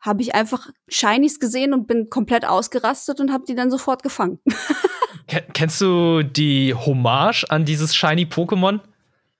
habe 0.00 0.22
ich 0.22 0.34
einfach 0.34 0.68
Shinies 0.88 1.40
gesehen 1.40 1.72
und 1.74 1.86
bin 1.86 2.08
komplett 2.08 2.46
ausgerastet 2.46 3.20
und 3.20 3.32
habe 3.32 3.44
die 3.46 3.54
dann 3.54 3.70
sofort 3.70 4.02
gefangen. 4.02 4.38
Kennst 5.52 5.80
du 5.80 6.22
die 6.22 6.74
Hommage 6.74 7.44
an 7.48 7.64
dieses 7.64 7.94
Shiny 7.94 8.24
Pokémon? 8.24 8.80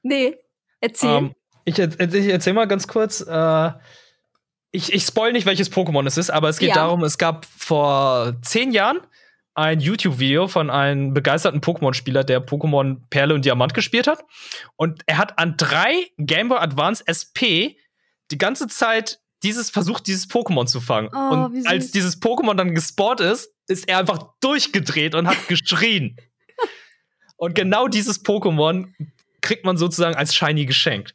Nee, 0.02 0.36
erzähl. 0.80 1.10
Ähm, 1.10 1.34
ich, 1.64 1.78
ich, 1.78 2.28
erzähl 2.28 2.52
mal 2.52 2.66
ganz 2.66 2.88
kurz. 2.88 3.20
Äh, 3.20 3.72
ich, 4.70 4.92
ich 4.92 5.02
spoil 5.04 5.32
nicht, 5.32 5.46
welches 5.46 5.72
Pokémon 5.72 6.06
es 6.06 6.18
ist, 6.18 6.30
aber 6.30 6.48
es 6.48 6.58
geht 6.58 6.70
ja. 6.70 6.74
darum, 6.74 7.02
es 7.04 7.16
gab 7.16 7.46
vor 7.46 8.34
zehn 8.42 8.72
Jahren 8.72 9.00
ein 9.54 9.80
YouTube-Video 9.80 10.46
von 10.46 10.70
einem 10.70 11.14
begeisterten 11.14 11.60
Pokémon-Spieler, 11.60 12.22
der 12.22 12.44
Pokémon 12.46 12.98
Perle 13.10 13.34
und 13.34 13.44
Diamant 13.44 13.74
gespielt 13.74 14.06
hat. 14.06 14.24
Und 14.76 15.02
er 15.06 15.18
hat 15.18 15.38
an 15.38 15.56
drei 15.56 16.06
Game 16.16 16.48
Boy 16.48 16.58
Advance 16.58 17.02
SP 17.08 17.74
die 18.30 18.38
ganze 18.38 18.68
Zeit 18.68 19.20
dieses 19.42 19.70
versucht, 19.70 20.06
dieses 20.06 20.28
Pokémon 20.28 20.66
zu 20.66 20.80
fangen. 20.80 21.10
Oh, 21.12 21.32
und 21.32 21.66
als 21.66 21.90
dieses 21.90 22.20
Pokémon 22.20 22.54
dann 22.54 22.74
gespawnt 22.74 23.20
ist, 23.20 23.52
ist 23.66 23.88
er 23.88 23.98
einfach 23.98 24.34
durchgedreht 24.40 25.14
und 25.14 25.28
hat 25.28 25.36
geschrien. 25.48 26.16
und 27.36 27.54
genau 27.54 27.88
dieses 27.88 28.24
Pokémon 28.24 28.92
kriegt 29.40 29.64
man 29.64 29.76
sozusagen 29.76 30.16
als 30.16 30.34
Shiny 30.34 30.66
geschenkt. 30.66 31.14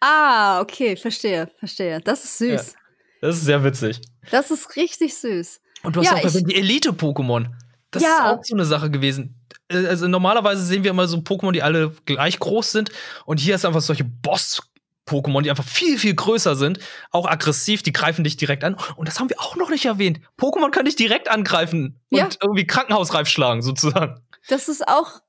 Ah, 0.00 0.60
okay, 0.60 0.96
verstehe, 0.96 1.50
verstehe. 1.58 2.00
Das 2.00 2.24
ist 2.24 2.38
süß. 2.38 2.72
Ja, 2.72 2.78
das 3.22 3.36
ist 3.36 3.44
sehr 3.44 3.64
witzig. 3.64 4.00
Das 4.30 4.50
ist 4.50 4.76
richtig 4.76 5.14
süß. 5.14 5.60
Und 5.82 5.96
du 5.96 6.00
hast 6.00 6.10
ja, 6.10 6.16
auch 6.16 6.46
die 6.46 6.54
Elite-Pokémon. 6.54 7.48
Das 7.90 8.02
ja. 8.02 8.08
ist 8.08 8.38
auch 8.38 8.44
so 8.44 8.54
eine 8.54 8.64
Sache 8.64 8.90
gewesen. 8.90 9.34
Äh, 9.68 9.86
also 9.86 10.08
normalerweise 10.08 10.62
sehen 10.62 10.82
wir 10.84 10.90
immer 10.90 11.06
so 11.06 11.18
Pokémon, 11.18 11.52
die 11.52 11.62
alle 11.62 11.94
gleich 12.04 12.38
groß 12.38 12.72
sind. 12.72 12.90
Und 13.24 13.40
hier 13.40 13.54
ist 13.54 13.64
einfach 13.64 13.80
solche 13.80 14.04
Boss 14.04 14.62
Pokémon, 15.06 15.42
die 15.42 15.50
einfach 15.50 15.64
viel, 15.64 15.98
viel 15.98 16.14
größer 16.14 16.56
sind, 16.56 16.78
auch 17.10 17.26
aggressiv, 17.26 17.82
die 17.82 17.92
greifen 17.92 18.24
dich 18.24 18.36
direkt 18.36 18.64
an. 18.64 18.76
Und 18.96 19.08
das 19.08 19.20
haben 19.20 19.28
wir 19.28 19.40
auch 19.40 19.56
noch 19.56 19.70
nicht 19.70 19.84
erwähnt. 19.84 20.20
Pokémon 20.38 20.70
kann 20.70 20.84
dich 20.86 20.96
direkt 20.96 21.30
angreifen 21.30 22.00
ja. 22.10 22.24
und 22.24 22.38
irgendwie 22.42 22.66
krankenhausreif 22.66 23.28
schlagen, 23.28 23.62
sozusagen. 23.62 24.20
Das 24.48 24.68
ist 24.68 24.86
auch 24.86 25.20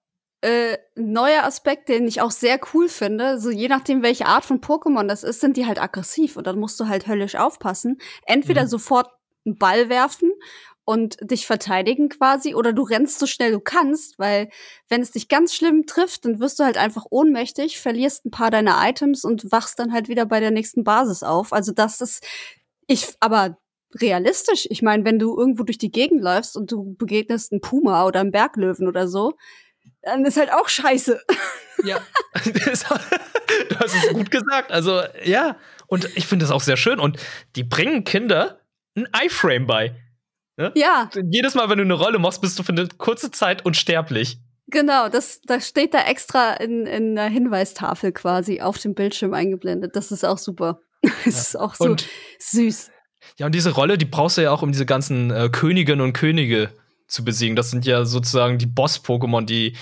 äh, 0.41 0.77
ein 0.95 1.11
neuer 1.11 1.43
Aspekt, 1.43 1.89
den 1.89 2.07
ich 2.07 2.21
auch 2.21 2.31
sehr 2.31 2.59
cool 2.73 2.87
finde. 2.87 3.39
So 3.39 3.49
je 3.49 3.67
nachdem, 3.67 4.03
welche 4.03 4.27
Art 4.27 4.45
von 4.45 4.61
Pokémon 4.61 5.07
das 5.07 5.23
ist, 5.23 5.41
sind 5.41 5.57
die 5.57 5.65
halt 5.65 5.81
aggressiv 5.81 6.37
und 6.37 6.47
dann 6.47 6.59
musst 6.59 6.79
du 6.79 6.87
halt 6.87 7.07
höllisch 7.07 7.35
aufpassen. 7.35 7.97
Entweder 8.25 8.63
mhm. 8.63 8.67
sofort 8.67 9.09
einen 9.45 9.57
Ball 9.57 9.89
werfen 9.89 10.31
und 10.85 11.17
dich 11.19 11.47
verteidigen 11.47 12.09
quasi 12.09 12.53
oder 12.55 12.71
du 12.71 12.83
rennst 12.83 13.19
so 13.19 13.25
schnell 13.25 13.51
du 13.51 13.59
kannst, 13.59 14.19
weil 14.19 14.49
wenn 14.87 15.01
es 15.01 15.11
dich 15.11 15.27
ganz 15.27 15.53
schlimm 15.55 15.85
trifft, 15.87 16.25
dann 16.25 16.39
wirst 16.39 16.59
du 16.59 16.63
halt 16.63 16.77
einfach 16.77 17.05
ohnmächtig, 17.09 17.79
verlierst 17.79 18.25
ein 18.25 18.31
paar 18.31 18.51
deiner 18.51 18.77
Items 18.87 19.25
und 19.25 19.51
wachst 19.51 19.79
dann 19.79 19.91
halt 19.91 20.07
wieder 20.07 20.25
bei 20.25 20.39
der 20.39 20.51
nächsten 20.51 20.83
Basis 20.83 21.23
auf. 21.23 21.53
Also 21.53 21.71
das 21.71 22.01
ist 22.01 22.23
ich 22.87 23.15
aber 23.19 23.57
realistisch. 23.99 24.67
Ich 24.69 24.81
meine, 24.81 25.05
wenn 25.05 25.19
du 25.19 25.37
irgendwo 25.37 25.63
durch 25.63 25.77
die 25.77 25.91
Gegend 25.91 26.21
läufst 26.21 26.55
und 26.55 26.71
du 26.71 26.95
begegnest 26.95 27.51
einen 27.51 27.61
Puma 27.61 28.05
oder 28.05 28.19
einen 28.19 28.31
Berglöwen 28.31 28.87
oder 28.87 29.07
so, 29.07 29.33
dann 30.01 30.23
ist 30.25 30.37
halt 30.37 30.51
auch 30.51 30.69
scheiße. 30.69 31.19
Ja, 31.83 31.99
du 32.43 33.79
hast 33.79 33.95
es 33.95 34.13
gut 34.13 34.31
gesagt. 34.31 34.71
Also 34.71 35.01
ja, 35.23 35.57
und 35.87 36.09
ich 36.15 36.27
finde 36.27 36.45
das 36.45 36.51
auch 36.51 36.61
sehr 36.61 36.77
schön 36.77 36.99
und 36.99 37.17
die 37.55 37.63
bringen 37.63 38.03
Kinder 38.03 38.61
ein 38.95 39.07
iFrame 39.25 39.67
bei. 39.67 39.95
Ne? 40.57 40.71
Ja. 40.75 41.09
Jedes 41.29 41.55
Mal, 41.55 41.69
wenn 41.69 41.77
du 41.77 41.83
eine 41.83 41.93
Rolle 41.93 42.19
machst, 42.19 42.41
bist 42.41 42.57
du 42.57 42.63
für 42.63 42.71
eine 42.71 42.87
kurze 42.97 43.31
Zeit 43.31 43.65
unsterblich. 43.65 44.39
Genau, 44.67 45.09
das, 45.09 45.41
das 45.41 45.67
steht 45.67 45.93
da 45.93 45.99
extra 45.99 46.53
in, 46.53 46.87
in 46.87 47.17
einer 47.17 47.29
Hinweistafel 47.29 48.11
quasi 48.11 48.61
auf 48.61 48.77
dem 48.79 48.95
Bildschirm 48.95 49.33
eingeblendet. 49.33 49.95
Das 49.95 50.11
ist 50.11 50.25
auch 50.25 50.37
super. 50.37 50.79
Das 51.23 51.35
ja. 51.35 51.41
ist 51.41 51.55
auch 51.59 51.75
so 51.75 51.83
und, 51.83 52.07
süß. 52.39 52.89
Ja, 53.37 53.45
und 53.45 53.53
diese 53.53 53.71
Rolle, 53.71 53.97
die 53.97 54.05
brauchst 54.05 54.37
du 54.37 54.41
ja 54.41 54.51
auch, 54.51 54.63
um 54.63 54.71
diese 54.71 54.87
ganzen 54.87 55.29
äh, 55.29 55.49
Königinnen 55.51 56.01
und 56.01 56.13
Könige 56.13 56.71
zu 57.07 57.23
besiegen. 57.23 57.55
Das 57.55 57.69
sind 57.69 57.85
ja 57.85 58.05
sozusagen 58.05 58.57
die 58.57 58.65
Boss-Pokémon, 58.65 59.45
die, 59.45 59.75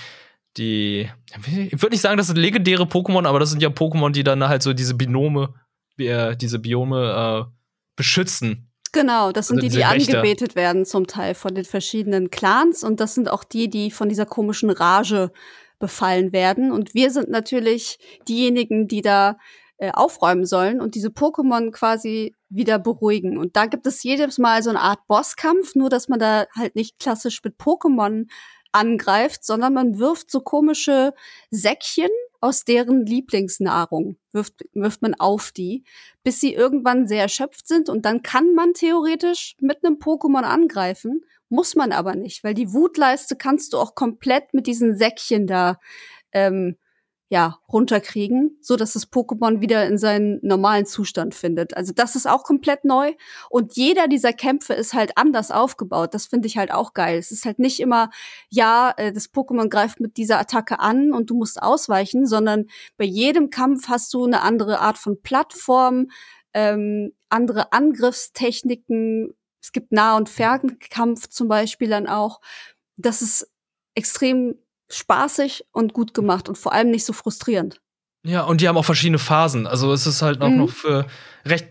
die, 0.58 1.08
ich 1.46 1.82
würde 1.82 1.90
nicht 1.90 2.02
sagen, 2.02 2.18
das 2.18 2.26
sind 2.26 2.36
legendäre 2.36 2.84
Pokémon, 2.84 3.26
aber 3.26 3.40
das 3.40 3.50
sind 3.50 3.62
ja 3.62 3.70
Pokémon, 3.70 4.10
die 4.10 4.22
dann 4.22 4.46
halt 4.46 4.62
so 4.62 4.74
diese 4.74 4.94
Binome, 4.94 5.54
äh, 5.96 6.36
diese 6.36 6.58
Biome 6.58 7.46
äh, 7.48 7.52
beschützen. 7.96 8.70
Genau, 8.94 9.32
das 9.32 9.48
sind 9.48 9.56
Also 9.56 9.68
die, 9.68 9.74
die 9.74 9.80
Wächter. 9.80 10.18
angebetet 10.18 10.54
werden 10.54 10.84
zum 10.86 11.06
Teil 11.06 11.34
von 11.34 11.54
den 11.54 11.64
verschiedenen 11.64 12.30
Clans 12.30 12.84
und 12.84 13.00
das 13.00 13.14
sind 13.14 13.28
auch 13.28 13.44
die, 13.44 13.68
die 13.68 13.90
von 13.90 14.08
dieser 14.08 14.24
komischen 14.24 14.70
Rage 14.70 15.32
befallen 15.80 16.32
werden. 16.32 16.70
Und 16.70 16.94
wir 16.94 17.10
sind 17.10 17.28
natürlich 17.28 17.98
diejenigen, 18.28 18.86
die 18.86 19.02
da 19.02 19.36
äh, 19.78 19.90
aufräumen 19.92 20.46
sollen 20.46 20.80
und 20.80 20.94
diese 20.94 21.08
Pokémon 21.08 21.72
quasi 21.72 22.36
wieder 22.48 22.78
beruhigen. 22.78 23.36
Und 23.36 23.56
da 23.56 23.66
gibt 23.66 23.86
es 23.88 24.04
jedes 24.04 24.38
Mal 24.38 24.62
so 24.62 24.70
eine 24.70 24.80
Art 24.80 25.04
Bosskampf, 25.08 25.74
nur 25.74 25.90
dass 25.90 26.08
man 26.08 26.20
da 26.20 26.46
halt 26.56 26.76
nicht 26.76 27.00
klassisch 27.00 27.42
mit 27.42 27.58
Pokémon 27.58 28.26
angreift, 28.70 29.44
sondern 29.44 29.74
man 29.74 29.98
wirft 29.98 30.30
so 30.30 30.40
komische 30.40 31.12
Säckchen 31.50 32.10
aus 32.44 32.66
deren 32.66 33.06
Lieblingsnahrung, 33.06 34.18
wirft, 34.32 34.66
wirft 34.74 35.00
man 35.00 35.14
auf 35.14 35.50
die, 35.50 35.82
bis 36.24 36.40
sie 36.40 36.52
irgendwann 36.52 37.06
sehr 37.06 37.22
erschöpft 37.22 37.66
sind. 37.66 37.88
Und 37.88 38.04
dann 38.04 38.20
kann 38.20 38.54
man 38.54 38.74
theoretisch 38.74 39.56
mit 39.60 39.82
einem 39.82 39.96
Pokémon 39.96 40.42
angreifen, 40.42 41.24
muss 41.48 41.74
man 41.74 41.90
aber 41.90 42.14
nicht, 42.14 42.44
weil 42.44 42.52
die 42.52 42.74
Wutleiste 42.74 43.36
kannst 43.36 43.72
du 43.72 43.78
auch 43.78 43.94
komplett 43.94 44.52
mit 44.52 44.66
diesen 44.66 44.94
Säckchen 44.98 45.46
da 45.46 45.80
ähm, 46.32 46.76
ja, 47.34 47.58
runterkriegen, 47.68 48.56
so 48.60 48.76
dass 48.76 48.92
das 48.92 49.10
Pokémon 49.10 49.60
wieder 49.60 49.88
in 49.88 49.98
seinen 49.98 50.38
normalen 50.42 50.86
Zustand 50.86 51.34
findet. 51.34 51.76
Also 51.76 51.92
das 51.92 52.14
ist 52.14 52.28
auch 52.28 52.44
komplett 52.44 52.84
neu 52.84 53.14
und 53.50 53.74
jeder 53.74 54.06
dieser 54.06 54.32
Kämpfe 54.32 54.72
ist 54.72 54.94
halt 54.94 55.18
anders 55.18 55.50
aufgebaut. 55.50 56.14
Das 56.14 56.26
finde 56.26 56.46
ich 56.46 56.56
halt 56.56 56.72
auch 56.72 56.94
geil. 56.94 57.18
Es 57.18 57.32
ist 57.32 57.44
halt 57.44 57.58
nicht 57.58 57.80
immer, 57.80 58.10
ja, 58.50 58.94
äh, 58.98 59.12
das 59.12 59.32
Pokémon 59.32 59.68
greift 59.68 59.98
mit 59.98 60.16
dieser 60.16 60.38
Attacke 60.38 60.78
an 60.78 61.12
und 61.12 61.28
du 61.28 61.34
musst 61.34 61.60
ausweichen, 61.60 62.24
sondern 62.24 62.66
bei 62.98 63.04
jedem 63.04 63.50
Kampf 63.50 63.88
hast 63.88 64.14
du 64.14 64.26
eine 64.26 64.42
andere 64.42 64.78
Art 64.78 64.96
von 64.96 65.20
Plattform, 65.20 66.12
ähm, 66.52 67.14
andere 67.30 67.72
Angriffstechniken. 67.72 69.34
Es 69.60 69.72
gibt 69.72 69.90
Nah- 69.90 70.16
und 70.16 70.28
Fernkampf 70.28 71.26
zum 71.30 71.48
Beispiel 71.48 71.88
dann 71.88 72.06
auch. 72.06 72.40
Das 72.96 73.22
ist 73.22 73.50
extrem 73.96 74.54
spaßig 74.90 75.64
und 75.72 75.92
gut 75.92 76.14
gemacht 76.14 76.48
und 76.48 76.56
vor 76.58 76.72
allem 76.72 76.90
nicht 76.90 77.04
so 77.04 77.12
frustrierend. 77.12 77.80
Ja, 78.26 78.42
und 78.42 78.60
die 78.60 78.68
haben 78.68 78.76
auch 78.76 78.84
verschiedene 78.84 79.18
Phasen. 79.18 79.66
Also 79.66 79.92
es 79.92 80.06
ist 80.06 80.22
halt 80.22 80.40
auch 80.40 80.48
Mhm. 80.48 80.56
noch 80.58 80.70
für 80.70 81.06
recht 81.44 81.68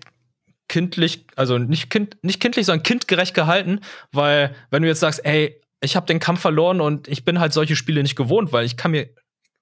kindlich, 0.67 1.25
also 1.35 1.57
nicht, 1.57 1.89
kind, 1.89 2.17
nicht 2.21 2.39
kindlich, 2.39 2.65
sondern 2.65 2.83
kindgerecht 2.83 3.33
gehalten, 3.33 3.81
weil 4.11 4.55
wenn 4.71 4.81
du 4.81 4.87
jetzt 4.87 4.99
sagst, 5.01 5.23
ey, 5.25 5.59
ich 5.81 5.95
habe 5.95 6.05
den 6.05 6.19
Kampf 6.19 6.41
verloren 6.41 6.79
und 6.81 7.07
ich 7.07 7.25
bin 7.25 7.39
halt 7.39 7.53
solche 7.53 7.75
Spiele 7.75 8.01
nicht 8.01 8.15
gewohnt, 8.15 8.51
weil 8.53 8.65
ich 8.65 8.77
kann 8.77 8.91
mir 8.91 9.09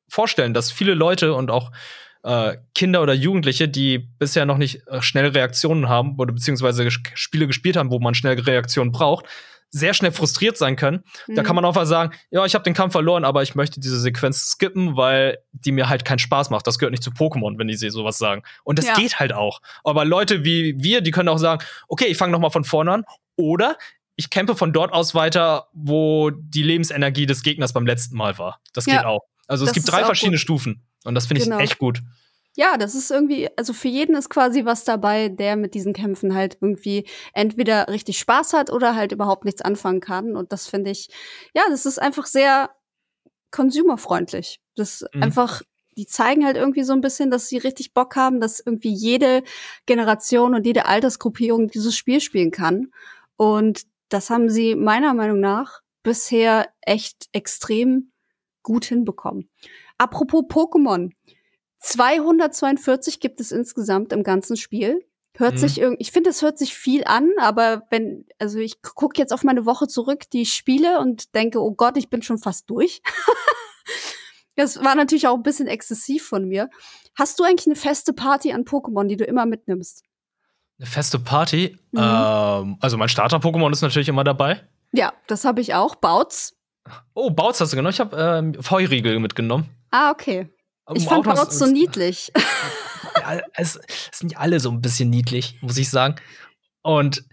vorstellen, 0.07 0.53
dass 0.53 0.71
viele 0.71 0.93
Leute 0.93 1.33
und 1.33 1.49
auch 1.49 1.71
äh, 2.23 2.57
Kinder 2.75 3.01
oder 3.01 3.13
Jugendliche, 3.13 3.67
die 3.67 3.97
bisher 3.97 4.45
noch 4.45 4.57
nicht 4.57 4.87
äh, 4.87 5.01
schnell 5.01 5.29
Reaktionen 5.29 5.89
haben 5.89 6.17
oder 6.19 6.31
beziehungsweise 6.33 6.89
Spiele 6.91 7.47
gespielt 7.47 7.77
haben, 7.77 7.89
wo 7.89 7.99
man 7.99 8.13
schnell 8.13 8.39
Reaktionen 8.39 8.91
braucht, 8.91 9.25
sehr 9.71 9.93
schnell 9.93 10.11
frustriert 10.11 10.57
sein 10.57 10.75
können. 10.75 11.03
Da 11.27 11.41
Mhm. 11.41 11.45
kann 11.45 11.55
man 11.55 11.65
auch 11.65 11.75
mal 11.75 11.85
sagen, 11.85 12.13
ja, 12.29 12.45
ich 12.45 12.53
habe 12.53 12.63
den 12.63 12.73
Kampf 12.73 12.91
verloren, 12.91 13.23
aber 13.25 13.41
ich 13.41 13.55
möchte 13.55 13.79
diese 13.79 13.99
Sequenz 13.99 14.51
skippen, 14.51 14.97
weil 14.97 15.37
die 15.53 15.71
mir 15.71 15.87
halt 15.89 16.03
keinen 16.05 16.19
Spaß 16.19 16.49
macht. 16.49 16.67
Das 16.67 16.77
gehört 16.77 16.91
nicht 16.91 17.03
zu 17.03 17.11
Pokémon, 17.11 17.57
wenn 17.57 17.67
die 17.67 17.75
sowas 17.75 18.17
sagen. 18.17 18.43
Und 18.63 18.77
das 18.79 18.87
Ja. 18.87 18.95
geht 18.95 19.19
halt 19.19 19.31
auch. 19.33 19.61
Aber 19.83 20.03
Leute 20.05 20.43
wie 20.43 20.75
wir, 20.77 21.01
die 21.01 21.11
können 21.11 21.29
auch 21.29 21.37
sagen, 21.37 21.63
okay, 21.87 22.05
ich 22.05 22.17
fange 22.17 22.31
noch 22.33 22.39
mal 22.39 22.49
von 22.49 22.63
vorne 22.65 22.91
an 22.91 23.03
oder 23.37 23.77
ich 24.17 24.29
kämpfe 24.29 24.55
von 24.55 24.73
dort 24.73 24.91
aus 24.93 25.15
weiter, 25.15 25.67
wo 25.73 26.29
die 26.31 26.63
Lebensenergie 26.63 27.25
des 27.25 27.41
Gegners 27.41 27.73
beim 27.73 27.85
letzten 27.87 28.15
Mal 28.17 28.37
war. 28.37 28.59
Das 28.73 28.85
Ja. 28.85 28.97
geht 28.97 29.05
auch. 29.05 29.21
Also 29.47 29.65
es 29.65 29.71
gibt 29.73 29.89
drei 29.89 30.03
verschiedene 30.03 30.35
gut. 30.35 30.41
Stufen 30.41 30.83
und 31.05 31.15
das 31.15 31.25
finde 31.27 31.41
ich 31.41 31.49
Genau. 31.49 31.59
echt 31.59 31.77
gut. 31.77 32.01
Ja, 32.57 32.77
das 32.77 32.95
ist 32.95 33.11
irgendwie, 33.11 33.49
also 33.57 33.71
für 33.71 33.87
jeden 33.87 34.15
ist 34.15 34.29
quasi 34.29 34.65
was 34.65 34.83
dabei, 34.83 35.29
der 35.29 35.55
mit 35.55 35.73
diesen 35.73 35.93
Kämpfen 35.93 36.35
halt 36.35 36.57
irgendwie 36.59 37.07
entweder 37.33 37.87
richtig 37.87 38.19
Spaß 38.19 38.53
hat 38.53 38.71
oder 38.71 38.95
halt 38.95 39.13
überhaupt 39.13 39.45
nichts 39.45 39.61
anfangen 39.61 40.01
kann. 40.01 40.35
Und 40.35 40.51
das 40.51 40.67
finde 40.67 40.91
ich, 40.91 41.07
ja, 41.55 41.63
das 41.69 41.85
ist 41.85 41.97
einfach 41.97 42.25
sehr 42.25 42.71
consumerfreundlich. 43.51 44.59
Das 44.75 45.01
ist 45.01 45.15
Mhm. 45.15 45.23
einfach, 45.23 45.61
die 45.97 46.05
zeigen 46.05 46.45
halt 46.45 46.57
irgendwie 46.57 46.83
so 46.83 46.93
ein 46.93 47.01
bisschen, 47.01 47.31
dass 47.31 47.47
sie 47.47 47.57
richtig 47.57 47.93
Bock 47.93 48.15
haben, 48.15 48.39
dass 48.39 48.59
irgendwie 48.59 48.93
jede 48.93 49.43
Generation 49.85 50.55
und 50.55 50.65
jede 50.65 50.85
Altersgruppierung 50.85 51.67
dieses 51.69 51.95
Spiel 51.95 52.21
spielen 52.21 52.51
kann. 52.51 52.91
Und 53.37 53.83
das 54.09 54.29
haben 54.29 54.49
sie 54.49 54.75
meiner 54.75 55.13
Meinung 55.13 55.39
nach 55.39 55.81
bisher 56.03 56.67
echt 56.81 57.27
extrem 57.31 58.11
gut 58.63 58.85
hinbekommen. 58.85 59.49
Apropos 59.97 60.43
Pokémon. 60.49 61.11
242 61.81 63.19
gibt 63.19 63.39
es 63.39 63.51
insgesamt 63.51 64.13
im 64.13 64.23
ganzen 64.23 64.55
Spiel. 64.57 65.05
Hört 65.37 65.53
Mhm. 65.55 65.57
sich 65.57 65.79
irgendwie, 65.79 66.01
ich 66.01 66.11
finde, 66.11 66.29
es 66.29 66.41
hört 66.41 66.57
sich 66.57 66.75
viel 66.75 67.03
an, 67.05 67.29
aber 67.39 67.83
wenn, 67.89 68.25
also 68.37 68.59
ich 68.59 68.81
gucke 68.81 69.19
jetzt 69.19 69.31
auf 69.33 69.43
meine 69.43 69.65
Woche 69.65 69.87
zurück, 69.87 70.29
die 70.31 70.41
ich 70.43 70.53
spiele 70.53 70.99
und 70.99 71.33
denke, 71.35 71.59
oh 71.61 71.71
Gott, 71.71 71.97
ich 71.97 72.09
bin 72.09 72.21
schon 72.21 72.37
fast 72.37 72.69
durch. 72.69 73.01
das 74.55 74.83
war 74.83 74.95
natürlich 74.95 75.27
auch 75.27 75.35
ein 75.35 75.43
bisschen 75.43 75.67
exzessiv 75.67 76.25
von 76.27 76.47
mir. 76.47 76.69
Hast 77.15 77.39
du 77.39 77.43
eigentlich 77.43 77.67
eine 77.67 77.75
feste 77.75 78.13
Party 78.13 78.51
an 78.53 78.65
Pokémon, 78.65 79.07
die 79.07 79.15
du 79.17 79.23
immer 79.23 79.45
mitnimmst? 79.45 80.03
Eine 80.77 80.87
feste 80.87 81.19
Party. 81.19 81.77
Mhm. 81.91 81.99
Ähm, 81.99 82.77
also 82.79 82.97
mein 82.97 83.09
Starter-Pokémon 83.09 83.71
ist 83.71 83.81
natürlich 83.81 84.09
immer 84.09 84.23
dabei. 84.23 84.61
Ja, 84.91 85.13
das 85.27 85.45
habe 85.45 85.61
ich 85.61 85.73
auch. 85.73 85.95
Bautz. 85.95 86.53
Oh, 87.13 87.29
Bautz 87.29 87.61
hast 87.61 87.71
du 87.71 87.77
genommen. 87.77 87.93
Ich 87.93 87.99
habe 87.99 88.17
ähm, 88.17 88.61
Feuriegel 88.61 89.19
mitgenommen. 89.19 89.69
Ah, 89.91 90.11
okay. 90.11 90.49
Ich 90.93 91.07
Um 91.07 91.23
fand 91.23 91.23
Bautz 91.23 91.57
so 91.57 91.65
niedlich. 91.65 92.31
ja, 93.15 93.41
es, 93.53 93.79
es 94.11 94.19
sind 94.19 94.33
ja 94.33 94.39
alle 94.39 94.59
so 94.59 94.71
ein 94.71 94.81
bisschen 94.81 95.09
niedlich, 95.09 95.57
muss 95.61 95.77
ich 95.77 95.89
sagen. 95.89 96.15
Und 96.81 97.23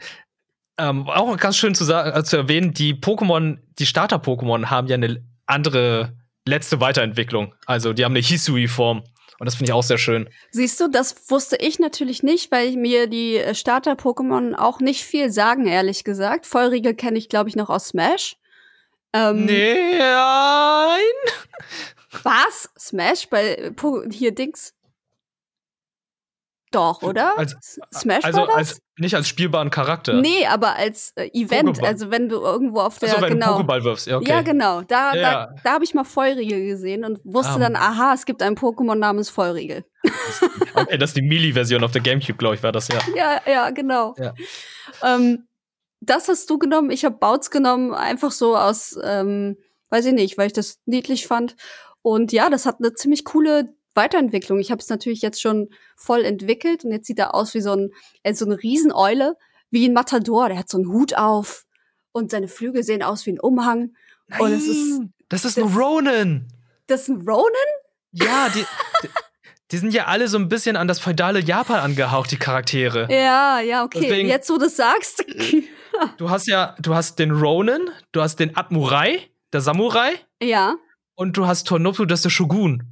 ähm, 0.79 1.09
auch 1.09 1.37
ganz 1.37 1.57
schön 1.57 1.75
zu, 1.75 1.85
sagen, 1.85 2.17
äh, 2.17 2.23
zu 2.23 2.37
erwähnen, 2.37 2.73
die 2.73 2.95
Pokémon, 2.95 3.59
die 3.79 3.87
Starter-Pokémon 3.87 4.67
haben 4.67 4.87
ja 4.87 4.95
eine 4.95 5.25
andere 5.47 6.17
letzte 6.47 6.81
Weiterentwicklung. 6.81 7.55
Also 7.67 7.93
die 7.93 8.05
haben 8.05 8.13
eine 8.13 8.21
Hisui-Form. 8.21 9.03
Und 9.41 9.45
das 9.45 9.55
finde 9.55 9.71
ich 9.71 9.73
auch 9.73 9.83
sehr 9.83 9.99
schön. 9.99 10.29
Siehst 10.51 10.81
du, 10.81 10.89
das 10.89 11.31
wusste 11.31 11.57
ich 11.57 11.79
natürlich 11.79 12.25
nicht, 12.25 12.51
weil 12.51 12.73
mir 12.77 13.07
die 13.07 13.37
äh, 13.37 13.55
Starter-Pokémon 13.55 14.55
auch 14.55 14.81
nicht 14.81 15.05
viel 15.05 15.31
sagen, 15.31 15.67
ehrlich 15.67 16.05
gesagt. 16.05 16.47
Vollriegel 16.47 16.95
kenne 16.95 17.19
ich, 17.19 17.29
glaube 17.29 17.49
ich, 17.49 17.57
noch 17.57 17.71
aus 17.71 17.89
Smash. 17.89 18.37
Ähm, 19.15 19.47
Nein! 19.47 21.01
Was? 22.23 22.69
Smash 22.79 23.29
bei 23.29 23.73
hier 24.11 24.35
Dings? 24.35 24.75
Doch, 26.71 27.01
oder? 27.03 27.39
Als- 27.39 27.57
Smash 27.95 28.25
Also 28.25 28.41
war 28.41 28.47
das? 28.49 28.57
als, 28.57 28.83
nicht 28.99 29.15
als 29.15 29.27
spielbaren 29.27 29.71
Charakter. 29.71 30.13
Nee, 30.13 30.45
aber 30.47 30.77
als 30.77 31.13
äh, 31.17 31.31
Event, 31.33 31.79
Pokéball. 31.79 31.87
also 31.87 32.11
wenn 32.11 32.29
du 32.29 32.37
irgendwo 32.43 32.81
auf 32.81 32.99
der 32.99 33.09
Achso, 33.11 33.23
wenn 33.23 33.33
genau. 33.35 33.57
du 33.57 33.63
Pokéball 33.63 33.85
wirfst. 33.85 34.07
Ja, 34.07 34.19
okay. 34.19 34.29
Ja, 34.29 34.43
genau. 34.43 34.83
Da, 34.83 35.15
Ja, 35.15 35.47
da, 35.47 35.55
da 35.65 35.73
habe 35.73 35.85
ich 35.85 35.95
mal 35.95 36.05
Vollriegel 36.05 36.67
gesehen 36.67 37.05
und 37.07 37.21
wusste 37.25 37.55
Ah. 37.55 37.59
dann, 37.59 37.75
aha, 37.77 38.13
es 38.13 38.27
gibt 38.27 38.43
ein 38.43 38.55
Pokémon 38.55 38.97
namens 38.97 39.31
Vollriegel. 39.31 39.87
okay, 40.75 40.99
das 40.99 41.11
ist 41.11 41.17
die 41.17 41.23
Melee-Version 41.23 41.83
auf 41.83 41.93
der 41.93 42.03
Gamecube, 42.03 42.37
glaube 42.37 42.57
ich, 42.57 42.63
war 42.63 42.73
das 42.73 42.89
ja. 42.89 42.99
Ja, 43.17 43.41
ja, 43.51 43.71
genau. 43.71 44.15
Ja. 44.19 44.35
Ähm, 45.03 45.48
das 46.01 46.29
hast 46.29 46.49
du 46.51 46.59
genommen. 46.59 46.91
Ich 46.91 47.05
habe 47.05 47.17
Bautz 47.17 47.51
genommen, 47.51 47.93
einfach 47.95 48.31
so 48.33 48.57
aus, 48.57 48.97
ähm, 49.03 49.57
weiß 49.91 50.07
ich 50.07 50.13
nicht, 50.13 50.39
weil 50.39 50.47
ich 50.49 50.53
das 50.53 50.79
niedlich 50.87 51.27
fand. 51.27 51.57
Und 52.03 52.33
ja, 52.33 52.51
das 52.51 52.67
hat 52.67 52.77
eine 52.79 52.95
ziemlich 52.95 53.25
coole 53.25 53.75
Weiterentwicklung. 53.95 54.59
Ich 54.61 54.71
habe 54.71 54.81
es 54.81 54.89
natürlich 54.89 55.23
jetzt 55.23 55.41
schon 55.41 55.69
voll 55.97 56.25
entwickelt 56.25 56.85
und 56.85 56.93
jetzt 56.93 57.07
sieht 57.07 57.19
er 57.19 57.35
aus 57.35 57.55
wie 57.55 57.61
so, 57.61 57.73
ein, 57.73 57.91
äh, 58.23 58.33
so 58.35 58.45
eine 58.45 58.63
Rieseneule, 58.63 59.37
wie 59.71 59.89
ein 59.89 59.93
Matador. 59.93 60.49
Der 60.49 60.59
hat 60.59 60.69
so 60.69 60.79
einen 60.79 60.89
Hut 60.93 61.15
auf 61.17 61.65
und 62.13 62.31
seine 62.31 62.49
Flügel 62.49 62.83
sehen 62.85 63.03
aus 63.03 63.27
wie 63.27 63.33
ein 63.33 63.41
Umhang. 63.41 63.95
Und 64.39 64.53
es 64.53 64.67
ist, 64.69 64.99
Nein, 64.99 65.13
das 65.29 65.45
ist 65.45 65.59
ein 65.59 65.65
Ronin. 65.65 66.47
das 66.87 67.03
ist 67.03 67.09
ein 67.09 67.29
Ronin? 67.29 67.51
Ja, 68.13 68.49
die, 68.55 68.65
die, 69.03 69.09
die 69.73 69.77
sind 69.79 69.93
ja 69.93 70.07
alle 70.07 70.29
so 70.29 70.39
ein 70.39 70.49
bisschen 70.49 70.77
an 70.77 70.87
das 70.89 71.01
feudale 71.01 71.41
Japan 71.41 71.81
angehaucht, 71.81 72.31
die 72.31 72.37
Charaktere. 72.39 73.09
Ja, 73.11 73.61
ja, 73.61 73.85
okay. 73.85 74.01
Deswegen- 74.03 74.29
Jetzt, 74.29 74.49
wo 74.49 74.59
du 74.59 74.67
es 74.67 74.77
sagst. 74.77 75.25
Du 76.17 76.31
hast 76.31 76.47
ja, 76.47 76.75
du 76.81 76.95
hast 76.95 77.19
den 77.19 77.31
Ronin, 77.31 77.91
du 78.13 78.23
hast 78.23 78.37
den 78.37 78.57
Admurai, 78.57 79.31
der 79.53 79.61
Samurai, 79.61 80.13
ja. 80.43 80.77
und 81.15 81.37
du 81.37 81.47
hast 81.47 81.67
Tornopu, 81.67 82.05
das 82.05 82.21
ist 82.21 82.25
der 82.25 82.31
Shogun. 82.31 82.85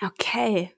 Okay. 0.00 0.70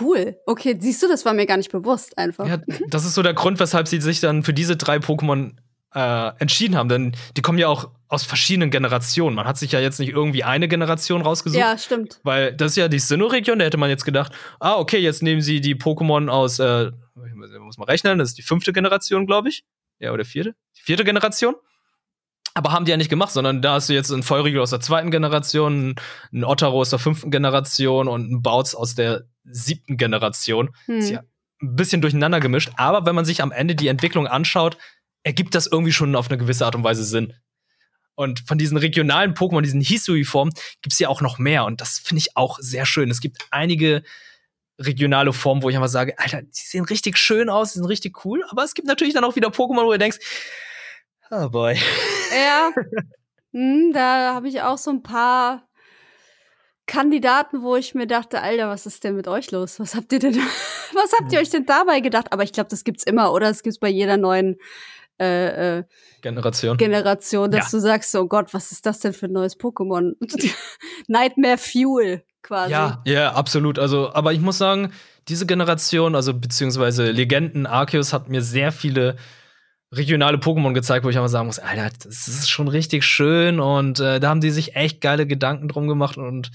Cool. 0.00 0.36
Okay, 0.46 0.76
siehst 0.78 1.02
du, 1.02 1.08
das 1.08 1.24
war 1.24 1.34
mir 1.34 1.46
gar 1.46 1.56
nicht 1.56 1.72
bewusst 1.72 2.16
einfach. 2.16 2.46
Ja, 2.46 2.58
das 2.88 3.04
ist 3.04 3.14
so 3.14 3.22
der 3.22 3.34
Grund, 3.34 3.58
weshalb 3.58 3.88
sie 3.88 4.00
sich 4.00 4.20
dann 4.20 4.44
für 4.44 4.54
diese 4.54 4.76
drei 4.76 4.98
Pokémon 4.98 5.56
äh, 5.94 6.32
entschieden 6.38 6.76
haben. 6.76 6.88
Denn 6.88 7.12
die 7.36 7.42
kommen 7.42 7.58
ja 7.58 7.68
auch 7.68 7.90
aus 8.08 8.24
verschiedenen 8.24 8.70
Generationen. 8.70 9.34
Man 9.34 9.46
hat 9.46 9.58
sich 9.58 9.72
ja 9.72 9.80
jetzt 9.80 9.98
nicht 9.98 10.10
irgendwie 10.10 10.44
eine 10.44 10.68
Generation 10.68 11.22
rausgesucht. 11.22 11.60
Ja, 11.60 11.76
stimmt. 11.78 12.20
Weil 12.22 12.54
das 12.54 12.72
ist 12.72 12.76
ja 12.76 12.88
die 12.88 12.98
Sinnoh-Region, 12.98 13.58
da 13.58 13.64
hätte 13.64 13.78
man 13.78 13.90
jetzt 13.90 14.04
gedacht, 14.04 14.32
ah, 14.60 14.76
okay, 14.76 14.98
jetzt 14.98 15.22
nehmen 15.22 15.40
sie 15.40 15.60
die 15.60 15.74
Pokémon 15.74 16.28
aus, 16.28 16.58
äh, 16.58 16.90
muss 17.60 17.78
mal 17.78 17.84
rechnen, 17.84 18.18
das 18.18 18.30
ist 18.30 18.38
die 18.38 18.42
fünfte 18.42 18.72
Generation, 18.72 19.26
glaube 19.26 19.48
ich. 19.48 19.64
Ja, 20.00 20.12
oder 20.12 20.24
vierte? 20.24 20.54
Die 20.76 20.82
vierte 20.82 21.04
Generation. 21.04 21.54
Aber 22.54 22.72
haben 22.72 22.84
die 22.84 22.90
ja 22.90 22.96
nicht 22.96 23.10
gemacht, 23.10 23.30
sondern 23.30 23.62
da 23.62 23.74
hast 23.74 23.88
du 23.88 23.92
jetzt 23.92 24.10
einen 24.10 24.24
Feurigel 24.24 24.60
aus 24.60 24.70
der 24.70 24.80
zweiten 24.80 25.12
Generation, 25.12 25.94
einen 26.32 26.44
Ottero 26.44 26.80
aus 26.80 26.90
der 26.90 26.98
fünften 26.98 27.30
Generation 27.30 28.08
und 28.08 28.24
einen 28.24 28.42
Bautz 28.42 28.74
aus 28.74 28.96
der 28.96 29.28
siebten 29.44 29.96
Generation. 29.96 30.70
Hm. 30.86 30.98
Ist 30.98 31.10
ja 31.10 31.22
ein 31.62 31.76
bisschen 31.76 32.00
durcheinander 32.00 32.40
gemischt, 32.40 32.70
aber 32.76 33.06
wenn 33.06 33.14
man 33.14 33.24
sich 33.24 33.42
am 33.42 33.52
Ende 33.52 33.76
die 33.76 33.88
Entwicklung 33.88 34.26
anschaut, 34.26 34.78
ergibt 35.22 35.54
das 35.54 35.66
irgendwie 35.66 35.92
schon 35.92 36.16
auf 36.16 36.28
eine 36.28 36.38
gewisse 36.38 36.64
Art 36.64 36.74
und 36.74 36.82
Weise 36.82 37.04
Sinn. 37.04 37.34
Und 38.14 38.40
von 38.40 38.58
diesen 38.58 38.76
regionalen 38.76 39.34
Pokémon, 39.34 39.62
diesen 39.62 39.80
Hisui-Formen, 39.80 40.52
gibt 40.82 40.92
es 40.92 40.98
ja 40.98 41.08
auch 41.08 41.20
noch 41.20 41.38
mehr. 41.38 41.64
Und 41.64 41.80
das 41.80 41.98
finde 41.98 42.20
ich 42.20 42.36
auch 42.36 42.58
sehr 42.58 42.84
schön. 42.84 43.10
Es 43.10 43.20
gibt 43.20 43.38
einige 43.50 44.02
regionale 44.80 45.32
Formen, 45.32 45.62
wo 45.62 45.68
ich 45.68 45.76
einfach 45.76 45.88
sage, 45.88 46.18
Alter, 46.18 46.42
die 46.42 46.48
sehen 46.52 46.84
richtig 46.84 47.18
schön 47.18 47.48
aus, 47.48 47.72
die 47.72 47.78
sind 47.78 47.88
richtig 47.88 48.24
cool. 48.24 48.44
Aber 48.48 48.64
es 48.64 48.74
gibt 48.74 48.88
natürlich 48.88 49.14
dann 49.14 49.24
auch 49.24 49.36
wieder 49.36 49.48
Pokémon, 49.48 49.84
wo 49.84 49.92
du 49.92 49.98
denkst, 49.98 50.18
oh 51.30 51.48
boy. 51.48 51.78
Ja. 52.34 52.70
hm, 53.52 53.92
da 53.92 54.34
habe 54.34 54.48
ich 54.48 54.62
auch 54.62 54.78
so 54.78 54.90
ein 54.90 55.02
paar 55.02 55.68
Kandidaten, 56.86 57.62
wo 57.62 57.76
ich 57.76 57.94
mir 57.94 58.06
dachte, 58.06 58.42
Alter, 58.42 58.68
was 58.68 58.86
ist 58.86 59.04
denn 59.04 59.14
mit 59.14 59.28
euch 59.28 59.50
los? 59.50 59.78
Was 59.78 59.94
habt 59.94 60.12
ihr 60.12 60.18
denn, 60.18 60.34
was 60.92 61.12
habt 61.18 61.32
ihr 61.32 61.38
euch 61.38 61.50
denn 61.50 61.66
dabei 61.66 62.00
gedacht? 62.00 62.32
Aber 62.32 62.42
ich 62.42 62.52
glaube, 62.52 62.70
das 62.70 62.84
gibt's 62.84 63.04
immer, 63.04 63.32
oder? 63.32 63.48
Es 63.50 63.62
gibt's 63.62 63.78
bei 63.78 63.88
jeder 63.88 64.16
neuen 64.16 64.56
äh, 65.20 65.78
äh, 65.78 65.84
Generation. 66.22 66.76
Generation, 66.78 67.50
dass 67.50 67.70
ja. 67.72 67.78
du 67.78 67.82
sagst, 67.82 68.14
oh 68.16 68.26
Gott, 68.26 68.52
was 68.54 68.72
ist 68.72 68.86
das 68.86 69.00
denn 69.00 69.12
für 69.12 69.26
ein 69.26 69.32
neues 69.32 69.58
Pokémon? 69.58 70.14
Nightmare 71.06 71.58
Fuel 71.58 72.24
quasi. 72.42 72.72
Ja, 72.72 73.02
ja, 73.04 73.32
absolut. 73.32 73.78
Also, 73.78 74.12
aber 74.12 74.32
ich 74.32 74.40
muss 74.40 74.58
sagen, 74.58 74.92
diese 75.28 75.46
Generation, 75.46 76.14
also 76.14 76.34
beziehungsweise 76.34 77.10
Legenden 77.10 77.66
Arceus 77.66 78.12
hat 78.12 78.28
mir 78.28 78.42
sehr 78.42 78.72
viele 78.72 79.16
regionale 79.92 80.38
Pokémon 80.38 80.72
gezeigt, 80.72 81.04
wo 81.04 81.08
ich 81.08 81.16
einfach 81.16 81.28
sagen 81.28 81.46
muss, 81.46 81.58
Alter, 81.58 81.90
das 82.04 82.28
ist 82.28 82.48
schon 82.48 82.68
richtig 82.68 83.04
schön 83.04 83.58
und 83.58 83.98
äh, 83.98 84.20
da 84.20 84.28
haben 84.28 84.40
die 84.40 84.50
sich 84.50 84.76
echt 84.76 85.00
geile 85.00 85.26
Gedanken 85.26 85.66
drum 85.66 85.88
gemacht 85.88 86.16
und 86.16 86.50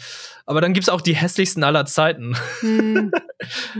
aber 0.45 0.61
dann 0.61 0.73
gibt's 0.73 0.87
auch 0.87 1.01
die 1.01 1.15
hässlichsten 1.15 1.63
aller 1.63 1.85
Zeiten. 1.85 2.35
Hm. 2.59 3.11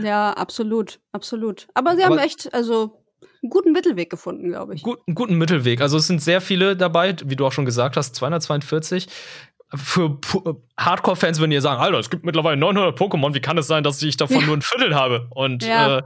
Ja, 0.00 0.32
absolut, 0.32 1.00
absolut. 1.12 1.66
Aber 1.72 1.96
sie 1.96 2.04
aber 2.04 2.16
haben 2.16 2.22
echt, 2.22 2.52
also 2.52 3.02
einen 3.42 3.50
guten 3.50 3.72
Mittelweg 3.72 4.10
gefunden, 4.10 4.50
glaube 4.50 4.74
ich. 4.74 4.82
Gut, 4.82 5.00
einen 5.06 5.14
guten 5.14 5.38
Mittelweg. 5.38 5.80
Also 5.80 5.96
es 5.96 6.06
sind 6.06 6.22
sehr 6.22 6.42
viele 6.42 6.76
dabei, 6.76 7.16
wie 7.24 7.36
du 7.36 7.46
auch 7.46 7.52
schon 7.52 7.64
gesagt 7.64 7.96
hast, 7.96 8.14
242 8.14 9.08
für 9.74 10.18
Hardcore-Fans 10.78 11.40
würden 11.40 11.52
ihr 11.52 11.60
sagen, 11.60 11.80
Alter, 11.80 11.98
es 11.98 12.10
gibt 12.10 12.24
mittlerweile 12.24 12.56
900 12.56 12.98
Pokémon, 12.98 13.34
wie 13.34 13.40
kann 13.40 13.58
es 13.58 13.66
sein, 13.66 13.82
dass 13.82 14.00
ich 14.02 14.16
davon 14.16 14.40
ja. 14.40 14.46
nur 14.46 14.56
ein 14.56 14.62
Viertel 14.62 14.94
habe? 14.94 15.28
Und 15.30 15.64
ja. 15.64 15.98
äh, 15.98 16.02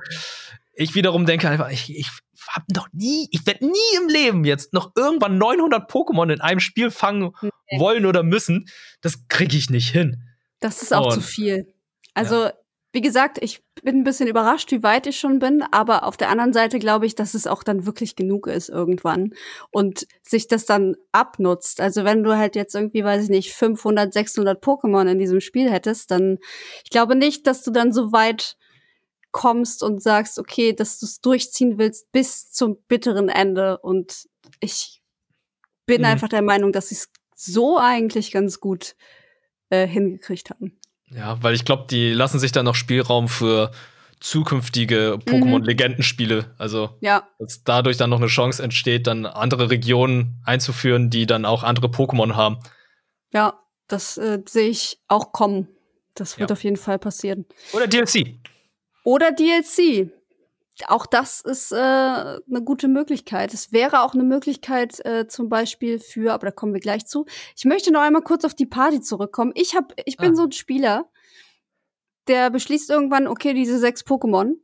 ich 0.75 0.95
wiederum 0.95 1.27
denke 1.27 1.49
einfach, 1.49 1.71
ich, 1.71 1.95
ich 1.95 2.09
habe 2.49 2.67
noch 2.75 2.89
nie, 2.93 3.29
ich 3.33 3.47
werde 3.47 3.67
nie 3.67 3.97
im 3.99 4.09
Leben 4.09 4.45
jetzt 4.45 4.73
noch 4.73 4.93
irgendwann 4.97 5.39
900 5.39 5.91
Pokémon 5.91 6.33
in 6.33 6.41
einem 6.41 6.61
Spiel 6.61 6.91
fangen 6.91 7.33
nee. 7.43 7.79
wollen 7.79 8.07
oder 8.07 8.23
müssen. 8.23 8.69
Das 9.03 9.29
kriege 9.29 9.57
ich 9.57 9.71
nicht 9.71 9.91
hin. 9.91 10.25
Das 10.61 10.83
ist 10.83 10.95
auch 10.95 11.07
Und, 11.07 11.13
zu 11.13 11.21
viel. 11.21 11.73
Also, 12.15 12.45
ja. 12.45 12.53
Wie 12.93 13.01
gesagt, 13.01 13.39
ich 13.41 13.63
bin 13.83 13.99
ein 13.99 14.05
bisschen 14.05 14.27
überrascht, 14.29 14.73
wie 14.73 14.83
weit 14.83 15.07
ich 15.07 15.19
schon 15.19 15.39
bin, 15.39 15.63
aber 15.71 16.05
auf 16.05 16.17
der 16.17 16.29
anderen 16.29 16.53
Seite 16.53 16.79
glaube 16.79 17.07
ich, 17.07 17.15
dass 17.15 17.35
es 17.35 17.47
auch 17.47 17.63
dann 17.63 17.87
wirklich 17.87 18.17
genug 18.17 18.49
ist 18.49 18.69
irgendwann 18.69 19.33
und 19.71 20.07
sich 20.23 20.49
das 20.49 20.67
dann 20.67 20.97
abnutzt. 21.13 21.81
Also 21.81 22.05
wenn 22.05 22.25
du 22.25 22.37
halt 22.37 22.57
jetzt 22.57 22.75
irgendwie, 22.75 23.05
weiß 23.05 23.25
ich 23.25 23.31
nicht, 23.31 23.53
500, 23.53 24.13
600 24.13 24.63
Pokémon 24.63 25.09
in 25.09 25.19
diesem 25.19 25.41
Spiel 25.41 25.71
hättest, 25.71 26.11
dann, 26.11 26.39
ich 26.85 26.91
glaube 26.91 27.15
nicht, 27.15 27.47
dass 27.47 27.63
du 27.63 27.71
dann 27.71 27.93
so 27.93 28.13
weit 28.13 28.57
kommst 29.31 29.85
und 29.85 30.03
sagst, 30.03 30.39
okay, 30.39 30.73
dass 30.73 30.99
du 30.99 31.07
es 31.07 31.21
durchziehen 31.21 31.79
willst 31.79 32.11
bis 32.11 32.51
zum 32.51 32.83
bitteren 32.89 33.29
Ende. 33.29 33.79
Und 33.79 34.29
ich 34.59 35.01
bin 35.87 36.01
mhm. 36.01 36.07
einfach 36.07 36.29
der 36.29 36.43
Meinung, 36.43 36.73
dass 36.73 36.89
sie 36.89 36.97
es 36.97 37.09
so 37.37 37.79
eigentlich 37.79 38.33
ganz 38.33 38.59
gut 38.59 38.97
äh, 39.69 39.87
hingekriegt 39.87 40.51
haben. 40.51 40.80
Ja, 41.11 41.43
weil 41.43 41.55
ich 41.55 41.65
glaube, 41.65 41.87
die 41.91 42.13
lassen 42.13 42.39
sich 42.39 42.53
da 42.53 42.63
noch 42.63 42.75
Spielraum 42.75 43.29
für 43.29 43.73
zukünftige 44.21 45.19
Pokémon-Legendenspiele. 45.25 46.43
Mhm. 46.43 46.49
Also, 46.59 46.91
ja. 47.01 47.27
dass 47.39 47.65
dadurch 47.65 47.97
dann 47.97 48.11
noch 48.11 48.19
eine 48.19 48.27
Chance 48.27 48.63
entsteht, 48.63 49.07
dann 49.07 49.27
andere 49.27 49.71
Regionen 49.71 50.41
einzuführen, 50.45 51.11
die 51.11 51.27
dann 51.27 51.45
auch 51.45 51.63
andere 51.63 51.89
Pokémon 51.89 52.35
haben. 52.37 52.59
Ja, 53.33 53.55
das 53.89 54.19
äh, 54.19 54.41
sehe 54.47 54.69
ich 54.69 54.99
auch 55.09 55.33
kommen. 55.33 55.69
Das 56.15 56.39
wird 56.39 56.51
ja. 56.51 56.55
auf 56.55 56.63
jeden 56.65 56.77
Fall 56.77 56.99
passieren. 56.99 57.47
Oder 57.73 57.87
DLC. 57.87 58.39
Oder 59.05 59.33
DLC. 59.33 60.11
Auch 60.89 61.07
das 61.07 61.41
ist 61.41 61.73
äh, 61.73 61.77
eine 61.77 62.63
gute 62.65 62.89
Möglichkeit. 62.89 63.55
Es 63.55 63.73
wäre 63.73 64.03
auch 64.03 64.15
eine 64.15 64.23
Möglichkeit 64.23 65.05
äh, 65.05 65.27
zum 65.27 65.49
Beispiel 65.49 65.99
für, 65.99 66.33
aber 66.33 66.47
da 66.47 66.53
kommen 66.53 66.73
wir 66.73 66.81
gleich 66.81 67.07
zu. 67.07 67.27
Ich 67.57 67.65
möchte 67.65 67.93
noch 67.93 68.01
einmal 68.01 68.23
kurz 68.23 68.45
auf 68.45 68.55
die 68.55 68.67
Party 68.67 69.01
zurückkommen. 69.01 69.53
Ich 69.55 69.75
hab, 69.75 69.93
ich 70.05 70.17
bin 70.17 70.33
ah. 70.33 70.35
so 70.37 70.43
ein 70.45 70.53
Spieler, 70.53 71.11
der 72.29 72.51
beschließt 72.51 72.91
irgendwann, 72.91 73.27
okay, 73.27 73.55
diese 73.55 73.79
sechs 73.79 74.03
Pokémon, 74.03 74.55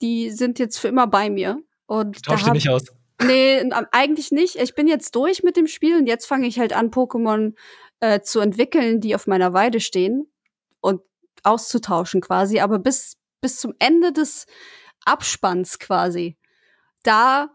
die 0.00 0.30
sind 0.30 0.58
jetzt 0.58 0.78
für 0.78 0.88
immer 0.88 1.06
bei 1.06 1.30
mir. 1.30 1.62
Und 1.86 2.22
Tauscht 2.22 2.46
die 2.46 2.50
nicht 2.50 2.68
aus? 2.68 2.84
Nee, 3.22 3.68
eigentlich 3.92 4.30
nicht. 4.30 4.56
Ich 4.56 4.74
bin 4.74 4.86
jetzt 4.86 5.14
durch 5.14 5.42
mit 5.42 5.56
dem 5.56 5.66
Spiel 5.66 5.96
und 5.96 6.06
jetzt 6.06 6.26
fange 6.26 6.46
ich 6.46 6.58
halt 6.58 6.72
an, 6.72 6.90
Pokémon 6.90 7.54
äh, 8.00 8.20
zu 8.20 8.40
entwickeln, 8.40 9.00
die 9.00 9.14
auf 9.14 9.26
meiner 9.26 9.52
Weide 9.52 9.80
stehen 9.80 10.30
und 10.80 11.00
auszutauschen 11.42 12.20
quasi. 12.20 12.60
Aber 12.60 12.78
bis, 12.78 13.16
bis 13.40 13.58
zum 13.58 13.74
Ende 13.78 14.12
des 14.12 14.46
Abspanns 15.08 15.78
quasi, 15.78 16.36
da 17.02 17.50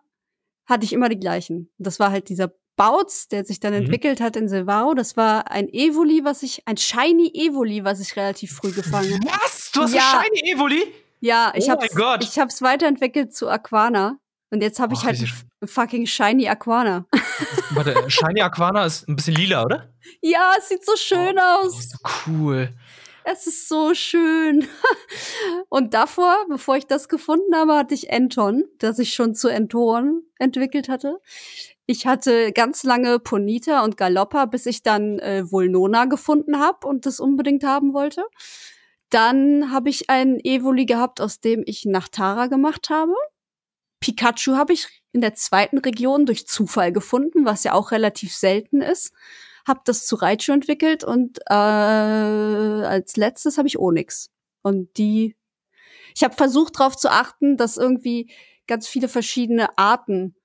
hatte 0.65 0.85
ich 0.85 0.93
immer 0.93 1.09
die 1.09 1.19
gleichen. 1.19 1.69
Das 1.77 1.99
war 1.99 2.11
halt 2.11 2.29
dieser 2.29 2.51
Bautz, 2.75 3.27
der 3.27 3.45
sich 3.45 3.59
dann 3.59 3.73
mhm. 3.73 3.81
entwickelt 3.81 4.21
hat 4.21 4.35
in 4.35 4.49
Silvaro. 4.49 4.93
Das 4.93 5.15
war 5.15 5.51
ein 5.51 5.69
Evoli, 5.69 6.23
was 6.23 6.43
ich, 6.43 6.67
ein 6.67 6.77
Shiny 6.77 7.31
Evoli, 7.33 7.83
was 7.83 7.99
ich 7.99 8.15
relativ 8.15 8.51
früh 8.53 8.71
gefangen 8.71 9.13
habe. 9.13 9.25
Was? 9.25 9.71
Du 9.71 9.81
hast 9.81 9.93
ja. 9.93 10.19
ein 10.19 10.25
Shiny 10.25 10.51
Evoli? 10.51 10.93
Ja, 11.19 11.53
ich 11.55 11.65
oh 11.65 11.71
hab's, 11.71 11.87
ich 12.21 12.39
hab's 12.39 12.61
weiterentwickelt 12.61 13.33
zu 13.33 13.47
Aquana. 13.49 14.17
Und 14.49 14.61
jetzt 14.61 14.79
habe 14.79 14.93
ich 14.93 14.99
oh, 14.99 15.05
halt 15.05 15.19
fucking 15.65 16.05
Shiny 16.05 16.47
Aquana. 16.47 17.05
Warte, 17.71 18.09
Shiny 18.09 18.41
Aquana 18.41 18.85
ist 18.85 19.07
ein 19.07 19.15
bisschen 19.15 19.35
lila, 19.35 19.63
oder? 19.63 19.89
Ja, 20.21 20.51
es 20.57 20.67
sieht 20.67 20.85
so 20.85 20.97
schön 20.97 21.37
oh, 21.37 21.65
aus. 21.65 21.93
Oh, 22.03 22.09
cool. 22.27 22.73
Es 23.25 23.47
ist 23.47 23.69
so 23.69 23.93
schön. 23.93 24.67
Und 25.69 25.93
davor, 25.93 26.45
bevor 26.49 26.75
ich 26.77 26.87
das 26.87 27.07
gefunden 27.07 27.55
habe, 27.55 27.75
hatte 27.75 27.93
ich 27.93 28.11
Anton, 28.11 28.65
das 28.79 28.99
ich 28.99 29.13
schon 29.13 29.33
zu 29.33 29.47
Entoren 29.47 30.23
entwickelt 30.39 30.89
hatte. 30.89 31.19
Ich 31.85 32.05
hatte 32.05 32.51
ganz 32.51 32.83
lange 32.83 33.19
Ponita 33.19 33.83
und 33.83 33.97
Galoppa, 33.97 34.45
bis 34.45 34.65
ich 34.65 34.83
dann 34.83 35.19
äh, 35.19 35.43
Volnona 35.51 36.05
gefunden 36.05 36.59
habe 36.59 36.87
und 36.87 37.05
das 37.05 37.19
unbedingt 37.19 37.63
haben 37.63 37.93
wollte. 37.93 38.23
Dann 39.09 39.71
habe 39.71 39.89
ich 39.89 40.09
ein 40.09 40.39
Evoli 40.39 40.85
gehabt, 40.85 41.19
aus 41.21 41.39
dem 41.39 41.63
ich 41.65 41.85
Nachtara 41.85 42.47
gemacht 42.47 42.89
habe. 42.89 43.13
Pikachu 43.99 44.55
habe 44.55 44.73
ich 44.73 44.87
in 45.11 45.21
der 45.21 45.33
zweiten 45.33 45.77
Region 45.77 46.25
durch 46.25 46.47
Zufall 46.47 46.91
gefunden, 46.91 47.45
was 47.45 47.63
ja 47.63 47.73
auch 47.73 47.91
relativ 47.91 48.33
selten 48.33 48.81
ist 48.81 49.13
habe 49.67 49.81
das 49.85 50.05
zu 50.05 50.15
Raichu 50.15 50.51
entwickelt 50.51 51.03
und 51.03 51.39
äh, 51.49 51.53
als 51.53 53.15
letztes 53.17 53.57
habe 53.57 53.67
ich 53.67 53.79
Onyx. 53.79 54.29
Und 54.61 54.97
die, 54.97 55.35
ich 56.15 56.23
habe 56.23 56.35
versucht 56.35 56.79
darauf 56.79 56.95
zu 56.95 57.09
achten, 57.09 57.57
dass 57.57 57.77
irgendwie 57.77 58.31
ganz 58.67 58.87
viele 58.87 59.07
verschiedene 59.07 59.77
Arten 59.77 60.35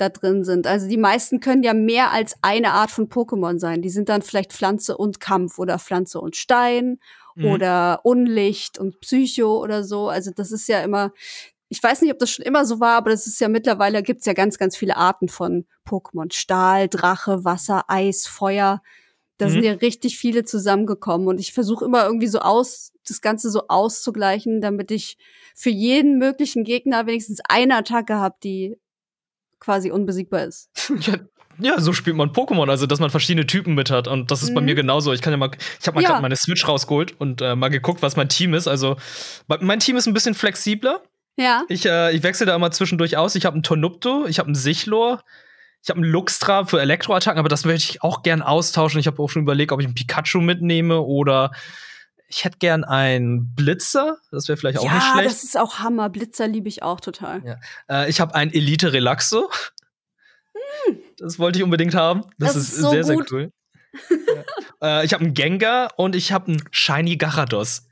da 0.00 0.08
drin 0.08 0.44
sind. 0.44 0.66
Also 0.66 0.88
die 0.88 0.96
meisten 0.96 1.40
können 1.40 1.62
ja 1.62 1.74
mehr 1.74 2.10
als 2.10 2.34
eine 2.42 2.72
Art 2.72 2.90
von 2.90 3.08
Pokémon 3.08 3.58
sein. 3.58 3.82
Die 3.82 3.90
sind 3.90 4.08
dann 4.08 4.22
vielleicht 4.22 4.52
Pflanze 4.52 4.96
und 4.96 5.20
Kampf 5.20 5.58
oder 5.58 5.78
Pflanze 5.78 6.20
und 6.20 6.36
Stein 6.36 6.98
mhm. 7.34 7.46
oder 7.46 8.00
Unlicht 8.04 8.78
und 8.78 9.00
Psycho 9.00 9.62
oder 9.62 9.84
so. 9.84 10.08
Also 10.08 10.30
das 10.34 10.52
ist 10.52 10.68
ja 10.68 10.80
immer, 10.82 11.12
ich 11.72 11.80
weiß 11.80 12.02
nicht, 12.02 12.12
ob 12.12 12.18
das 12.18 12.30
schon 12.32 12.44
immer 12.44 12.66
so 12.66 12.80
war, 12.80 12.96
aber 12.96 13.10
das 13.10 13.28
ist 13.28 13.40
ja 13.40 13.48
mittlerweile 13.48 14.02
gibt's 14.02 14.26
ja 14.26 14.32
ganz, 14.32 14.58
ganz 14.58 14.76
viele 14.76 14.96
Arten 14.96 15.28
von 15.28 15.66
Pokémon. 15.88 16.32
Stahl, 16.32 16.88
Drache, 16.88 17.44
Wasser, 17.44 17.84
Eis, 17.86 18.26
Feuer. 18.26 18.82
Da 19.38 19.46
mhm. 19.46 19.50
sind 19.52 19.62
ja 19.62 19.72
richtig 19.74 20.18
viele 20.18 20.44
zusammengekommen 20.44 21.28
und 21.28 21.38
ich 21.38 21.52
versuche 21.52 21.84
immer 21.84 22.04
irgendwie 22.04 22.26
so 22.26 22.40
aus, 22.40 22.92
das 23.06 23.20
Ganze 23.20 23.50
so 23.50 23.68
auszugleichen, 23.68 24.60
damit 24.60 24.90
ich 24.90 25.16
für 25.54 25.70
jeden 25.70 26.18
möglichen 26.18 26.64
Gegner 26.64 27.06
wenigstens 27.06 27.38
eine 27.48 27.76
Attacke 27.76 28.16
habe, 28.16 28.34
die 28.42 28.76
quasi 29.60 29.90
unbesiegbar 29.92 30.44
ist. 30.44 30.70
Ja, 31.00 31.16
ja, 31.62 31.80
so 31.80 31.92
spielt 31.92 32.16
man 32.16 32.30
Pokémon, 32.30 32.70
also 32.70 32.86
dass 32.86 33.00
man 33.00 33.10
verschiedene 33.10 33.46
Typen 33.46 33.74
mit 33.74 33.90
hat. 33.90 34.08
Und 34.08 34.30
das 34.30 34.42
ist 34.42 34.50
mhm. 34.50 34.54
bei 34.54 34.60
mir 34.62 34.74
genauso. 34.74 35.12
Ich 35.12 35.20
kann 35.20 35.32
ja 35.32 35.36
mal, 35.36 35.50
ich 35.78 35.86
habe 35.86 35.96
mal 35.96 36.02
ja. 36.02 36.08
gerade 36.08 36.22
meine 36.22 36.36
Switch 36.36 36.66
rausgeholt 36.66 37.20
und 37.20 37.42
äh, 37.42 37.54
mal 37.54 37.68
geguckt, 37.68 38.02
was 38.02 38.16
mein 38.16 38.28
Team 38.28 38.54
ist. 38.54 38.66
Also 38.66 38.96
mein 39.46 39.78
Team 39.78 39.96
ist 39.96 40.06
ein 40.06 40.14
bisschen 40.14 40.34
flexibler. 40.34 41.02
Ja. 41.36 41.64
Ich, 41.68 41.86
äh, 41.86 42.12
ich 42.12 42.22
wechsle 42.22 42.46
da 42.46 42.54
immer 42.54 42.70
zwischendurch 42.70 43.16
aus. 43.16 43.34
Ich 43.34 43.46
habe 43.46 43.54
einen 43.54 43.62
Tornupto, 43.62 44.26
ich 44.26 44.38
habe 44.38 44.48
einen 44.48 44.54
Sichlor, 44.54 45.22
ich 45.82 45.88
habe 45.88 46.00
einen 46.00 46.10
Luxtra 46.10 46.64
für 46.64 46.80
Elektroattacken, 46.80 47.38
aber 47.38 47.48
das 47.48 47.64
würde 47.64 47.76
ich 47.76 48.02
auch 48.02 48.22
gern 48.22 48.42
austauschen. 48.42 49.00
Ich 49.00 49.06
habe 49.06 49.22
auch 49.22 49.30
schon 49.30 49.42
überlegt, 49.42 49.72
ob 49.72 49.80
ich 49.80 49.86
einen 49.86 49.94
Pikachu 49.94 50.40
mitnehme 50.40 51.00
oder 51.00 51.52
ich 52.28 52.44
hätte 52.44 52.58
gern 52.58 52.84
einen 52.84 53.54
Blitzer. 53.54 54.18
Das 54.30 54.48
wäre 54.48 54.56
vielleicht 54.56 54.78
auch 54.78 54.84
ja, 54.84 54.94
nicht 54.94 55.02
schlecht. 55.04 55.16
Ja, 55.16 55.24
das 55.24 55.42
ist 55.42 55.58
auch 55.58 55.80
Hammer. 55.80 56.08
Blitzer 56.10 56.46
liebe 56.46 56.68
ich 56.68 56.82
auch 56.82 57.00
total. 57.00 57.42
Ja. 57.44 57.56
Äh, 57.88 58.10
ich 58.10 58.20
habe 58.20 58.34
einen 58.34 58.52
Elite 58.52 58.92
Relaxo. 58.92 59.50
Hm. 60.86 60.98
Das 61.18 61.38
wollte 61.38 61.58
ich 61.58 61.64
unbedingt 61.64 61.94
haben. 61.94 62.22
Das, 62.38 62.54
das 62.54 62.62
ist, 62.62 62.68
ist 62.74 62.80
so 62.80 62.90
sehr, 62.90 63.16
gut. 63.16 63.28
sehr 63.28 63.38
cool. 63.38 63.52
ja. 64.80 65.00
äh, 65.00 65.04
ich 65.04 65.12
habe 65.12 65.24
einen 65.24 65.34
Gengar 65.34 65.92
und 65.96 66.14
ich 66.14 66.32
habe 66.32 66.52
einen 66.52 66.62
Shiny 66.70 67.16
Garados. 67.16 67.88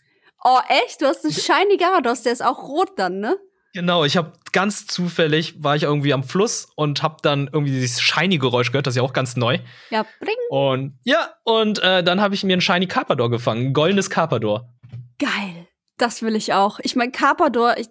Oh, 0.50 0.60
echt? 0.68 1.02
Du 1.02 1.06
hast 1.06 1.24
einen 1.24 1.34
Shiny 1.34 1.76
Garados, 1.76 2.22
der 2.22 2.32
ist 2.32 2.42
auch 2.42 2.62
rot 2.62 2.92
dann, 2.96 3.20
ne? 3.20 3.36
Genau, 3.74 4.04
ich 4.04 4.16
habe 4.16 4.32
ganz 4.52 4.86
zufällig, 4.86 5.62
war 5.62 5.76
ich 5.76 5.82
irgendwie 5.82 6.14
am 6.14 6.24
Fluss 6.24 6.68
und 6.74 7.02
habe 7.02 7.16
dann 7.22 7.50
irgendwie 7.52 7.72
dieses 7.72 8.00
Shiny-Geräusch 8.00 8.72
gehört, 8.72 8.86
das 8.86 8.92
ist 8.92 8.96
ja 8.96 9.02
auch 9.02 9.12
ganz 9.12 9.36
neu. 9.36 9.58
Ja, 9.90 10.06
bring. 10.20 10.36
Und 10.48 10.98
ja, 11.04 11.34
und 11.44 11.82
äh, 11.82 12.02
dann 12.02 12.22
habe 12.22 12.34
ich 12.34 12.44
mir 12.44 12.54
einen 12.54 12.62
Shiny 12.62 12.86
Carpador 12.86 13.30
gefangen, 13.30 13.66
ein 13.66 13.72
goldenes 13.74 14.08
Carpador. 14.08 14.72
Geil. 15.18 15.68
Das 15.98 16.22
will 16.22 16.34
ich 16.34 16.54
auch. 16.54 16.78
Ich 16.82 16.96
mein, 16.96 17.12
Carpador, 17.12 17.76
ich, 17.76 17.88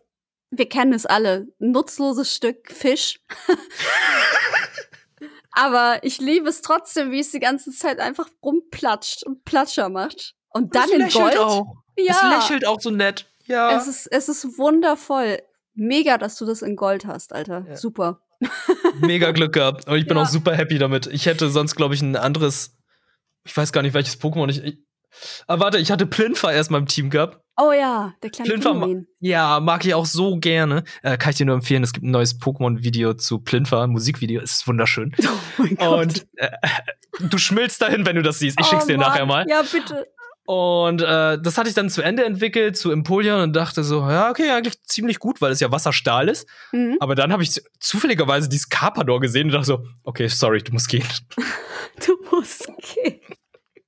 wir 0.49 0.67
kennen 0.67 0.93
es 0.93 1.05
alle. 1.05 1.47
Nutzloses 1.59 2.33
Stück 2.33 2.71
Fisch. 2.71 3.19
Aber 5.51 5.99
ich 6.03 6.19
liebe 6.19 6.49
es 6.49 6.61
trotzdem, 6.61 7.11
wie 7.11 7.19
es 7.19 7.31
die 7.31 7.39
ganze 7.39 7.71
Zeit 7.71 7.99
einfach 7.99 8.29
rumplatscht 8.41 9.23
und 9.25 9.43
Platscher 9.43 9.89
macht. 9.89 10.33
Und 10.49 10.73
dann 10.73 10.89
in 10.89 11.09
Gold. 11.09 11.37
Auch. 11.37 11.75
Ja. 11.97 12.13
Es 12.13 12.49
lächelt 12.49 12.67
auch 12.67 12.79
so 12.79 12.89
nett. 12.89 13.25
Ja. 13.45 13.75
Es 13.77 13.87
ist, 13.87 14.07
es 14.07 14.29
ist 14.29 14.57
wundervoll. 14.57 15.39
Mega, 15.73 16.17
dass 16.17 16.37
du 16.37 16.45
das 16.45 16.61
in 16.61 16.75
Gold 16.75 17.05
hast, 17.05 17.33
Alter. 17.33 17.65
Ja. 17.67 17.75
Super. 17.75 18.21
Mega 18.99 19.31
Glück 19.31 19.53
gehabt. 19.53 19.87
Und 19.87 19.97
ich 19.97 20.07
bin 20.07 20.17
ja. 20.17 20.23
auch 20.23 20.27
super 20.27 20.55
happy 20.55 20.77
damit. 20.77 21.07
Ich 21.07 21.25
hätte 21.25 21.49
sonst, 21.49 21.75
glaube 21.75 21.95
ich, 21.95 22.01
ein 22.01 22.15
anderes. 22.15 22.75
Ich 23.45 23.55
weiß 23.55 23.71
gar 23.71 23.81
nicht, 23.81 23.93
welches 23.93 24.19
Pokémon 24.19 24.49
ich. 24.49 24.63
ich 24.63 24.79
aber 25.47 25.63
warte, 25.63 25.77
ich 25.79 25.89
hatte 25.89 26.05
Plinfa 26.05 26.51
erst 26.51 26.69
mal 26.69 26.77
im 26.77 26.85
Team 26.85 27.09
gehabt. 27.09 27.39
Oh 27.59 27.71
ja, 27.71 28.13
der 28.21 28.29
kleine 28.29 28.51
Plinfa. 28.51 28.73
Ma 28.73 28.87
ja, 29.19 29.59
mag 29.59 29.83
ich 29.85 29.93
auch 29.93 30.05
so 30.05 30.37
gerne. 30.37 30.83
Äh, 31.01 31.17
kann 31.17 31.31
ich 31.31 31.37
dir 31.37 31.45
nur 31.45 31.55
empfehlen. 31.55 31.83
Es 31.83 31.93
gibt 31.93 32.05
ein 32.05 32.11
neues 32.11 32.39
Pokémon-Video 32.39 33.15
zu 33.15 33.39
Plinfa, 33.39 33.83
ein 33.83 33.89
Musikvideo. 33.89 34.41
Es 34.41 34.51
ist 34.51 34.67
wunderschön. 34.67 35.15
Oh 35.59 35.63
mein 35.63 35.75
Gott. 35.75 36.01
Und 36.01 36.27
äh, 36.35 36.51
du 37.19 37.39
schmilzt 37.39 37.81
dahin, 37.81 38.05
wenn 38.05 38.15
du 38.15 38.21
das 38.21 38.37
siehst. 38.37 38.59
Ich 38.59 38.67
oh 38.67 38.69
schick's 38.69 38.85
dir 38.85 38.95
Mann. 38.97 39.09
nachher 39.09 39.25
mal. 39.25 39.45
Ja, 39.49 39.63
bitte. 39.63 40.05
Und 40.47 41.01
äh, 41.01 41.37
das 41.41 41.57
hatte 41.57 41.67
ich 41.67 41.75
dann 41.75 41.89
zu 41.89 42.01
Ende 42.01 42.23
entwickelt, 42.23 42.77
zu 42.77 42.89
Empoleon 42.89 43.41
und 43.41 43.53
dachte 43.53 43.83
so, 43.83 43.99
ja, 43.99 44.29
okay, 44.29 44.49
eigentlich 44.51 44.81
ziemlich 44.83 45.19
gut, 45.19 45.41
weil 45.41 45.51
es 45.51 45.59
ja 45.59 45.73
Wasserstahl 45.73 46.29
ist. 46.29 46.47
Mhm. 46.71 46.95
Aber 47.01 47.15
dann 47.15 47.33
habe 47.33 47.43
ich 47.43 47.61
zufälligerweise 47.81 48.47
dieses 48.47 48.69
Carpador 48.69 49.19
gesehen 49.19 49.47
und 49.47 49.51
dachte 49.51 49.65
so, 49.65 49.85
okay, 50.05 50.29
sorry, 50.29 50.63
du 50.63 50.71
musst 50.71 50.87
gehen. 50.87 51.03
du 52.05 52.17
musst 52.31 52.71
gehen. 52.93 53.19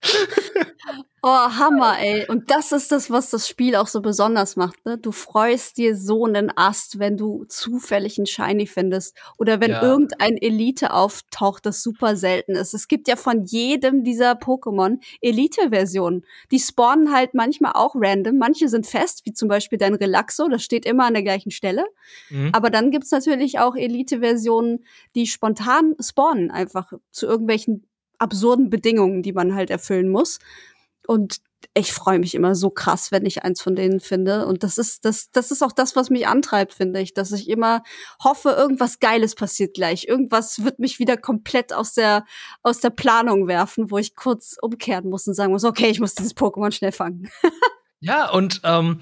Oh, 1.22 1.28
Hammer, 1.28 2.00
ey. 2.00 2.26
Und 2.30 2.50
das 2.50 2.72
ist 2.72 2.94
das, 2.94 3.12
was 3.12 3.30
das 3.30 3.50
Spiel 3.50 3.76
auch 3.76 3.88
so 3.88 4.02
besonders 4.02 4.56
macht. 4.56 4.86
Ne? 4.86 4.98
Du 4.98 5.12
freust 5.12 5.78
dir 5.78 5.98
so 5.98 6.26
einen 6.26 6.50
Ast, 6.56 6.98
wenn 6.98 7.18
du 7.18 7.44
zufällig 7.50 8.18
einen 8.18 8.26
Shiny 8.26 8.68
findest. 8.68 9.18
Oder 9.38 9.60
wenn 9.60 9.72
ja. 9.72 9.82
irgendein 9.82 10.38
Elite 10.38 10.94
auftaucht, 10.94 11.66
das 11.66 11.84
super 11.84 12.16
selten 12.16 12.54
ist. 12.54 12.74
Es 12.74 12.88
gibt 12.88 13.10
ja 13.10 13.18
von 13.18 13.44
jedem 13.44 14.06
dieser 14.06 14.34
Pokémon 14.34 15.00
Elite-Versionen. 15.20 16.24
Die 16.52 16.60
spawnen 16.60 17.14
halt 17.14 17.34
manchmal 17.34 17.74
auch 17.76 17.96
random. 17.96 18.38
Manche 18.38 18.70
sind 18.70 18.88
fest, 18.88 19.26
wie 19.26 19.34
zum 19.34 19.50
Beispiel 19.50 19.78
dein 19.78 19.96
Relaxo. 19.96 20.48
Das 20.48 20.64
steht 20.64 20.86
immer 20.86 21.06
an 21.06 21.16
der 21.16 21.24
gleichen 21.24 21.52
Stelle. 21.52 21.84
Mhm. 22.30 22.52
Aber 22.54 22.70
dann 22.70 22.92
gibt's 22.92 23.12
natürlich 23.12 23.60
auch 23.60 23.76
Elite-Versionen, 23.76 24.86
die 25.16 25.28
spontan 25.28 25.96
spawnen, 26.00 26.50
einfach 26.50 26.94
zu 27.12 27.26
irgendwelchen 27.26 27.89
absurden 28.20 28.70
Bedingungen, 28.70 29.24
die 29.24 29.34
man 29.34 29.56
halt 29.56 29.70
erfüllen 29.70 30.10
muss. 30.10 30.40
Und 31.08 31.42
ich 31.74 31.94
freue 31.94 32.20
mich 32.20 32.36
immer 32.36 32.56
so 32.56 32.70
krass, 32.70 33.12
wenn 33.12 33.26
ich 33.26 33.44
eins 33.44 33.62
von 33.62 33.76
denen 33.76 34.00
finde. 34.00 34.46
Und 34.46 34.64
das 34.64 34.78
ist, 34.78 35.06
das, 35.06 35.32
das 35.32 35.52
ist 35.52 35.64
auch 35.64 35.72
das, 35.72 35.96
was 35.96 36.10
mich 36.10 36.28
antreibt, 36.28 36.74
finde 36.74 37.02
ich, 37.02 37.14
dass 37.14 37.32
ich 37.32 37.50
immer 37.50 37.84
hoffe, 38.24 38.50
irgendwas 38.50 39.00
Geiles 39.00 39.36
passiert 39.36 39.74
gleich. 39.74 40.08
Irgendwas 40.08 40.64
wird 40.64 40.80
mich 40.80 41.00
wieder 41.00 41.18
komplett 41.18 41.74
aus 41.74 41.94
der, 41.94 42.26
aus 42.64 42.80
der 42.80 42.90
Planung 42.90 43.48
werfen, 43.48 43.92
wo 43.92 43.98
ich 43.98 44.16
kurz 44.16 44.58
umkehren 44.62 45.10
muss 45.10 45.28
und 45.28 45.34
sagen 45.34 45.52
muss, 45.52 45.64
okay, 45.64 45.90
ich 45.90 46.00
muss 46.00 46.16
dieses 46.16 46.36
Pokémon 46.36 46.72
schnell 46.72 46.92
fangen. 46.92 47.30
ja, 48.00 48.30
und 48.30 48.62
ähm, 48.64 49.00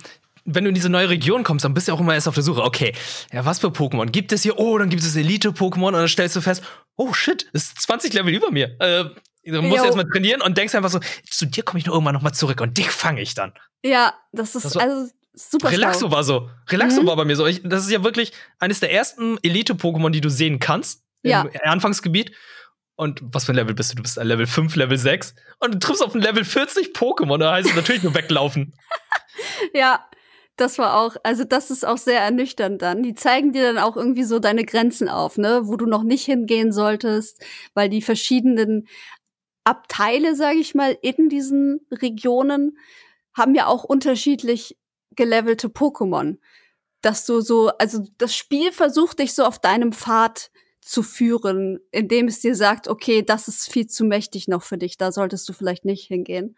wenn 0.47 0.63
du 0.63 0.69
in 0.69 0.75
diese 0.75 0.89
neue 0.89 1.09
Region 1.09 1.43
kommst, 1.43 1.65
dann 1.65 1.73
bist 1.73 1.87
du 1.87 1.93
auch 1.93 1.99
immer 1.99 2.13
erst 2.13 2.27
auf 2.27 2.33
der 2.33 2.43
Suche. 2.43 2.63
Okay, 2.63 2.93
ja, 3.33 3.45
was 3.45 3.59
für 3.59 3.67
Pokémon 3.67 4.07
gibt 4.07 4.31
es 4.31 4.43
hier? 4.43 4.57
Oh, 4.57 4.77
dann 4.77 4.89
gibt 4.89 5.03
es 5.03 5.15
Elite-Pokémon 5.15 5.87
und 5.87 5.93
dann 5.93 6.07
stellst 6.07 6.35
du 6.35 6.41
fest, 6.41 6.63
oh 6.95 7.13
shit, 7.13 7.49
ist 7.53 7.79
20 7.81 8.13
Level 8.13 8.33
über 8.33 8.49
mir. 8.49 8.75
Äh, 8.79 9.05
Du 9.49 9.61
musst 9.61 9.85
erstmal 9.85 10.05
trainieren 10.05 10.41
und 10.41 10.57
denkst 10.57 10.75
einfach 10.75 10.89
so, 10.89 10.99
zu 11.29 11.45
dir 11.45 11.63
komme 11.63 11.79
ich 11.79 11.85
doch 11.85 11.93
irgendwann 11.93 12.13
nochmal 12.13 12.33
zurück 12.33 12.59
und 12.59 12.77
dich 12.77 12.89
fange 12.91 13.21
ich 13.21 13.33
dann. 13.33 13.53
Ja, 13.81 14.13
das 14.33 14.55
ist 14.55 14.65
das 14.65 14.75
also 14.75 15.09
super 15.33 15.71
Relaxo 15.71 15.99
schlau. 15.99 16.11
war 16.11 16.23
so. 16.25 16.49
Relaxo 16.69 17.01
mhm. 17.01 17.07
war 17.07 17.15
bei 17.15 17.23
mir 17.23 17.37
so. 17.37 17.45
Ich, 17.45 17.61
das 17.63 17.85
ist 17.85 17.91
ja 17.91 18.03
wirklich 18.03 18.33
eines 18.59 18.81
der 18.81 18.91
ersten 18.91 19.37
Elite-Pokémon, 19.37 20.09
die 20.09 20.19
du 20.19 20.29
sehen 20.29 20.59
kannst 20.59 21.03
ja. 21.23 21.43
im 21.43 21.51
Anfangsgebiet. 21.63 22.33
Und 22.95 23.21
was 23.23 23.45
für 23.45 23.53
ein 23.53 23.55
Level 23.55 23.75
bist 23.75 23.91
du? 23.91 23.95
Du 23.95 24.01
bist 24.01 24.19
ein 24.19 24.27
Level 24.27 24.47
5, 24.47 24.75
Level 24.75 24.97
6 24.97 25.35
und 25.59 25.75
du 25.75 25.79
triffst 25.79 26.03
auf 26.03 26.13
ein 26.13 26.21
Level 26.21 26.43
40 26.43 26.95
Pokémon. 26.95 27.37
Da 27.37 27.53
heißt 27.53 27.69
es 27.69 27.75
natürlich 27.75 28.03
nur 28.03 28.15
weglaufen. 28.15 28.73
ja, 29.73 30.03
das 30.57 30.77
war 30.79 30.99
auch, 30.99 31.15
also 31.23 31.43
das 31.43 31.71
ist 31.71 31.85
auch 31.85 31.97
sehr 31.97 32.19
ernüchternd 32.19 32.81
dann. 32.81 33.03
Die 33.03 33.13
zeigen 33.13 33.53
dir 33.53 33.63
dann 33.63 33.77
auch 33.77 33.95
irgendwie 33.95 34.23
so 34.23 34.39
deine 34.39 34.65
Grenzen 34.65 35.07
auf, 35.07 35.37
ne, 35.37 35.61
wo 35.63 35.77
du 35.77 35.85
noch 35.85 36.03
nicht 36.03 36.25
hingehen 36.25 36.71
solltest, 36.71 37.43
weil 37.73 37.89
die 37.89 38.01
verschiedenen 38.01 38.87
Abteile, 39.63 40.35
sage 40.35 40.59
ich 40.59 40.75
mal, 40.75 40.97
in 41.01 41.29
diesen 41.29 41.85
Regionen 41.91 42.77
haben 43.33 43.53
ja 43.53 43.67
auch 43.67 43.83
unterschiedlich 43.83 44.77
gelevelte 45.15 45.67
Pokémon. 45.67 46.37
Dass 47.01 47.25
du 47.25 47.41
so, 47.41 47.69
also 47.77 48.03
das 48.17 48.35
Spiel 48.35 48.71
versucht 48.71 49.19
dich 49.19 49.35
so 49.35 49.45
auf 49.45 49.59
deinem 49.59 49.93
Pfad 49.93 50.49
zu 50.81 51.03
führen, 51.03 51.79
indem 51.91 52.27
es 52.27 52.39
dir 52.39 52.55
sagt, 52.55 52.87
okay, 52.87 53.21
das 53.21 53.47
ist 53.47 53.71
viel 53.71 53.87
zu 53.87 54.05
mächtig 54.05 54.47
noch 54.47 54.63
für 54.63 54.77
dich, 54.77 54.97
da 54.97 55.11
solltest 55.11 55.47
du 55.47 55.53
vielleicht 55.53 55.85
nicht 55.85 56.07
hingehen. 56.07 56.55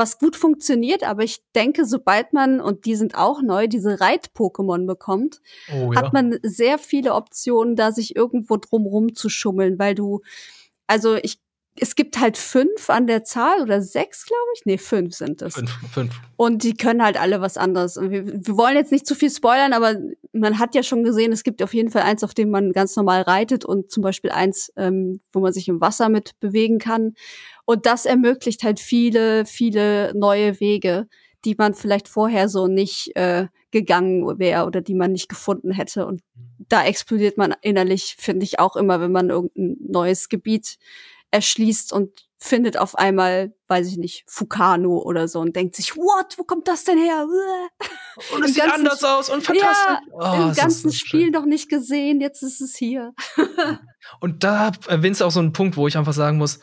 Was 0.00 0.18
gut 0.18 0.34
funktioniert, 0.34 1.04
aber 1.04 1.24
ich 1.24 1.42
denke, 1.54 1.84
sobald 1.84 2.32
man, 2.32 2.58
und 2.62 2.86
die 2.86 2.96
sind 2.96 3.16
auch 3.16 3.42
neu, 3.42 3.66
diese 3.66 4.00
Reit-Pokémon 4.00 4.86
bekommt, 4.86 5.42
oh, 5.70 5.92
ja. 5.92 6.00
hat 6.00 6.14
man 6.14 6.38
sehr 6.42 6.78
viele 6.78 7.12
Optionen, 7.12 7.76
da 7.76 7.92
sich 7.92 8.16
irgendwo 8.16 8.56
drumrum 8.56 9.14
zu 9.14 9.28
schummeln, 9.28 9.78
weil 9.78 9.94
du, 9.94 10.22
also 10.86 11.16
ich 11.16 11.38
es 11.76 11.94
gibt 11.94 12.18
halt 12.18 12.36
fünf 12.36 12.90
an 12.90 13.06
der 13.06 13.24
Zahl 13.24 13.62
oder 13.62 13.80
sechs, 13.80 14.26
glaube 14.26 14.46
ich. 14.54 14.62
Nee, 14.64 14.78
fünf 14.78 15.14
sind 15.14 15.40
es. 15.40 15.54
Fünf, 15.54 15.70
fünf. 15.92 16.20
Und 16.36 16.62
die 16.62 16.74
können 16.74 17.02
halt 17.02 17.18
alle 17.18 17.40
was 17.40 17.56
anderes. 17.56 17.96
Und 17.96 18.10
wir, 18.10 18.26
wir 18.26 18.56
wollen 18.56 18.76
jetzt 18.76 18.92
nicht 18.92 19.06
zu 19.06 19.14
viel 19.14 19.30
spoilern, 19.30 19.72
aber 19.72 19.96
man 20.32 20.58
hat 20.58 20.74
ja 20.74 20.82
schon 20.82 21.04
gesehen, 21.04 21.32
es 21.32 21.42
gibt 21.42 21.62
auf 21.62 21.72
jeden 21.72 21.90
Fall 21.90 22.02
eins, 22.02 22.24
auf 22.24 22.34
dem 22.34 22.50
man 22.50 22.72
ganz 22.72 22.96
normal 22.96 23.22
reitet 23.22 23.64
und 23.64 23.90
zum 23.90 24.02
Beispiel 24.02 24.30
eins, 24.30 24.72
ähm, 24.76 25.20
wo 25.32 25.40
man 25.40 25.52
sich 25.52 25.68
im 25.68 25.80
Wasser 25.80 26.08
mit 26.08 26.38
bewegen 26.40 26.78
kann. 26.78 27.14
Und 27.70 27.86
das 27.86 28.04
ermöglicht 28.04 28.64
halt 28.64 28.80
viele, 28.80 29.46
viele 29.46 30.12
neue 30.16 30.58
Wege, 30.58 31.06
die 31.44 31.54
man 31.54 31.72
vielleicht 31.72 32.08
vorher 32.08 32.48
so 32.48 32.66
nicht 32.66 33.14
äh, 33.14 33.46
gegangen 33.70 34.40
wäre 34.40 34.66
oder 34.66 34.80
die 34.80 34.96
man 34.96 35.12
nicht 35.12 35.28
gefunden 35.28 35.70
hätte. 35.70 36.04
Und 36.04 36.20
da 36.58 36.82
explodiert 36.84 37.38
man 37.38 37.54
innerlich, 37.62 38.16
finde 38.18 38.42
ich 38.42 38.58
auch 38.58 38.74
immer, 38.74 39.00
wenn 39.00 39.12
man 39.12 39.30
irgendein 39.30 39.76
neues 39.88 40.28
Gebiet 40.28 40.78
erschließt 41.30 41.92
und 41.92 42.26
findet 42.38 42.76
auf 42.76 42.98
einmal, 42.98 43.54
weiß 43.68 43.86
ich 43.86 43.98
nicht, 43.98 44.24
Fukano 44.26 44.98
oder 44.98 45.28
so 45.28 45.38
und 45.38 45.54
denkt 45.54 45.76
sich, 45.76 45.94
what, 45.96 46.38
wo 46.38 46.42
kommt 46.42 46.66
das 46.66 46.82
denn 46.82 46.98
her? 46.98 47.24
Und 48.34 48.44
es 48.46 48.54
sieht 48.54 48.64
anders 48.64 49.04
aus 49.04 49.30
und 49.30 49.44
fantastisch. 49.44 49.78
Ja, 49.86 50.00
oh, 50.10 50.48
Im 50.48 50.54
ganzen 50.54 50.90
Spiel 50.90 51.26
schön. 51.26 51.30
noch 51.30 51.44
nicht 51.44 51.68
gesehen, 51.68 52.20
jetzt 52.20 52.42
ist 52.42 52.60
es 52.60 52.74
hier. 52.74 53.14
und 54.18 54.42
da 54.42 54.72
erwähnst 54.88 55.20
du 55.20 55.24
auch 55.24 55.30
so 55.30 55.38
einen 55.38 55.52
Punkt, 55.52 55.76
wo 55.76 55.86
ich 55.86 55.96
einfach 55.96 56.14
sagen 56.14 56.36
muss, 56.36 56.58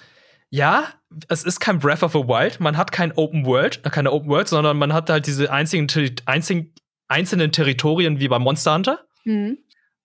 ja, 0.50 0.94
es 1.28 1.44
ist 1.44 1.60
kein 1.60 1.80
Breath 1.80 2.04
of 2.04 2.14
the 2.14 2.20
Wild, 2.20 2.60
man 2.60 2.78
hat 2.78 2.92
kein 2.92 3.12
Open 3.14 3.46
World, 3.46 3.86
äh, 3.86 3.90
keine 3.90 4.12
Open 4.12 4.30
World, 4.30 4.48
sondern 4.48 4.78
man 4.78 4.94
hat 4.94 5.10
halt 5.10 5.28
diese 5.28 5.52
einzigen, 5.52 5.88
einzigen 6.26 6.74
einzelnen 7.08 7.52
Territorien 7.52 8.20
wie 8.20 8.28
bei 8.28 8.40
Monster 8.40 8.74
Hunter. 8.74 9.08
Mhm. 9.24 9.58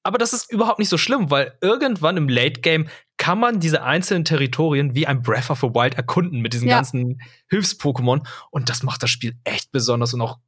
Aber 0.05 0.19
das 0.19 0.33
ist 0.33 0.51
überhaupt 0.51 0.81
nicht 0.81 0.89
so 0.89 0.99
schlimm, 0.99 1.31
weil 1.31 1.57
irgendwann 1.61 2.17
im 2.17 2.29
Late 2.29 2.61
Game 2.61 2.89
kann 3.19 3.39
man 3.39 3.61
diese 3.61 3.85
einzelnen 3.85 4.25
Territorien 4.25 4.97
wie 4.97 5.07
ein 5.07 5.23
Breath 5.23 5.51
of 5.51 5.61
the 5.61 5.69
Wild 5.69 5.95
erkunden 5.95 6.41
mit 6.41 6.55
diesen 6.55 6.69
ja. 6.69 6.77
ganzen 6.77 7.21
Hilfs-Pokémon. 7.51 8.27
Und 8.51 8.69
das 8.69 8.83
macht 8.83 9.03
das 9.03 9.11
Spiel 9.11 9.39
echt 9.45 9.71
besonders 9.71 10.13
und 10.13 10.21
auch, 10.21 10.41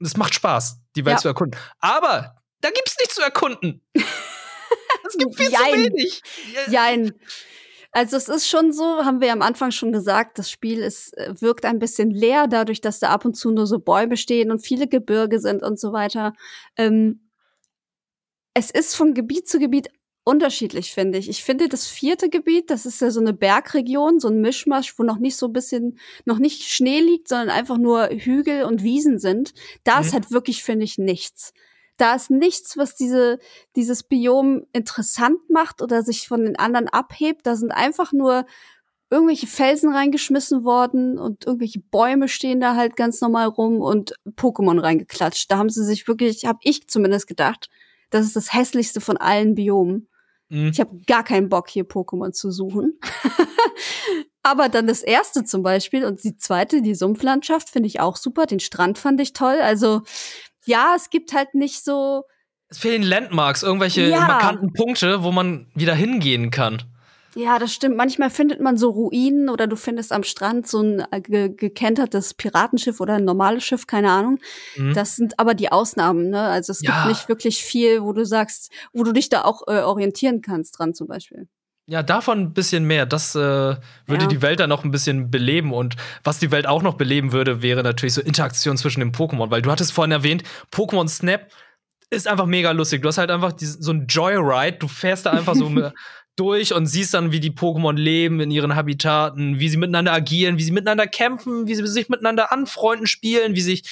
es 0.00 0.16
macht 0.16 0.34
Spaß, 0.34 0.80
die 0.96 1.04
Welt 1.04 1.18
ja. 1.18 1.20
zu 1.20 1.28
erkunden. 1.28 1.58
Aber 1.78 2.36
da 2.62 2.70
gibt's 2.70 2.96
nichts 2.98 3.14
zu 3.14 3.22
erkunden. 3.22 3.80
es 3.94 5.16
gibt 5.18 5.36
viel 5.36 5.52
Jein. 5.52 5.60
zu 5.60 5.92
wenig. 5.92 6.22
Jein. 6.68 7.12
Also 7.96 8.16
es 8.16 8.28
ist 8.28 8.48
schon 8.48 8.72
so, 8.72 9.04
haben 9.04 9.20
wir 9.20 9.32
am 9.32 9.40
Anfang 9.40 9.70
schon 9.70 9.92
gesagt, 9.92 10.40
das 10.40 10.50
Spiel 10.50 10.80
ist, 10.80 11.16
äh, 11.16 11.40
wirkt 11.40 11.64
ein 11.64 11.78
bisschen 11.78 12.10
leer, 12.10 12.48
dadurch, 12.48 12.80
dass 12.80 12.98
da 12.98 13.10
ab 13.10 13.24
und 13.24 13.34
zu 13.34 13.52
nur 13.52 13.68
so 13.68 13.78
Bäume 13.78 14.16
stehen 14.16 14.50
und 14.50 14.66
viele 14.66 14.88
Gebirge 14.88 15.38
sind 15.38 15.62
und 15.62 15.78
so 15.78 15.92
weiter. 15.92 16.32
Ähm, 16.76 17.30
es 18.52 18.72
ist 18.72 18.96
von 18.96 19.14
Gebiet 19.14 19.48
zu 19.48 19.60
Gebiet 19.60 19.90
unterschiedlich, 20.24 20.92
finde 20.92 21.18
ich. 21.18 21.28
Ich 21.28 21.44
finde 21.44 21.68
das 21.68 21.86
vierte 21.86 22.30
Gebiet, 22.30 22.68
das 22.70 22.84
ist 22.84 23.00
ja 23.00 23.12
so 23.12 23.20
eine 23.20 23.32
Bergregion, 23.32 24.18
so 24.18 24.26
ein 24.26 24.40
Mischmasch, 24.40 24.98
wo 24.98 25.04
noch 25.04 25.18
nicht 25.18 25.36
so 25.36 25.46
ein 25.46 25.52
bisschen, 25.52 25.98
noch 26.24 26.40
nicht 26.40 26.64
Schnee 26.64 26.98
liegt, 26.98 27.28
sondern 27.28 27.50
einfach 27.50 27.78
nur 27.78 28.08
Hügel 28.08 28.64
und 28.64 28.82
Wiesen 28.82 29.20
sind. 29.20 29.54
Da 29.84 30.00
mhm. 30.00 30.06
ist 30.06 30.12
halt 30.14 30.32
wirklich, 30.32 30.64
finde 30.64 30.84
ich, 30.84 30.98
nichts. 30.98 31.52
Da 31.96 32.14
ist 32.14 32.30
nichts, 32.30 32.76
was 32.76 32.94
diese, 32.94 33.38
dieses 33.76 34.02
Biom 34.02 34.66
interessant 34.72 35.38
macht 35.48 35.80
oder 35.80 36.02
sich 36.02 36.26
von 36.26 36.44
den 36.44 36.56
anderen 36.56 36.88
abhebt. 36.88 37.46
Da 37.46 37.56
sind 37.56 37.70
einfach 37.70 38.12
nur 38.12 38.46
irgendwelche 39.10 39.46
Felsen 39.46 39.92
reingeschmissen 39.92 40.64
worden 40.64 41.18
und 41.18 41.46
irgendwelche 41.46 41.80
Bäume 41.80 42.26
stehen 42.28 42.60
da 42.60 42.74
halt 42.74 42.96
ganz 42.96 43.20
normal 43.20 43.46
rum 43.46 43.80
und 43.80 44.14
Pokémon 44.36 44.80
reingeklatscht. 44.80 45.50
Da 45.50 45.58
haben 45.58 45.68
sie 45.68 45.84
sich 45.84 46.08
wirklich, 46.08 46.46
habe 46.46 46.58
ich 46.62 46.88
zumindest 46.88 47.28
gedacht, 47.28 47.68
das 48.10 48.26
ist 48.26 48.36
das 48.36 48.52
hässlichste 48.52 49.00
von 49.00 49.16
allen 49.16 49.54
Biomen. 49.54 50.08
Mhm. 50.48 50.68
Ich 50.72 50.80
habe 50.80 50.98
gar 51.06 51.24
keinen 51.24 51.48
Bock, 51.48 51.68
hier 51.68 51.84
Pokémon 51.84 52.32
zu 52.32 52.50
suchen. 52.50 52.98
Aber 54.42 54.68
dann 54.68 54.86
das 54.86 55.02
erste 55.02 55.44
zum 55.44 55.62
Beispiel 55.62 56.04
und 56.04 56.22
die 56.22 56.36
zweite, 56.36 56.82
die 56.82 56.94
Sumpflandschaft, 56.94 57.70
finde 57.70 57.86
ich 57.86 58.00
auch 58.00 58.16
super. 58.16 58.44
Den 58.44 58.60
Strand 58.60 58.98
fand 58.98 59.20
ich 59.20 59.32
toll. 59.32 59.58
Also 59.62 60.02
ja, 60.66 60.94
es 60.96 61.10
gibt 61.10 61.32
halt 61.32 61.54
nicht 61.54 61.84
so. 61.84 62.24
Es 62.68 62.78
fehlen 62.78 63.02
Landmarks, 63.02 63.62
irgendwelche 63.62 64.08
ja. 64.08 64.20
markanten 64.20 64.72
Punkte, 64.72 65.22
wo 65.22 65.32
man 65.32 65.70
wieder 65.74 65.94
hingehen 65.94 66.50
kann. 66.50 66.82
Ja, 67.36 67.58
das 67.58 67.74
stimmt. 67.74 67.96
Manchmal 67.96 68.30
findet 68.30 68.60
man 68.60 68.76
so 68.76 68.90
Ruinen 68.90 69.48
oder 69.48 69.66
du 69.66 69.76
findest 69.76 70.12
am 70.12 70.22
Strand 70.22 70.68
so 70.68 70.80
ein 70.80 71.04
äh, 71.10 71.20
ge 71.20 71.48
gekentertes 71.48 72.34
Piratenschiff 72.34 73.00
oder 73.00 73.14
ein 73.14 73.24
normales 73.24 73.64
Schiff, 73.64 73.86
keine 73.86 74.10
Ahnung. 74.10 74.38
Mhm. 74.76 74.94
Das 74.94 75.16
sind 75.16 75.38
aber 75.38 75.54
die 75.54 75.72
Ausnahmen, 75.72 76.30
ne? 76.30 76.42
Also 76.42 76.70
es 76.70 76.82
ja. 76.82 76.92
gibt 76.92 77.08
nicht 77.08 77.28
wirklich 77.28 77.62
viel, 77.62 78.02
wo 78.02 78.12
du 78.12 78.24
sagst, 78.24 78.70
wo 78.92 79.02
du 79.02 79.12
dich 79.12 79.28
da 79.28 79.42
auch 79.42 79.66
äh, 79.66 79.80
orientieren 79.80 80.42
kannst 80.42 80.78
dran 80.78 80.94
zum 80.94 81.08
Beispiel. 81.08 81.48
Ja, 81.86 82.02
davon 82.02 82.40
ein 82.40 82.54
bisschen 82.54 82.84
mehr. 82.84 83.04
Das 83.04 83.34
äh, 83.34 83.38
würde 83.38 83.78
ja. 84.08 84.26
die 84.26 84.40
Welt 84.40 84.60
dann 84.60 84.70
noch 84.70 84.84
ein 84.84 84.90
bisschen 84.90 85.30
beleben. 85.30 85.72
Und 85.72 85.96
was 86.22 86.38
die 86.38 86.50
Welt 86.50 86.66
auch 86.66 86.82
noch 86.82 86.94
beleben 86.94 87.32
würde, 87.32 87.60
wäre 87.60 87.82
natürlich 87.82 88.14
so 88.14 88.22
Interaktion 88.22 88.78
zwischen 88.78 89.00
den 89.00 89.12
Pokémon. 89.12 89.50
Weil 89.50 89.60
du 89.60 89.70
hattest 89.70 89.92
vorhin 89.92 90.12
erwähnt, 90.12 90.44
Pokémon 90.72 91.08
Snap 91.08 91.50
ist 92.08 92.26
einfach 92.26 92.46
mega 92.46 92.70
lustig. 92.70 93.02
Du 93.02 93.08
hast 93.08 93.18
halt 93.18 93.30
einfach 93.30 93.52
so 93.58 93.92
ein 93.92 94.06
Joyride. 94.06 94.78
Du 94.78 94.88
fährst 94.88 95.26
da 95.26 95.32
einfach 95.32 95.54
so 95.54 95.70
durch 96.36 96.72
und 96.72 96.86
siehst 96.86 97.12
dann, 97.12 97.32
wie 97.32 97.40
die 97.40 97.52
Pokémon 97.52 97.96
leben 97.96 98.40
in 98.40 98.50
ihren 98.50 98.74
Habitaten, 98.74 99.60
wie 99.60 99.68
sie 99.68 99.76
miteinander 99.76 100.12
agieren, 100.12 100.56
wie 100.56 100.62
sie 100.62 100.72
miteinander 100.72 101.06
kämpfen, 101.06 101.68
wie 101.68 101.74
sie 101.74 101.86
sich 101.86 102.08
miteinander 102.08 102.50
anfreunden, 102.50 103.06
spielen, 103.06 103.54
wie 103.54 103.60
sich 103.60 103.84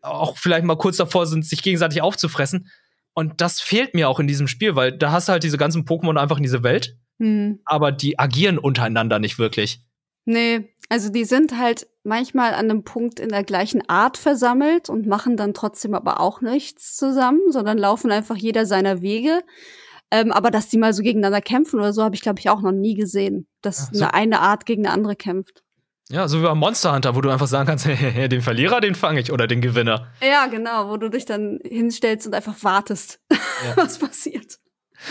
auch 0.00 0.38
vielleicht 0.38 0.64
mal 0.64 0.76
kurz 0.76 0.96
davor 0.96 1.26
sind, 1.26 1.44
sich 1.44 1.62
gegenseitig 1.62 2.02
aufzufressen. 2.02 2.70
Und 3.14 3.40
das 3.40 3.60
fehlt 3.60 3.94
mir 3.94 4.08
auch 4.08 4.20
in 4.20 4.26
diesem 4.26 4.46
Spiel, 4.46 4.76
weil 4.76 4.92
da 4.92 5.10
hast 5.10 5.28
du 5.28 5.32
halt 5.32 5.42
diese 5.42 5.58
ganzen 5.58 5.84
Pokémon 5.84 6.18
einfach 6.18 6.36
in 6.36 6.42
diese 6.42 6.62
Welt, 6.62 6.96
mhm. 7.18 7.60
aber 7.64 7.92
die 7.92 8.18
agieren 8.18 8.58
untereinander 8.58 9.18
nicht 9.18 9.38
wirklich. 9.38 9.80
Nee, 10.24 10.72
also 10.88 11.10
die 11.10 11.24
sind 11.24 11.58
halt 11.58 11.86
manchmal 12.04 12.54
an 12.54 12.70
einem 12.70 12.84
Punkt 12.84 13.20
in 13.20 13.30
der 13.30 13.44
gleichen 13.44 13.88
Art 13.88 14.16
versammelt 14.16 14.88
und 14.88 15.06
machen 15.06 15.36
dann 15.36 15.54
trotzdem 15.54 15.94
aber 15.94 16.20
auch 16.20 16.40
nichts 16.40 16.96
zusammen, 16.96 17.40
sondern 17.50 17.78
laufen 17.78 18.10
einfach 18.10 18.36
jeder 18.36 18.66
seiner 18.66 19.02
Wege. 19.02 19.40
Ähm, 20.10 20.30
aber 20.30 20.50
dass 20.50 20.68
die 20.68 20.78
mal 20.78 20.92
so 20.92 21.02
gegeneinander 21.02 21.40
kämpfen 21.40 21.80
oder 21.80 21.92
so, 21.92 22.04
habe 22.04 22.14
ich, 22.14 22.20
glaube 22.20 22.38
ich, 22.38 22.48
auch 22.48 22.60
noch 22.60 22.72
nie 22.72 22.94
gesehen. 22.94 23.48
Dass 23.62 23.88
so. 23.92 24.04
eine, 24.04 24.14
eine 24.14 24.40
Art 24.40 24.66
gegen 24.66 24.86
eine 24.86 24.94
andere 24.94 25.16
kämpft. 25.16 25.62
Ja, 26.08 26.28
so 26.28 26.38
wie 26.38 26.44
beim 26.44 26.58
Monster 26.58 26.94
Hunter, 26.94 27.16
wo 27.16 27.20
du 27.20 27.30
einfach 27.30 27.48
sagen 27.48 27.66
kannst, 27.66 27.86
den 28.32 28.42
Verlierer, 28.42 28.80
den 28.80 28.94
fange 28.94 29.20
ich 29.20 29.32
oder 29.32 29.48
den 29.48 29.60
Gewinner. 29.60 30.12
Ja, 30.22 30.46
genau, 30.46 30.88
wo 30.88 30.96
du 30.96 31.10
dich 31.10 31.24
dann 31.24 31.58
hinstellst 31.64 32.28
und 32.28 32.34
einfach 32.34 32.62
wartest, 32.62 33.20
ja. 33.30 33.76
was 33.76 33.98
passiert. 33.98 34.58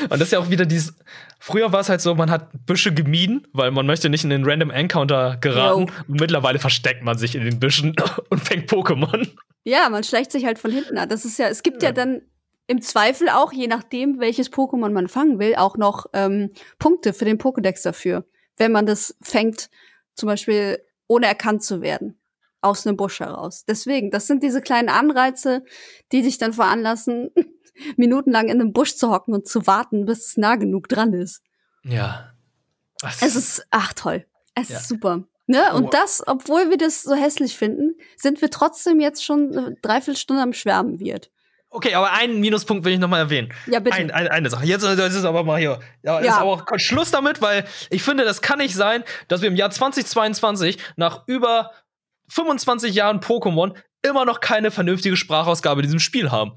Und 0.03 0.11
das 0.11 0.21
ist 0.21 0.31
ja 0.31 0.39
auch 0.39 0.49
wieder 0.49 0.65
dieses. 0.65 0.93
Früher 1.39 1.71
war 1.71 1.81
es 1.81 1.89
halt 1.89 2.01
so, 2.01 2.15
man 2.15 2.31
hat 2.31 2.49
Büsche 2.65 2.93
gemieden, 2.93 3.47
weil 3.53 3.71
man 3.71 3.86
möchte 3.86 4.09
nicht 4.09 4.23
in 4.23 4.29
den 4.29 4.45
Random 4.45 4.71
Encounter 4.71 5.38
geraten. 5.39 5.81
Yo. 5.81 5.88
Und 6.07 6.19
mittlerweile 6.19 6.59
versteckt 6.59 7.03
man 7.03 7.17
sich 7.17 7.36
in 7.36 7.43
den 7.43 7.59
Büschen 7.59 7.95
und 8.29 8.39
fängt 8.39 8.69
Pokémon. 8.69 9.27
Ja, 9.63 9.89
man 9.89 10.03
schleicht 10.03 10.31
sich 10.31 10.45
halt 10.45 10.59
von 10.59 10.71
hinten 10.71 10.97
an. 10.97 11.09
Das 11.09 11.25
ist 11.25 11.38
ja, 11.38 11.47
es 11.47 11.63
gibt 11.63 11.83
ja, 11.83 11.89
ja 11.89 11.93
dann 11.93 12.21
im 12.67 12.81
Zweifel 12.81 13.29
auch, 13.29 13.53
je 13.53 13.67
nachdem, 13.67 14.19
welches 14.19 14.51
Pokémon 14.51 14.89
man 14.89 15.07
fangen 15.07 15.39
will, 15.39 15.55
auch 15.55 15.77
noch 15.77 16.07
ähm, 16.13 16.51
Punkte 16.79 17.13
für 17.13 17.25
den 17.25 17.38
Pokédex 17.38 17.83
dafür. 17.83 18.25
Wenn 18.57 18.71
man 18.71 18.86
das 18.86 19.15
fängt, 19.21 19.69
zum 20.15 20.27
Beispiel 20.27 20.79
ohne 21.07 21.27
erkannt 21.27 21.63
zu 21.63 21.81
werden. 21.81 22.19
Aus 22.61 22.88
einem 22.88 22.97
Busch 22.97 23.19
heraus. 23.19 23.63
Deswegen, 23.65 24.09
das 24.09 24.25
sind 24.25 24.41
diese 24.41 24.61
kleinen 24.61 24.89
Anreize, 24.89 25.63
die 26.11 26.23
dich 26.23 26.39
dann 26.39 26.53
veranlassen, 26.53 27.29
minutenlang 27.97 28.45
in 28.47 28.59
einem 28.59 28.73
Busch 28.73 28.95
zu 28.95 29.11
hocken 29.11 29.34
und 29.34 29.47
zu 29.47 29.67
warten, 29.67 30.05
bis 30.05 30.28
es 30.28 30.38
nah 30.38 30.55
genug 30.55 30.88
dran 30.88 31.13
ist. 31.13 31.41
Ja. 31.84 32.32
Was? 33.01 33.21
Es 33.21 33.36
ist, 33.36 33.67
ach 33.71 33.93
toll. 33.93 34.26
Es 34.55 34.69
ja. 34.69 34.78
ist 34.78 34.88
super. 34.88 35.23
Ne? 35.47 35.73
Und 35.73 35.86
oh. 35.86 35.89
das, 35.91 36.23
obwohl 36.26 36.69
wir 36.69 36.78
das 36.78 37.03
so 37.03 37.13
hässlich 37.13 37.55
finden, 37.55 37.95
sind 38.17 38.41
wir 38.41 38.49
trotzdem 38.49 38.99
jetzt 38.99 39.23
schon 39.23 39.55
eine 39.55 39.76
Dreiviertelstunde 39.82 40.41
am 40.41 40.53
Schwärmen 40.53 40.99
wird. 40.99 41.30
Okay, 41.69 41.93
aber 41.93 42.13
einen 42.13 42.39
Minuspunkt 42.39 42.86
will 42.86 42.93
ich 42.93 42.99
noch 42.99 43.09
mal 43.09 43.19
erwähnen. 43.19 43.53
Ja, 43.67 43.80
bitte. 43.80 43.97
Ein, 43.97 44.09
ein, 44.09 44.30
eine 44.30 44.49
Sache. 44.49 44.65
Jetzt 44.65 44.84
das 44.84 45.13
ist 45.13 45.26
aber 45.26 45.43
mal 45.43 45.59
hier. 45.59 45.80
Ja, 46.03 46.21
ja. 46.21 46.32
ist 46.32 46.38
aber 46.38 46.51
auch 46.51 46.63
Schluss 46.78 47.11
damit, 47.11 47.41
weil 47.41 47.65
ich 47.89 48.01
finde, 48.01 48.23
das 48.23 48.41
kann 48.41 48.59
nicht 48.59 48.73
sein, 48.73 49.03
dass 49.28 49.41
wir 49.41 49.49
im 49.49 49.57
Jahr 49.57 49.69
2022 49.69 50.78
nach 50.95 51.28
über 51.28 51.71
25 52.30 52.95
Jahren 52.95 53.19
Pokémon 53.19 53.76
immer 54.01 54.23
noch 54.23 54.39
keine 54.39 54.71
vernünftige 54.71 55.17
Sprachausgabe 55.17 55.82
in 55.82 55.88
diesem 55.88 55.99
Spiel 55.99 56.32
haben. 56.32 56.53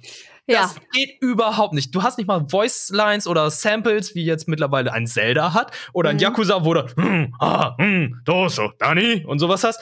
Ja. 0.48 0.62
Das 0.62 0.76
geht 0.92 1.20
überhaupt 1.20 1.74
nicht. 1.74 1.94
Du 1.94 2.02
hast 2.02 2.16
nicht 2.16 2.26
mal 2.26 2.46
Voice 2.48 2.88
Lines 2.90 3.26
oder 3.26 3.50
Samples, 3.50 4.14
wie 4.14 4.24
jetzt 4.24 4.48
mittlerweile 4.48 4.92
ein 4.92 5.06
Zelda 5.06 5.52
hat 5.52 5.72
oder 5.92 6.08
ein 6.08 6.16
mhm. 6.16 6.22
Yakuza, 6.22 6.64
wo 6.64 6.72
du 6.72 6.86
hm, 6.96 7.34
ah, 7.38 7.76
hm, 7.78 8.22
so, 8.26 8.72
Dani 8.78 9.24
und 9.26 9.38
sowas 9.40 9.62
hast. 9.62 9.80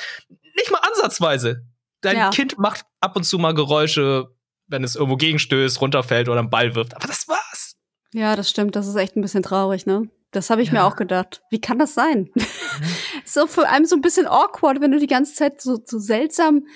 Nicht 0.56 0.72
mal 0.72 0.80
ansatzweise. 0.80 1.64
Dein 2.00 2.16
ja. 2.16 2.30
Kind 2.30 2.58
macht 2.58 2.84
ab 3.00 3.14
und 3.14 3.22
zu 3.22 3.38
mal 3.38 3.54
Geräusche, 3.54 4.34
wenn 4.66 4.82
es 4.82 4.96
irgendwo 4.96 5.16
gegenstößt, 5.16 5.80
runterfällt 5.80 6.28
oder 6.28 6.40
einen 6.40 6.50
Ball 6.50 6.74
wirft. 6.74 6.96
Aber 6.96 7.06
das 7.06 7.28
war's. 7.28 7.76
Ja, 8.12 8.34
das 8.34 8.50
stimmt. 8.50 8.74
Das 8.74 8.88
ist 8.88 8.96
echt 8.96 9.16
ein 9.16 9.22
bisschen 9.22 9.44
traurig, 9.44 9.86
ne? 9.86 10.10
Das 10.32 10.50
habe 10.50 10.62
ich 10.62 10.68
ja. 10.68 10.74
mir 10.74 10.84
auch 10.84 10.96
gedacht. 10.96 11.42
Wie 11.50 11.60
kann 11.60 11.78
das 11.78 11.94
sein? 11.94 12.30
Mhm. 12.34 12.42
so 13.24 13.46
für 13.46 13.68
einen 13.68 13.86
so 13.86 13.94
ein 13.94 14.02
bisschen 14.02 14.26
awkward, 14.26 14.80
wenn 14.80 14.90
du 14.90 14.98
die 14.98 15.06
ganze 15.06 15.34
Zeit 15.34 15.60
so, 15.60 15.78
so 15.84 15.98
seltsam 16.00 16.66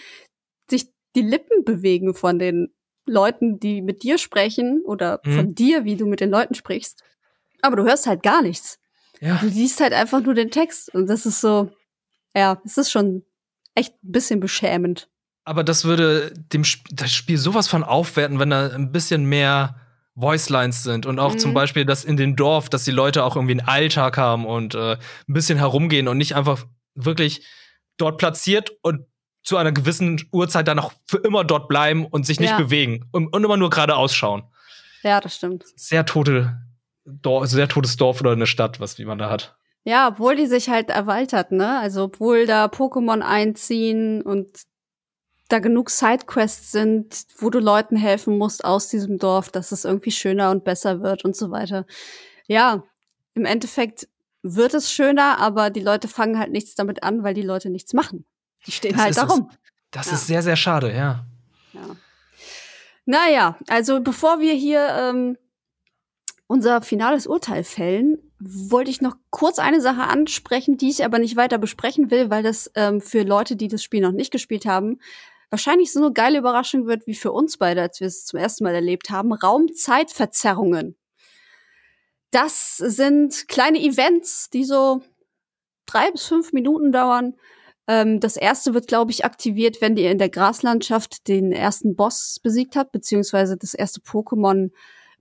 sich 0.70 0.86
die 1.16 1.22
Lippen 1.22 1.64
bewegen 1.64 2.14
von 2.14 2.38
den 2.38 2.72
Leuten, 3.10 3.60
die 3.60 3.82
mit 3.82 4.02
dir 4.02 4.18
sprechen 4.18 4.82
oder 4.84 5.20
mhm. 5.24 5.36
von 5.36 5.54
dir, 5.54 5.84
wie 5.84 5.96
du 5.96 6.06
mit 6.06 6.20
den 6.20 6.30
Leuten 6.30 6.54
sprichst. 6.54 7.02
Aber 7.62 7.76
du 7.76 7.84
hörst 7.84 8.06
halt 8.06 8.22
gar 8.22 8.42
nichts. 8.42 8.78
Ja. 9.20 9.36
Du 9.36 9.46
liest 9.46 9.80
halt 9.80 9.92
einfach 9.92 10.20
nur 10.20 10.34
den 10.34 10.50
Text 10.50 10.94
und 10.94 11.06
das 11.08 11.26
ist 11.26 11.40
so, 11.40 11.70
ja, 12.34 12.60
es 12.64 12.78
ist 12.78 12.90
schon 12.90 13.22
echt 13.74 13.92
ein 14.02 14.12
bisschen 14.12 14.40
beschämend 14.40 15.10
aber 15.50 15.64
das 15.64 15.84
würde 15.84 16.32
dem 16.52 16.62
Sp 16.62 16.86
das 16.92 17.12
Spiel 17.12 17.36
sowas 17.36 17.68
von 17.68 17.82
aufwerten, 17.82 18.38
wenn 18.38 18.50
da 18.50 18.68
ein 18.68 18.92
bisschen 18.92 19.24
mehr 19.24 19.80
Voicelines 20.14 20.84
sind 20.84 21.06
und 21.06 21.18
auch 21.18 21.34
mhm. 21.34 21.38
zum 21.38 21.54
Beispiel, 21.54 21.84
dass 21.84 22.04
in 22.04 22.16
dem 22.16 22.36
Dorf, 22.36 22.68
dass 22.68 22.84
die 22.84 22.90
Leute 22.90 23.24
auch 23.24 23.34
irgendwie 23.34 23.58
einen 23.58 23.68
Alltag 23.68 24.16
haben 24.16 24.46
und 24.46 24.76
äh, 24.76 24.92
ein 24.92 25.32
bisschen 25.32 25.58
herumgehen 25.58 26.08
und 26.08 26.18
nicht 26.18 26.36
einfach 26.36 26.66
wirklich 26.94 27.46
dort 27.96 28.18
platziert 28.18 28.70
und 28.82 29.06
zu 29.42 29.56
einer 29.56 29.72
gewissen 29.72 30.28
Uhrzeit 30.32 30.68
dann 30.68 30.78
auch 30.78 30.92
für 31.06 31.18
immer 31.18 31.44
dort 31.44 31.68
bleiben 31.68 32.06
und 32.06 32.26
sich 32.26 32.40
nicht 32.40 32.50
ja. 32.50 32.58
bewegen 32.58 33.06
und, 33.12 33.28
und, 33.28 33.44
immer 33.44 33.56
nur 33.56 33.70
geradeaus 33.70 34.14
schauen. 34.14 34.42
Ja, 35.02 35.20
das 35.20 35.36
stimmt. 35.36 35.64
Sehr 35.76 36.04
tote, 36.04 36.58
Dorf, 37.04 37.46
sehr 37.46 37.68
totes 37.68 37.96
Dorf 37.96 38.20
oder 38.20 38.32
eine 38.32 38.46
Stadt, 38.46 38.80
was 38.80 38.98
wie 38.98 39.04
man 39.04 39.18
da 39.18 39.30
hat. 39.30 39.56
Ja, 39.84 40.08
obwohl 40.08 40.36
die 40.36 40.46
sich 40.46 40.68
halt 40.68 40.90
erweitert, 40.90 41.52
ne? 41.52 41.78
Also 41.78 42.04
obwohl 42.04 42.46
da 42.46 42.66
Pokémon 42.66 43.22
einziehen 43.22 44.20
und 44.20 44.46
da 45.48 45.58
genug 45.58 45.90
Sidequests 45.90 46.70
sind, 46.70 47.26
wo 47.38 47.50
du 47.50 47.58
Leuten 47.58 47.96
helfen 47.96 48.38
musst 48.38 48.64
aus 48.64 48.88
diesem 48.88 49.18
Dorf, 49.18 49.50
dass 49.50 49.72
es 49.72 49.84
irgendwie 49.84 50.12
schöner 50.12 50.50
und 50.50 50.64
besser 50.64 51.02
wird 51.02 51.24
und 51.24 51.34
so 51.34 51.50
weiter. 51.50 51.86
Ja, 52.46 52.84
im 53.34 53.46
Endeffekt 53.46 54.06
wird 54.42 54.74
es 54.74 54.92
schöner, 54.92 55.38
aber 55.38 55.70
die 55.70 55.80
Leute 55.80 56.08
fangen 56.08 56.38
halt 56.38 56.52
nichts 56.52 56.74
damit 56.74 57.02
an, 57.02 57.22
weil 57.24 57.34
die 57.34 57.42
Leute 57.42 57.70
nichts 57.70 57.94
machen. 57.94 58.24
Die 58.66 58.72
stehen 58.72 58.92
das 58.92 59.02
halt 59.02 59.16
darum. 59.16 59.50
Das 59.90 60.06
ja. 60.06 60.12
ist 60.12 60.26
sehr, 60.26 60.42
sehr 60.42 60.56
schade, 60.56 60.94
ja. 60.94 61.24
ja. 61.72 61.96
Naja, 63.06 63.58
also 63.68 64.00
bevor 64.00 64.40
wir 64.40 64.54
hier 64.54 64.86
ähm, 64.88 65.36
unser 66.46 66.82
finales 66.82 67.26
Urteil 67.26 67.64
fällen, 67.64 68.18
wollte 68.38 68.90
ich 68.90 69.00
noch 69.00 69.16
kurz 69.30 69.58
eine 69.58 69.80
Sache 69.80 70.02
ansprechen, 70.02 70.76
die 70.76 70.90
ich 70.90 71.04
aber 71.04 71.18
nicht 71.18 71.36
weiter 71.36 71.58
besprechen 71.58 72.10
will, 72.10 72.30
weil 72.30 72.42
das 72.42 72.70
ähm, 72.74 73.00
für 73.00 73.22
Leute, 73.22 73.56
die 73.56 73.68
das 73.68 73.82
Spiel 73.82 74.00
noch 74.00 74.12
nicht 74.12 74.30
gespielt 74.30 74.64
haben, 74.64 74.98
wahrscheinlich 75.50 75.92
so 75.92 76.00
eine 76.00 76.12
geile 76.12 76.38
Überraschung 76.38 76.86
wird 76.86 77.06
wie 77.06 77.14
für 77.14 77.32
uns 77.32 77.58
beide, 77.58 77.82
als 77.82 78.00
wir 78.00 78.06
es 78.06 78.24
zum 78.24 78.38
ersten 78.38 78.64
Mal 78.64 78.74
erlebt 78.74 79.10
haben, 79.10 79.32
Raumzeitverzerrungen. 79.32 80.96
Das 82.30 82.76
sind 82.76 83.48
kleine 83.48 83.80
Events, 83.80 84.50
die 84.50 84.64
so 84.64 85.02
drei 85.86 86.10
bis 86.12 86.26
fünf 86.26 86.52
Minuten 86.52 86.92
dauern. 86.92 87.34
Ähm, 87.90 88.20
das 88.20 88.36
erste 88.36 88.72
wird, 88.72 88.86
glaube 88.86 89.10
ich, 89.10 89.24
aktiviert, 89.24 89.80
wenn 89.80 89.96
ihr 89.96 90.12
in 90.12 90.18
der 90.18 90.28
Graslandschaft 90.28 91.26
den 91.26 91.50
ersten 91.50 91.96
Boss 91.96 92.38
besiegt 92.40 92.76
habt, 92.76 92.92
beziehungsweise 92.92 93.56
das 93.56 93.74
erste 93.74 94.00
Pokémon 94.00 94.70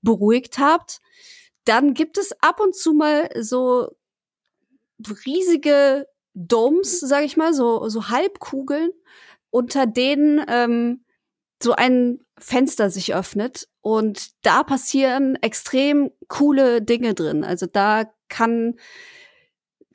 beruhigt 0.03 0.59
habt. 0.59 0.99
Dann 1.65 1.95
gibt 1.95 2.20
es 2.20 2.32
ab 2.43 2.59
und 2.59 2.76
zu 2.76 2.93
mal 2.93 3.28
so 3.41 3.89
riesige 5.26 6.05
Domes, 6.36 6.99
sag 6.99 7.24
ich 7.24 7.38
mal, 7.38 7.55
so, 7.55 7.89
so 7.89 8.09
Halbkugeln, 8.09 8.91
unter 9.49 9.88
denen 9.88 10.39
ähm, 10.47 11.03
so 11.63 11.74
ein 11.74 12.20
Fenster 12.38 12.91
sich 12.91 13.15
öffnet 13.15 13.67
und 13.82 14.30
da 14.43 14.63
passieren 14.63 15.38
extrem 15.41 16.11
coole 16.28 16.84
Dinge 16.84 17.15
drin. 17.15 17.43
Also 17.43 17.65
da 17.65 18.13
kann 18.28 18.76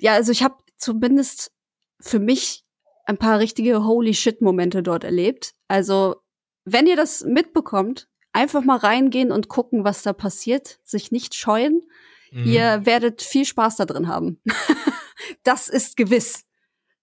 ja, 0.01 0.15
also 0.15 0.33
ich 0.33 0.43
habe 0.43 0.57
zumindest 0.77 1.53
für 2.01 2.19
mich 2.19 2.64
ein 3.05 3.19
paar 3.19 3.39
richtige 3.39 3.85
Holy 3.85 4.15
Shit-Momente 4.15 4.83
dort 4.83 5.05
erlebt. 5.05 5.55
Also, 5.69 6.17
wenn 6.65 6.87
ihr 6.87 6.97
das 6.97 7.25
mitbekommt, 7.25 8.09
einfach 8.33 8.65
mal 8.65 8.79
reingehen 8.79 9.31
und 9.31 9.49
gucken, 9.49 9.85
was 9.85 10.03
da 10.03 10.13
passiert, 10.13 10.81
sich 10.83 11.13
nicht 11.13 11.35
scheuen. 11.35 11.83
Mhm. 12.31 12.45
Ihr 12.47 12.87
werdet 12.87 13.23
viel 13.23 13.45
Spaß 13.45 13.77
da 13.77 13.85
drin 13.85 14.09
haben. 14.09 14.41
das 15.45 15.69
ist 15.69 15.97
gewiss. 15.97 16.45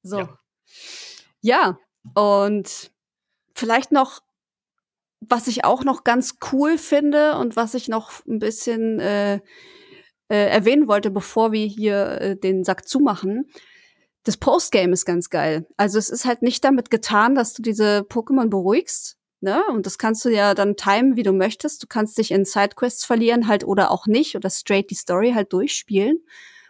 So. 0.04 0.20
Ja. 0.20 0.39
ja, 1.41 1.78
und 2.16 2.91
vielleicht 3.56 3.91
noch, 3.91 4.22
was 5.22 5.47
ich 5.47 5.64
auch 5.64 5.84
noch 5.84 6.04
ganz 6.04 6.38
cool 6.52 6.78
finde 6.78 7.38
und 7.38 7.56
was 7.56 7.76
ich 7.76 7.88
noch 7.88 8.26
ein 8.26 8.39
bisschen 8.39 8.99
äh, 8.99 9.36
äh, 9.36 9.39
erwähnen 10.49 10.88
wollte, 10.88 11.12
bevor 11.12 11.52
wir 11.52 11.66
hier 11.66 12.22
äh, 12.22 12.36
den 12.36 12.64
Sack 12.64 12.88
zumachen. 12.88 13.52
Das 14.24 14.38
Postgame 14.38 14.93
ist 14.93 15.05
ganz 15.05 15.30
geil. 15.30 15.65
Also 15.78 15.97
es 15.97 16.09
ist 16.09 16.26
halt 16.26 16.41
nicht 16.41 16.63
damit 16.63 16.91
getan, 16.91 17.34
dass 17.36 17.53
du 17.53 17.61
diese 17.61 18.01
Pokémon 18.01 18.49
beruhigst, 18.49 19.17
ne? 19.39 19.63
Und 19.69 19.86
das 19.86 19.97
kannst 19.97 20.24
du 20.26 20.30
ja 20.30 20.53
dann 20.53 20.76
timen, 20.76 21.15
wie 21.15 21.24
du 21.24 21.34
möchtest. 21.34 21.82
Du 21.82 21.88
kannst 21.88 22.17
dich 22.17 22.32
in 22.32 22.45
Sidequests 22.45 23.03
verlieren 23.03 23.47
halt 23.47 23.63
oder 23.63 23.89
auch 23.89 24.05
nicht 24.05 24.36
oder 24.36 24.49
straight 24.49 24.91
die 24.91 24.95
Story 24.95 25.32
halt 25.34 25.51
durchspielen. 25.53 26.19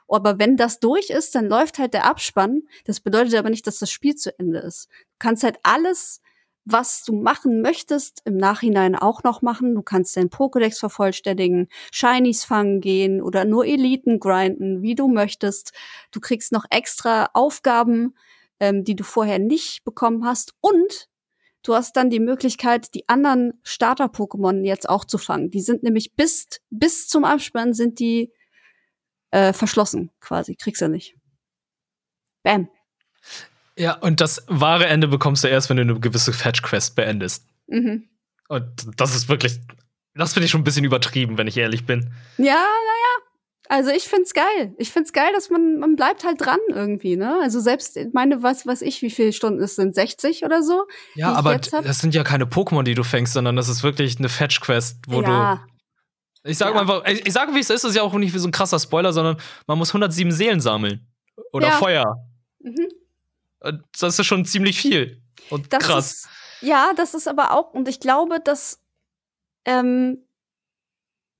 Aber 0.08 0.40
wenn 0.40 0.58
das 0.58 0.80
durch 0.80 1.10
ist, 1.10 1.36
dann 1.36 1.48
läuft 1.48 1.80
halt 1.80 1.94
der 1.94 2.06
Abspann. 2.06 2.64
Das 2.86 3.00
bedeutet 3.00 3.36
aber 3.36 3.50
nicht, 3.50 3.66
dass 3.66 3.80
das 3.80 3.92
Spiel 3.92 4.16
zu 4.16 4.38
Ende 4.38 4.60
ist. 4.60 4.88
Du 4.90 5.16
kannst 5.20 5.44
halt 5.44 5.58
alles 5.64 6.22
was 6.66 7.04
du 7.04 7.14
machen 7.14 7.62
möchtest, 7.62 8.22
im 8.26 8.38
Nachhinein 8.38 8.96
auch 8.96 9.24
noch 9.24 9.42
machen. 9.42 9.76
Du 9.76 9.82
kannst 9.82 10.16
deinen 10.16 10.30
Pokédex 10.30 10.80
vervollständigen, 10.80 11.68
Shinies 11.92 12.44
fangen 12.44 12.82
gehen 12.82 13.22
oder 13.22 13.46
nur 13.46 13.66
Eliten 13.66 14.20
grinden, 14.20 14.82
wie 14.82 14.96
du 14.96 15.08
möchtest. 15.08 15.74
Du 16.12 16.20
kriegst 16.20 16.52
noch 16.52 16.66
extra 16.70 17.30
Aufgaben, 17.34 18.16
ähm, 18.60 18.84
die 18.84 18.96
du 18.96 19.04
vorher 19.04 19.40
nicht 19.40 19.84
bekommen 19.84 20.26
hast. 20.26 20.54
Und 20.62 21.08
du 21.64 21.74
hast 21.74 21.96
dann 21.96 22.10
die 22.10 22.20
Möglichkeit, 22.20 22.94
die 22.94 23.10
anderen 23.10 23.60
Starter-Pokémon 23.64 24.64
jetzt 24.64 24.88
auch 24.88 25.06
zu 25.06 25.18
fangen. 25.18 25.50
Die 25.50 25.62
sind 25.62 25.84
nämlich 25.84 26.16
bis, 26.16 26.48
bis 26.70 27.08
zum 27.08 27.26
Abspann 27.26 27.74
sind 27.74 28.00
die 28.00 28.32
äh, 29.32 29.54
verschlossen 29.54 30.12
quasi. 30.20 30.56
Kriegst 30.56 30.82
du 30.82 30.90
nicht. 30.90 31.16
Bam. 32.44 32.70
Ja, 33.82 33.96
und 33.96 34.22
das 34.22 34.44
wahre 34.48 34.86
Ende 34.86 35.08
bekommst 35.08 35.44
du 35.44 35.48
erst, 35.48 35.72
wenn 35.72 35.78
du 35.78 35.82
eine 35.82 36.00
gewisse 36.00 36.34
Fetch-Quest 36.34 36.96
beendest. 36.96 37.48
Mhm. 37.66 38.08
Und 38.48 38.68
das 38.98 39.16
ist 39.16 39.28
wirklich, 39.28 39.60
das 40.14 40.34
finde 40.34 40.46
ich 40.46 40.52
schon 40.52 40.62
ein 40.62 40.66
bisschen 40.66 40.86
übertrieben, 40.86 41.40
wenn 41.40 41.48
ich 41.48 41.58
ehrlich 41.58 41.88
bin. 41.88 42.14
Ja, 42.38 42.54
naja. 42.54 43.26
Also 43.70 43.90
ich 43.90 44.04
find's 44.04 44.36
geil. 44.36 44.76
Ich 44.78 44.92
find's 44.92 45.14
geil, 45.14 45.32
dass 45.34 45.50
man, 45.50 45.80
man 45.80 45.96
bleibt 45.96 46.24
halt 46.24 46.40
dran 46.40 46.60
irgendwie, 46.70 47.16
ne? 47.16 47.40
Also 47.42 47.60
selbst, 47.60 47.98
meine, 48.14 48.44
was, 48.44 48.68
was 48.68 48.84
ich, 48.84 49.02
wie 49.02 49.10
viele 49.10 49.34
Stunden 49.34 49.64
es 49.64 49.76
sind, 49.76 49.96
60 49.96 50.46
oder 50.46 50.62
so? 50.62 50.86
Ja, 51.16 51.34
aber 51.34 51.58
das 51.58 51.98
sind 51.98 52.14
ja 52.14 52.24
keine 52.24 52.46
Pokémon, 52.46 52.84
die 52.84 52.94
du 52.94 53.04
fängst, 53.04 53.34
sondern 53.34 53.56
das 53.56 53.68
ist 53.68 53.82
wirklich 53.82 54.20
eine 54.20 54.30
Fetch-Quest, 54.30 54.98
wo 55.08 55.24
ja. 55.24 55.56
du. 56.44 56.50
Ich 56.52 56.60
sage 56.60 56.76
ja. 56.76 56.82
einfach, 56.82 57.04
ich, 57.08 57.26
ich 57.26 57.34
sage, 57.34 57.56
wie 57.56 57.60
es 57.60 57.72
ist, 57.72 57.84
ist 57.84 57.96
ja 57.96 58.04
auch 58.04 58.14
nicht 58.14 58.36
wie 58.36 58.40
so 58.40 58.48
ein 58.48 58.52
krasser 58.52 58.78
Spoiler, 58.78 59.12
sondern 59.12 59.38
man 59.66 59.80
muss 59.80 59.90
107 59.90 60.32
Seelen 60.32 60.60
sammeln. 60.60 61.08
Oder 61.52 61.70
ja. 61.70 61.74
Feuer. 61.78 62.28
Mhm. 62.60 62.90
Das 63.62 64.20
ist 64.20 64.26
schon 64.26 64.46
ziemlich 64.46 64.80
viel. 64.80 65.22
Und 65.50 65.72
das 65.72 65.84
krass. 65.84 66.12
Ist, 66.12 66.30
ja, 66.62 66.94
das 66.96 67.14
ist 67.14 67.28
aber 67.28 67.52
auch, 67.52 67.74
und 67.74 67.88
ich 67.88 68.00
glaube, 68.00 68.40
dass 68.40 68.80
ähm, 69.66 70.24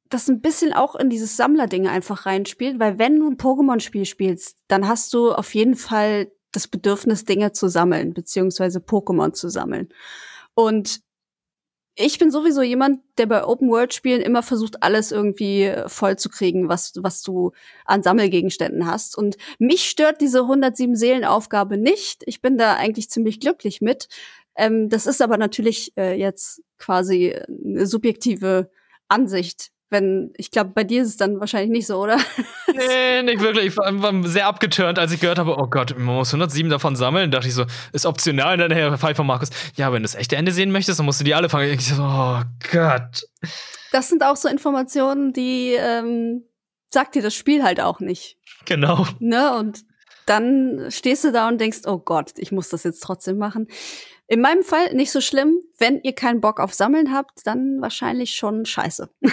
das 0.10 0.28
ein 0.28 0.42
bisschen 0.42 0.74
auch 0.74 0.96
in 0.96 1.10
dieses 1.10 1.38
Sammlerding 1.38 1.88
einfach 1.88 2.26
reinspielt, 2.26 2.80
weil 2.80 3.00
wenn 3.00 3.20
du 3.20 3.30
ein 3.30 3.38
Pokémon-Spiel 3.38 4.06
spielst, 4.06 4.58
dann 4.68 4.88
hast 4.88 5.14
du 5.14 5.32
auf 5.32 5.54
jeden 5.56 5.76
Fall 5.76 6.32
das 6.52 6.68
Bedürfnis, 6.68 7.24
Dinge 7.24 7.54
zu 7.54 7.70
sammeln, 7.70 8.14
beziehungsweise 8.14 8.80
Pokémon 8.80 9.34
zu 9.34 9.50
sammeln. 9.50 9.90
Und 10.54 11.02
ich 11.96 12.20
bin 12.20 12.32
sowieso 12.32 12.62
jemand, 12.62 13.02
der 13.18 13.26
bei 13.26 13.44
Open-World-Spielen 13.44 14.22
immer 14.22 14.44
versucht, 14.44 14.82
alles 14.82 15.12
irgendwie 15.12 15.74
voll 15.88 16.18
zu 16.18 16.30
kriegen, 16.30 16.70
was, 16.70 16.94
was 16.98 17.22
du 17.22 17.52
an 17.86 18.02
Sammelgegenständen 18.02 18.86
hast. 18.86 19.18
Und 19.18 19.38
mich 19.60 19.90
stört 19.90 20.22
diese 20.22 20.42
107 20.42 20.96
Seelen-Aufgabe 20.96 21.78
nicht. 21.78 22.24
Ich 22.26 22.42
bin 22.42 22.58
da 22.58 22.76
eigentlich 22.76 23.10
ziemlich 23.10 23.40
glücklich 23.40 23.82
mit. 23.82 24.08
Ähm, 24.56 24.90
das 24.90 25.06
ist 25.06 25.22
aber 25.22 25.38
natürlich 25.38 25.94
äh, 25.98 26.18
jetzt 26.18 26.62
quasi 26.78 27.36
eine 27.48 27.86
subjektive 27.86 28.70
Ansicht 29.08 29.71
wenn, 29.92 30.32
ich 30.38 30.52
glaube, 30.52 30.72
bei 30.74 30.86
dir 30.86 31.02
ist 31.02 31.10
es 31.10 31.18
dann 31.18 31.40
wahrscheinlich 31.40 31.70
nicht 31.70 31.86
so, 31.86 32.02
oder? 32.02 32.18
nee, 32.74 33.22
nicht 33.24 33.42
wirklich. 33.42 33.66
Ich 33.68 33.78
war, 33.78 34.02
war 34.02 34.24
sehr 34.24 34.48
abgeturnt, 34.48 34.98
als 34.98 35.12
ich 35.12 35.20
gehört 35.20 35.38
habe, 35.38 35.58
oh 35.58 35.68
Gott, 35.68 35.96
man 35.98 36.16
muss 36.16 36.30
107 36.30 36.70
davon 36.72 36.96
sammeln. 36.96 37.30
Dachte 37.30 37.50
ich 37.50 37.54
so, 37.54 37.66
ist 37.92 38.06
optional. 38.06 38.54
Und 38.54 38.60
dann 38.60 38.72
Herr 38.72 38.98
Pfeiffer 38.98 39.26
Markus, 39.26 39.50
ja, 39.76 39.92
wenn 39.92 40.02
du 40.02 40.04
das 40.04 40.16
echte 40.16 40.38
Ende 40.38 40.54
sehen 40.54 40.72
möchtest, 40.72 40.98
dann 41.00 41.06
musst 41.06 41.20
du 41.20 41.26
die 41.26 41.36
alle 41.36 41.50
fangen. 41.50 41.70
Ich 41.74 41.86
so, 41.86 42.02
oh 42.02 42.42
Gott. 42.72 43.28
Das 43.92 44.08
sind 44.08 44.24
auch 44.24 44.38
so 44.38 44.48
Informationen, 44.48 45.34
die 45.34 45.74
ähm, 45.78 46.46
sagt 46.90 47.16
dir 47.16 47.22
das 47.22 47.36
Spiel 47.36 47.62
halt 47.62 47.82
auch 47.82 48.00
nicht. 48.00 48.38
Genau. 48.66 49.06
Ne? 49.20 49.54
Und 49.58 49.84
dann 50.26 50.86
stehst 50.90 51.26
du 51.26 51.34
da 51.34 51.50
und 51.50 51.60
denkst, 51.60 51.80
oh 51.86 51.98
Gott, 51.98 52.32
ich 52.38 52.54
muss 52.54 52.70
das 52.70 52.86
jetzt 52.86 53.02
trotzdem 53.02 53.38
machen. 53.38 53.68
In 54.28 54.40
meinem 54.40 54.64
Fall 54.64 54.94
nicht 54.94 55.12
so 55.12 55.20
schlimm. 55.20 55.60
Wenn 55.78 56.00
ihr 56.04 56.14
keinen 56.14 56.40
Bock 56.40 56.62
auf 56.62 56.74
Sammeln 56.74 57.14
habt, 57.14 57.46
dann 57.46 57.82
wahrscheinlich 57.82 58.36
schon 58.36 58.64
scheiße. 58.64 59.10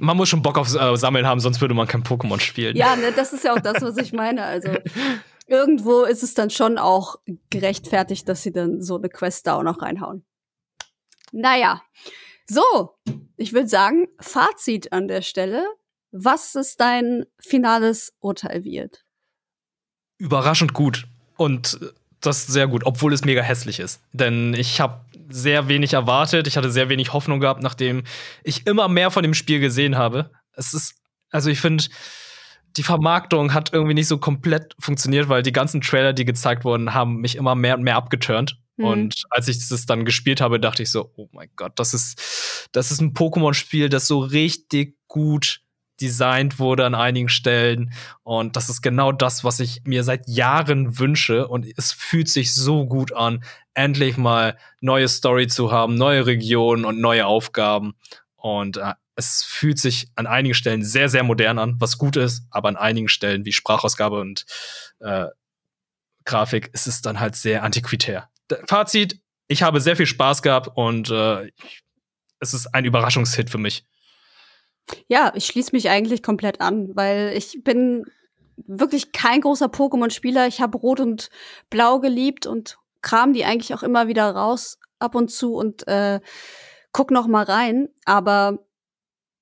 man 0.00 0.16
muss 0.16 0.28
schon 0.28 0.42
Bock 0.42 0.58
auf 0.58 0.74
äh, 0.74 0.96
Sammeln 0.96 1.26
haben, 1.26 1.40
sonst 1.40 1.60
würde 1.60 1.74
man 1.74 1.86
kein 1.86 2.02
Pokémon 2.02 2.40
spielen. 2.40 2.76
Ja, 2.76 2.96
ne, 2.96 3.12
das 3.14 3.32
ist 3.32 3.44
ja 3.44 3.54
auch 3.54 3.60
das, 3.60 3.82
was 3.82 3.96
ich 3.98 4.12
meine. 4.12 4.44
Also 4.44 4.68
irgendwo 5.46 6.02
ist 6.02 6.22
es 6.22 6.34
dann 6.34 6.50
schon 6.50 6.78
auch 6.78 7.16
gerechtfertigt, 7.50 8.28
dass 8.28 8.42
sie 8.42 8.52
dann 8.52 8.80
so 8.80 8.96
eine 8.96 9.08
Quest 9.08 9.46
da 9.46 9.56
auch 9.56 9.62
noch 9.62 9.82
reinhauen. 9.82 10.24
Naja, 11.32 11.82
so, 12.46 12.94
ich 13.36 13.52
würde 13.52 13.68
sagen, 13.68 14.08
Fazit 14.20 14.92
an 14.92 15.08
der 15.08 15.22
Stelle. 15.22 15.66
Was 16.10 16.54
ist 16.54 16.80
dein 16.80 17.24
finales 17.38 18.12
Urteil 18.20 18.64
wird? 18.64 19.04
Überraschend 20.18 20.74
gut. 20.74 21.06
Und 21.36 21.80
das 22.20 22.46
sehr 22.46 22.68
gut, 22.68 22.84
obwohl 22.84 23.12
es 23.12 23.24
mega 23.24 23.42
hässlich 23.42 23.80
ist. 23.80 24.00
Denn 24.12 24.54
ich 24.54 24.80
habe 24.80 25.04
sehr 25.32 25.68
wenig 25.68 25.92
erwartet, 25.94 26.46
ich 26.46 26.56
hatte 26.56 26.70
sehr 26.70 26.88
wenig 26.88 27.12
Hoffnung 27.12 27.40
gehabt, 27.40 27.62
nachdem 27.62 28.04
ich 28.44 28.66
immer 28.66 28.88
mehr 28.88 29.10
von 29.10 29.22
dem 29.22 29.34
Spiel 29.34 29.60
gesehen 29.60 29.96
habe. 29.96 30.30
Es 30.54 30.74
ist, 30.74 30.94
also 31.30 31.50
ich 31.50 31.60
finde, 31.60 31.84
die 32.76 32.82
Vermarktung 32.82 33.52
hat 33.54 33.72
irgendwie 33.72 33.94
nicht 33.94 34.08
so 34.08 34.18
komplett 34.18 34.74
funktioniert, 34.78 35.28
weil 35.28 35.42
die 35.42 35.52
ganzen 35.52 35.80
Trailer, 35.80 36.12
die 36.12 36.24
gezeigt 36.24 36.64
wurden, 36.64 36.94
haben 36.94 37.16
mich 37.16 37.36
immer 37.36 37.54
mehr 37.54 37.76
und 37.76 37.82
mehr 37.82 37.96
abgeturnt. 37.96 38.58
Mhm. 38.76 38.84
Und 38.84 39.14
als 39.30 39.48
ich 39.48 39.68
das 39.68 39.86
dann 39.86 40.04
gespielt 40.04 40.40
habe, 40.40 40.58
dachte 40.60 40.82
ich 40.82 40.90
so, 40.90 41.12
oh 41.16 41.28
mein 41.32 41.50
Gott, 41.56 41.72
das 41.76 41.94
ist, 41.94 42.68
das 42.72 42.90
ist 42.90 43.00
ein 43.00 43.14
Pokémon-Spiel, 43.14 43.88
das 43.88 44.06
so 44.06 44.20
richtig 44.20 44.96
gut 45.08 45.60
designt 46.00 46.58
wurde 46.58 46.84
an 46.86 46.94
einigen 46.94 47.28
Stellen. 47.28 47.92
Und 48.22 48.56
das 48.56 48.68
ist 48.68 48.82
genau 48.82 49.12
das, 49.12 49.44
was 49.44 49.60
ich 49.60 49.82
mir 49.84 50.04
seit 50.04 50.28
Jahren 50.28 50.98
wünsche. 50.98 51.46
Und 51.48 51.66
es 51.76 51.92
fühlt 51.92 52.28
sich 52.28 52.54
so 52.54 52.86
gut 52.86 53.12
an, 53.12 53.44
endlich 53.74 54.16
mal 54.16 54.56
neue 54.80 55.08
Story 55.08 55.46
zu 55.46 55.70
haben, 55.70 55.94
neue 55.94 56.26
Regionen 56.26 56.84
und 56.84 57.00
neue 57.00 57.26
Aufgaben. 57.26 57.94
Und 58.36 58.78
äh, 58.78 58.94
es 59.14 59.42
fühlt 59.44 59.78
sich 59.78 60.08
an 60.16 60.26
einigen 60.26 60.54
Stellen 60.54 60.84
sehr, 60.84 61.08
sehr 61.08 61.22
modern 61.22 61.58
an, 61.58 61.76
was 61.78 61.98
gut 61.98 62.16
ist, 62.16 62.46
aber 62.50 62.68
an 62.68 62.76
einigen 62.76 63.08
Stellen 63.08 63.44
wie 63.44 63.52
Sprachausgabe 63.52 64.20
und 64.20 64.46
äh, 65.00 65.26
Grafik 66.24 66.70
ist 66.72 66.86
es 66.86 67.02
dann 67.02 67.20
halt 67.20 67.36
sehr 67.36 67.62
antiquitär. 67.62 68.30
Fazit, 68.66 69.20
ich 69.48 69.62
habe 69.62 69.80
sehr 69.80 69.96
viel 69.96 70.06
Spaß 70.06 70.42
gehabt 70.42 70.70
und 70.74 71.10
äh, 71.10 71.50
es 72.38 72.54
ist 72.54 72.74
ein 72.74 72.84
Überraschungshit 72.84 73.50
für 73.50 73.58
mich. 73.58 73.84
Ja, 75.08 75.32
ich 75.34 75.46
schließe 75.46 75.70
mich 75.72 75.88
eigentlich 75.88 76.22
komplett 76.22 76.60
an, 76.60 76.94
weil 76.94 77.32
ich 77.36 77.62
bin 77.62 78.04
wirklich 78.56 79.12
kein 79.12 79.40
großer 79.40 79.66
Pokémon-Spieler. 79.66 80.46
Ich 80.46 80.60
habe 80.60 80.78
Rot 80.78 81.00
und 81.00 81.30
Blau 81.70 82.00
geliebt 82.00 82.46
und 82.46 82.78
kram 83.00 83.32
die 83.32 83.44
eigentlich 83.44 83.74
auch 83.74 83.82
immer 83.82 84.08
wieder 84.08 84.30
raus 84.30 84.78
ab 84.98 85.14
und 85.14 85.30
zu 85.30 85.54
und 85.54 85.86
äh, 85.88 86.20
guck 86.92 87.10
noch 87.10 87.26
mal 87.26 87.44
rein. 87.44 87.88
Aber 88.04 88.58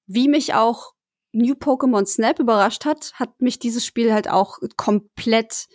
wie 0.07 0.29
mich 0.29 0.55
auch 0.55 0.95
New 1.33 1.55
Pokémon 1.55 2.07
Snap 2.07 2.39
überrascht 2.39 2.85
hat, 2.85 3.13
hat 3.15 3.41
mich 3.41 3.59
dieses 3.59 3.85
Spiel 3.85 4.13
halt 4.13 4.29
auch 4.29 4.59
komplett 4.77 5.69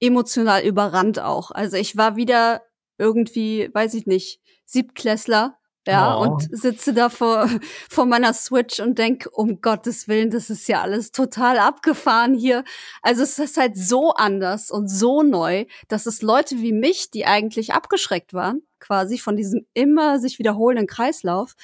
emotional 0.00 0.62
überrannt 0.64 1.20
auch. 1.20 1.50
Also 1.50 1.76
ich 1.76 1.96
war 1.96 2.16
wieder 2.16 2.62
irgendwie, 2.98 3.70
weiß 3.72 3.94
ich 3.94 4.06
nicht, 4.06 4.40
Siebtklässler 4.64 5.58
ja, 5.86 6.16
oh. 6.16 6.22
und 6.22 6.48
sitze 6.50 6.94
da 6.94 7.08
vor, 7.08 7.48
vor 7.90 8.06
meiner 8.06 8.32
Switch 8.34 8.80
und 8.80 8.98
denk, 8.98 9.28
um 9.32 9.60
Gottes 9.60 10.08
Willen, 10.08 10.30
das 10.30 10.50
ist 10.50 10.68
ja 10.68 10.82
alles 10.82 11.12
total 11.12 11.58
abgefahren 11.58 12.34
hier. 12.34 12.64
Also 13.02 13.22
es 13.22 13.38
ist 13.38 13.56
halt 13.56 13.76
so 13.76 14.12
anders 14.12 14.70
und 14.70 14.88
so 14.88 15.22
neu, 15.22 15.66
dass 15.88 16.06
es 16.06 16.22
Leute 16.22 16.58
wie 16.58 16.72
mich, 16.72 17.10
die 17.10 17.26
eigentlich 17.26 17.72
abgeschreckt 17.72 18.32
waren, 18.32 18.62
quasi 18.78 19.18
von 19.18 19.36
diesem 19.36 19.66
immer 19.74 20.18
sich 20.18 20.38
wiederholenden 20.38 20.86
Kreislauf, 20.86 21.54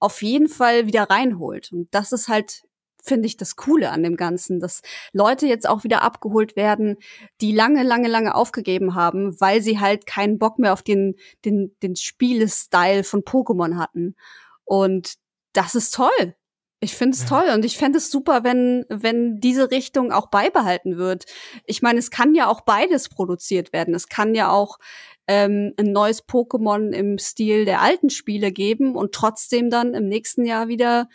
auf 0.00 0.22
jeden 0.22 0.48
Fall 0.48 0.86
wieder 0.86 1.04
reinholt. 1.04 1.72
Und 1.72 1.88
das 1.92 2.12
ist 2.12 2.28
halt 2.28 2.62
finde 3.02 3.26
ich 3.26 3.36
das 3.36 3.56
Coole 3.56 3.90
an 3.90 4.02
dem 4.02 4.16
Ganzen, 4.16 4.60
dass 4.60 4.82
Leute 5.12 5.46
jetzt 5.46 5.68
auch 5.68 5.84
wieder 5.84 6.02
abgeholt 6.02 6.56
werden, 6.56 6.96
die 7.40 7.52
lange, 7.52 7.82
lange, 7.82 8.08
lange 8.08 8.34
aufgegeben 8.34 8.94
haben, 8.94 9.40
weil 9.40 9.62
sie 9.62 9.80
halt 9.80 10.06
keinen 10.06 10.38
Bock 10.38 10.58
mehr 10.58 10.72
auf 10.72 10.82
den, 10.82 11.14
den, 11.44 11.74
den 11.82 11.96
Spielestyle 11.96 13.04
von 13.04 13.22
Pokémon 13.22 13.76
hatten. 13.76 14.16
Und 14.64 15.14
das 15.52 15.74
ist 15.74 15.94
toll. 15.94 16.34
Ich 16.80 16.94
finde 16.94 17.16
es 17.16 17.22
ja. 17.22 17.28
toll 17.28 17.54
und 17.54 17.64
ich 17.64 17.76
fände 17.76 17.98
es 17.98 18.08
super, 18.08 18.44
wenn, 18.44 18.84
wenn 18.88 19.40
diese 19.40 19.72
Richtung 19.72 20.12
auch 20.12 20.28
beibehalten 20.28 20.96
wird. 20.96 21.24
Ich 21.64 21.82
meine, 21.82 21.98
es 21.98 22.12
kann 22.12 22.36
ja 22.36 22.46
auch 22.46 22.60
beides 22.60 23.08
produziert 23.08 23.72
werden. 23.72 23.94
Es 23.94 24.08
kann 24.08 24.34
ja 24.36 24.52
auch 24.52 24.78
ähm, 25.26 25.74
ein 25.76 25.92
neues 25.92 26.26
Pokémon 26.26 26.92
im 26.92 27.18
Stil 27.18 27.64
der 27.64 27.82
alten 27.82 28.10
Spiele 28.10 28.52
geben 28.52 28.94
und 28.94 29.12
trotzdem 29.12 29.70
dann 29.70 29.92
im 29.94 30.06
nächsten 30.08 30.44
Jahr 30.44 30.68
wieder 30.68 31.08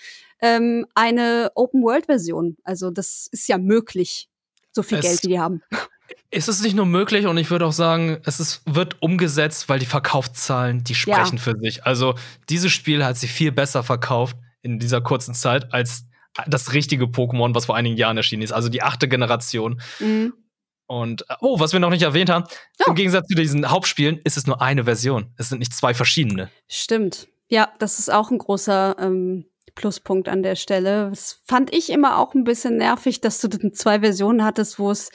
ähm, 0.43 0.85
eine 0.93 1.51
Open-World-Version. 1.55 2.57
Also 2.63 2.91
das 2.91 3.27
ist 3.31 3.47
ja 3.47 3.57
möglich, 3.57 4.29
so 4.73 4.83
viel 4.83 4.97
es 4.97 5.05
Geld, 5.05 5.23
wie 5.23 5.27
die 5.29 5.39
haben. 5.39 5.63
Ist 6.29 6.49
es 6.49 6.61
nicht 6.61 6.75
nur 6.75 6.85
möglich 6.85 7.25
und 7.27 7.37
ich 7.37 7.49
würde 7.49 7.65
auch 7.65 7.71
sagen, 7.71 8.19
es 8.25 8.39
ist, 8.39 8.61
wird 8.65 9.01
umgesetzt, 9.01 9.69
weil 9.69 9.79
die 9.79 9.85
Verkaufszahlen, 9.85 10.83
die 10.83 10.95
sprechen 10.95 11.37
ja. 11.37 11.41
für 11.41 11.57
sich. 11.59 11.85
Also 11.85 12.15
dieses 12.49 12.71
Spiel 12.71 13.05
hat 13.05 13.17
sich 13.17 13.31
viel 13.31 13.51
besser 13.53 13.83
verkauft 13.83 14.35
in 14.61 14.79
dieser 14.79 14.99
kurzen 14.99 15.33
Zeit 15.33 15.73
als 15.73 16.05
das 16.47 16.73
richtige 16.73 17.05
Pokémon, 17.05 17.55
was 17.55 17.65
vor 17.67 17.75
einigen 17.75 17.95
Jahren 17.95 18.17
erschienen 18.17 18.41
ist. 18.41 18.51
Also 18.51 18.67
die 18.67 18.81
achte 18.81 19.07
Generation. 19.07 19.81
Mhm. 19.99 20.33
Und 20.87 21.25
oh, 21.39 21.59
was 21.59 21.71
wir 21.71 21.79
noch 21.79 21.89
nicht 21.89 22.01
erwähnt 22.01 22.29
haben, 22.29 22.45
ja. 22.79 22.87
im 22.87 22.95
Gegensatz 22.95 23.27
zu 23.27 23.35
diesen 23.35 23.69
Hauptspielen 23.69 24.19
ist 24.25 24.35
es 24.35 24.45
nur 24.45 24.61
eine 24.61 24.83
Version. 24.83 25.31
Es 25.37 25.49
sind 25.49 25.59
nicht 25.59 25.73
zwei 25.73 25.93
verschiedene. 25.93 26.49
Stimmt. 26.67 27.29
Ja, 27.47 27.71
das 27.79 27.99
ist 27.99 28.11
auch 28.11 28.29
ein 28.31 28.39
großer 28.39 28.97
ähm, 28.99 29.45
Pluspunkt 29.75 30.29
an 30.29 30.43
der 30.43 30.55
Stelle. 30.55 31.09
Das 31.09 31.41
fand 31.45 31.73
ich 31.73 31.89
immer 31.89 32.19
auch 32.19 32.33
ein 32.33 32.43
bisschen 32.43 32.77
nervig, 32.77 33.21
dass 33.21 33.39
du 33.39 33.49
zwei 33.71 33.99
Versionen 33.99 34.43
hattest, 34.43 34.79
wo 34.79 34.91
es 34.91 35.09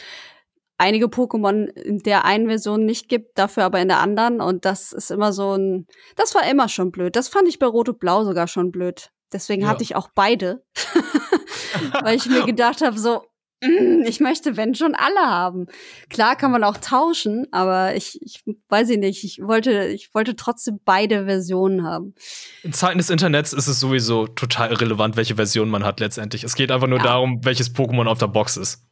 einige 0.78 1.06
Pokémon 1.06 1.66
in 1.66 1.98
der 1.98 2.24
einen 2.24 2.46
Version 2.46 2.84
nicht 2.84 3.08
gibt, 3.08 3.38
dafür 3.38 3.64
aber 3.64 3.80
in 3.80 3.88
der 3.88 3.98
anderen. 3.98 4.40
Und 4.40 4.64
das 4.64 4.92
ist 4.92 5.10
immer 5.10 5.32
so 5.32 5.56
ein, 5.56 5.86
das 6.16 6.34
war 6.34 6.48
immer 6.48 6.68
schon 6.68 6.90
blöd. 6.90 7.16
Das 7.16 7.28
fand 7.28 7.48
ich 7.48 7.58
bei 7.58 7.66
Rot 7.66 7.88
und 7.88 7.98
Blau 7.98 8.24
sogar 8.24 8.46
schon 8.46 8.70
blöd. 8.70 9.10
Deswegen 9.32 9.62
ja. 9.62 9.68
hatte 9.68 9.82
ich 9.82 9.96
auch 9.96 10.08
beide. 10.14 10.64
Weil 12.02 12.16
ich 12.16 12.26
mir 12.26 12.46
gedacht 12.46 12.80
habe, 12.80 12.98
so, 12.98 13.24
ich 13.60 14.20
möchte, 14.20 14.56
wenn 14.56 14.74
schon 14.74 14.94
alle 14.94 15.20
haben. 15.20 15.66
Klar 16.10 16.36
kann 16.36 16.52
man 16.52 16.62
auch 16.62 16.76
tauschen, 16.76 17.46
aber 17.50 17.96
ich, 17.96 18.20
ich 18.22 18.44
weiß 18.68 18.90
ich 18.90 18.98
nicht. 18.98 19.24
Ich 19.24 19.40
wollte, 19.42 19.86
ich 19.88 20.14
wollte 20.14 20.36
trotzdem 20.36 20.78
beide 20.84 21.24
Versionen 21.24 21.84
haben. 21.84 22.14
In 22.62 22.72
Zeiten 22.72 22.98
des 22.98 23.10
Internets 23.10 23.52
ist 23.52 23.66
es 23.66 23.80
sowieso 23.80 24.26
total 24.26 24.70
irrelevant, 24.70 25.16
welche 25.16 25.34
Version 25.34 25.70
man 25.70 25.84
hat 25.84 25.98
letztendlich. 25.98 26.44
Es 26.44 26.54
geht 26.54 26.70
einfach 26.70 26.86
nur 26.86 26.98
ja. 26.98 27.04
darum, 27.04 27.44
welches 27.44 27.74
Pokémon 27.74 28.06
auf 28.06 28.18
der 28.18 28.28
Box 28.28 28.56
ist. 28.56 28.86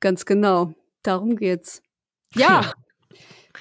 Ganz 0.00 0.26
genau. 0.26 0.74
Darum 1.04 1.36
geht's. 1.36 1.82
Ja, 2.34 2.72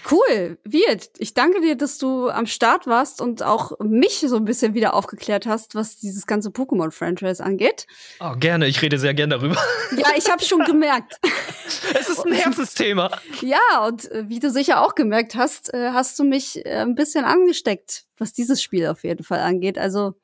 Cool, 0.10 0.58
Wirt. 0.64 1.10
Ich 1.18 1.34
danke 1.34 1.62
dir, 1.62 1.76
dass 1.76 1.97
du 1.97 2.30
am 2.30 2.45
Start 2.45 2.88
warst 2.88 3.22
und 3.22 3.43
auch 3.43 3.80
mich 3.80 4.20
so 4.20 4.36
ein 4.36 4.45
bisschen 4.45 4.74
wieder 4.74 4.93
aufgeklärt 4.93 5.45
hast, 5.45 5.76
was 5.76 5.97
dieses 5.97 6.26
ganze 6.26 6.49
Pokémon-Franchise 6.49 7.43
angeht. 7.43 7.86
Oh, 8.20 8.34
gerne. 8.38 8.68
Ich 8.68 8.82
rede 8.82 8.97
sehr 8.97 9.14
gerne 9.14 9.38
darüber. 9.38 9.58
Ja, 9.95 10.10
ich 10.18 10.30
habe 10.30 10.43
schon 10.43 10.64
gemerkt. 10.64 11.18
es 11.99 12.10
ist 12.10 12.26
ein 12.26 12.34
Herzensthema. 12.34 13.12
Ja, 13.41 13.86
und 13.86 14.10
äh, 14.12 14.28
wie 14.28 14.39
du 14.39 14.49
sicher 14.49 14.82
auch 14.82 14.95
gemerkt 14.95 15.36
hast, 15.36 15.74
äh, 15.74 15.91
hast 15.91 16.18
du 16.18 16.24
mich 16.24 16.66
äh, 16.66 16.82
ein 16.82 16.95
bisschen 16.95 17.26
angesteckt, 17.26 18.06
was 18.18 18.34
dieses 18.34 18.62
Spiel 18.62 18.88
auf 18.88 19.04
jeden 19.04 19.24
Fall 19.24 19.39
angeht. 19.39 19.78
Also 19.78 20.16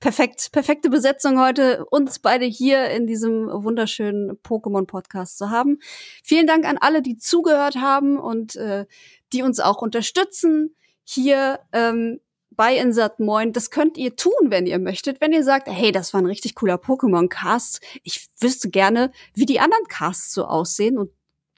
perfekt, 0.00 0.50
perfekte 0.52 0.90
Besetzung 0.90 1.40
heute, 1.40 1.84
uns 1.86 2.18
beide 2.18 2.44
hier 2.44 2.90
in 2.90 3.06
diesem 3.06 3.46
wunderschönen 3.46 4.38
Pokémon-Podcast 4.42 5.38
zu 5.38 5.50
haben. 5.50 5.78
Vielen 6.22 6.46
Dank 6.46 6.64
an 6.66 6.78
alle, 6.78 7.02
die 7.02 7.16
zugehört 7.16 7.76
haben 7.76 8.18
und 8.18 8.56
äh, 8.56 8.86
die 9.32 9.42
uns 9.42 9.60
auch 9.60 9.82
unterstützen 9.82 10.74
hier 11.04 11.60
ähm, 11.72 12.20
bei 12.50 12.76
Insert 12.76 13.18
Moin. 13.20 13.52
Das 13.52 13.70
könnt 13.70 13.96
ihr 13.96 14.16
tun, 14.16 14.32
wenn 14.48 14.66
ihr 14.66 14.78
möchtet. 14.78 15.20
Wenn 15.20 15.32
ihr 15.32 15.44
sagt, 15.44 15.68
hey, 15.68 15.92
das 15.92 16.12
war 16.12 16.20
ein 16.20 16.26
richtig 16.26 16.54
cooler 16.54 16.76
Pokémon-Cast. 16.76 17.80
Ich 18.02 18.28
wüsste 18.40 18.70
gerne, 18.70 19.12
wie 19.34 19.46
die 19.46 19.60
anderen 19.60 19.86
Casts 19.88 20.34
so 20.34 20.44
aussehen 20.44 20.98
und 20.98 21.10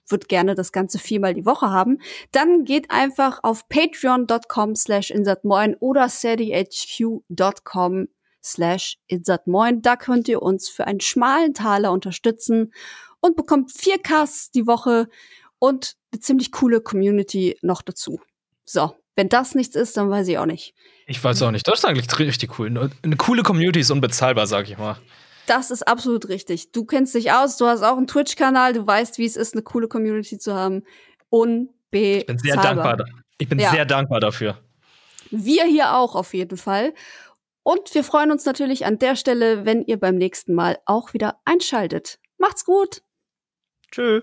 würde 0.09 0.27
gerne 0.27 0.55
das 0.55 0.73
Ganze 0.73 0.99
viermal 0.99 1.35
die 1.35 1.47
Woche 1.47 1.71
haben, 1.71 1.99
dann 2.33 2.65
geht 2.65 2.91
einfach 2.91 3.41
auf 3.43 3.69
patreon.com 3.69 4.75
slash 4.75 5.11
insertmoin 5.11 5.77
oder 5.81 6.09
steadyhq.com 6.09 8.09
slash 8.43 8.99
insertmoin. 9.07 9.83
Da 9.83 9.97
könnt 9.97 10.29
ihr 10.29 10.43
uns 10.43 10.69
für 10.69 10.87
einen 10.87 11.01
schmalen 11.01 11.55
Taler 11.55 11.93
unterstützen 11.93 12.73
und 13.21 13.37
bekommt 13.37 13.73
vier 13.73 13.99
Casts 13.99 14.51
die 14.51 14.67
Woche 14.67 15.09
und 15.59 15.95
eine 16.13 16.21
ziemlich 16.21 16.53
coole 16.53 16.81
Community 16.81 17.57
noch 17.63 17.83
dazu. 17.83 18.21
So, 18.67 18.95
wenn 19.17 19.29
das 19.29 19.55
nichts 19.55 19.77
ist, 19.77 19.97
dann 19.97 20.11
weiß 20.11 20.29
ich 20.29 20.39
auch 20.39 20.47
nicht. 20.47 20.75
Ich 21.07 21.23
weiß 21.23 21.43
auch 21.43 21.51
nicht. 21.51 21.67
Das 21.67 21.79
ist 21.79 21.85
eigentlich 21.85 22.19
richtig 22.19 22.59
cool. 22.59 22.91
Eine 23.03 23.17
coole 23.17 23.43
Community 23.43 23.81
ist 23.81 23.91
unbezahlbar, 23.91 24.47
sag 24.47 24.69
ich 24.69 24.77
mal. 24.77 24.99
Das 25.47 25.71
ist 25.71 25.87
absolut 25.87 26.29
richtig. 26.29 26.73
Du 26.73 26.85
kennst 26.85 27.15
dich 27.15 27.33
aus, 27.33 27.57
du 27.57 27.67
hast 27.67 27.83
auch 27.83 27.97
einen 27.97 28.07
Twitch-Kanal, 28.07 28.73
du 28.73 28.87
weißt, 28.87 29.19
wie 29.19 29.27
es 29.27 29.37
ist, 29.37 29.55
eine 29.55 29.63
coole 29.63 29.89
Community 29.89 30.39
zu 30.39 30.55
haben. 30.55 30.83
Unbezahlbar. 31.29 31.71
Ich 31.93 32.27
bin 32.27 32.39
sehr 32.39 32.57
dankbar. 32.57 33.05
Ich 33.39 33.49
bin 33.49 33.59
ja. 33.59 33.71
sehr 33.71 33.85
dankbar 33.85 34.21
dafür. 34.21 34.59
Wir 35.31 35.65
hier 35.65 35.95
auch 35.95 36.15
auf 36.15 36.35
jeden 36.35 36.57
Fall. 36.57 36.95
Und 37.63 37.95
wir 37.95 38.05
freuen 38.05 38.31
uns 38.31 38.45
natürlich 38.45 38.85
an 38.87 38.99
der 38.99 39.17
Stelle, 39.17 39.65
wenn 39.65 39.83
ihr 39.83 39.99
beim 39.99 40.17
nächsten 40.17 40.55
Mal 40.55 40.79
auch 40.85 41.15
wieder 41.15 41.41
einschaltet. 41.45 42.19
Macht's 42.39 42.65
gut. 42.65 43.03
Tschö. 43.91 44.21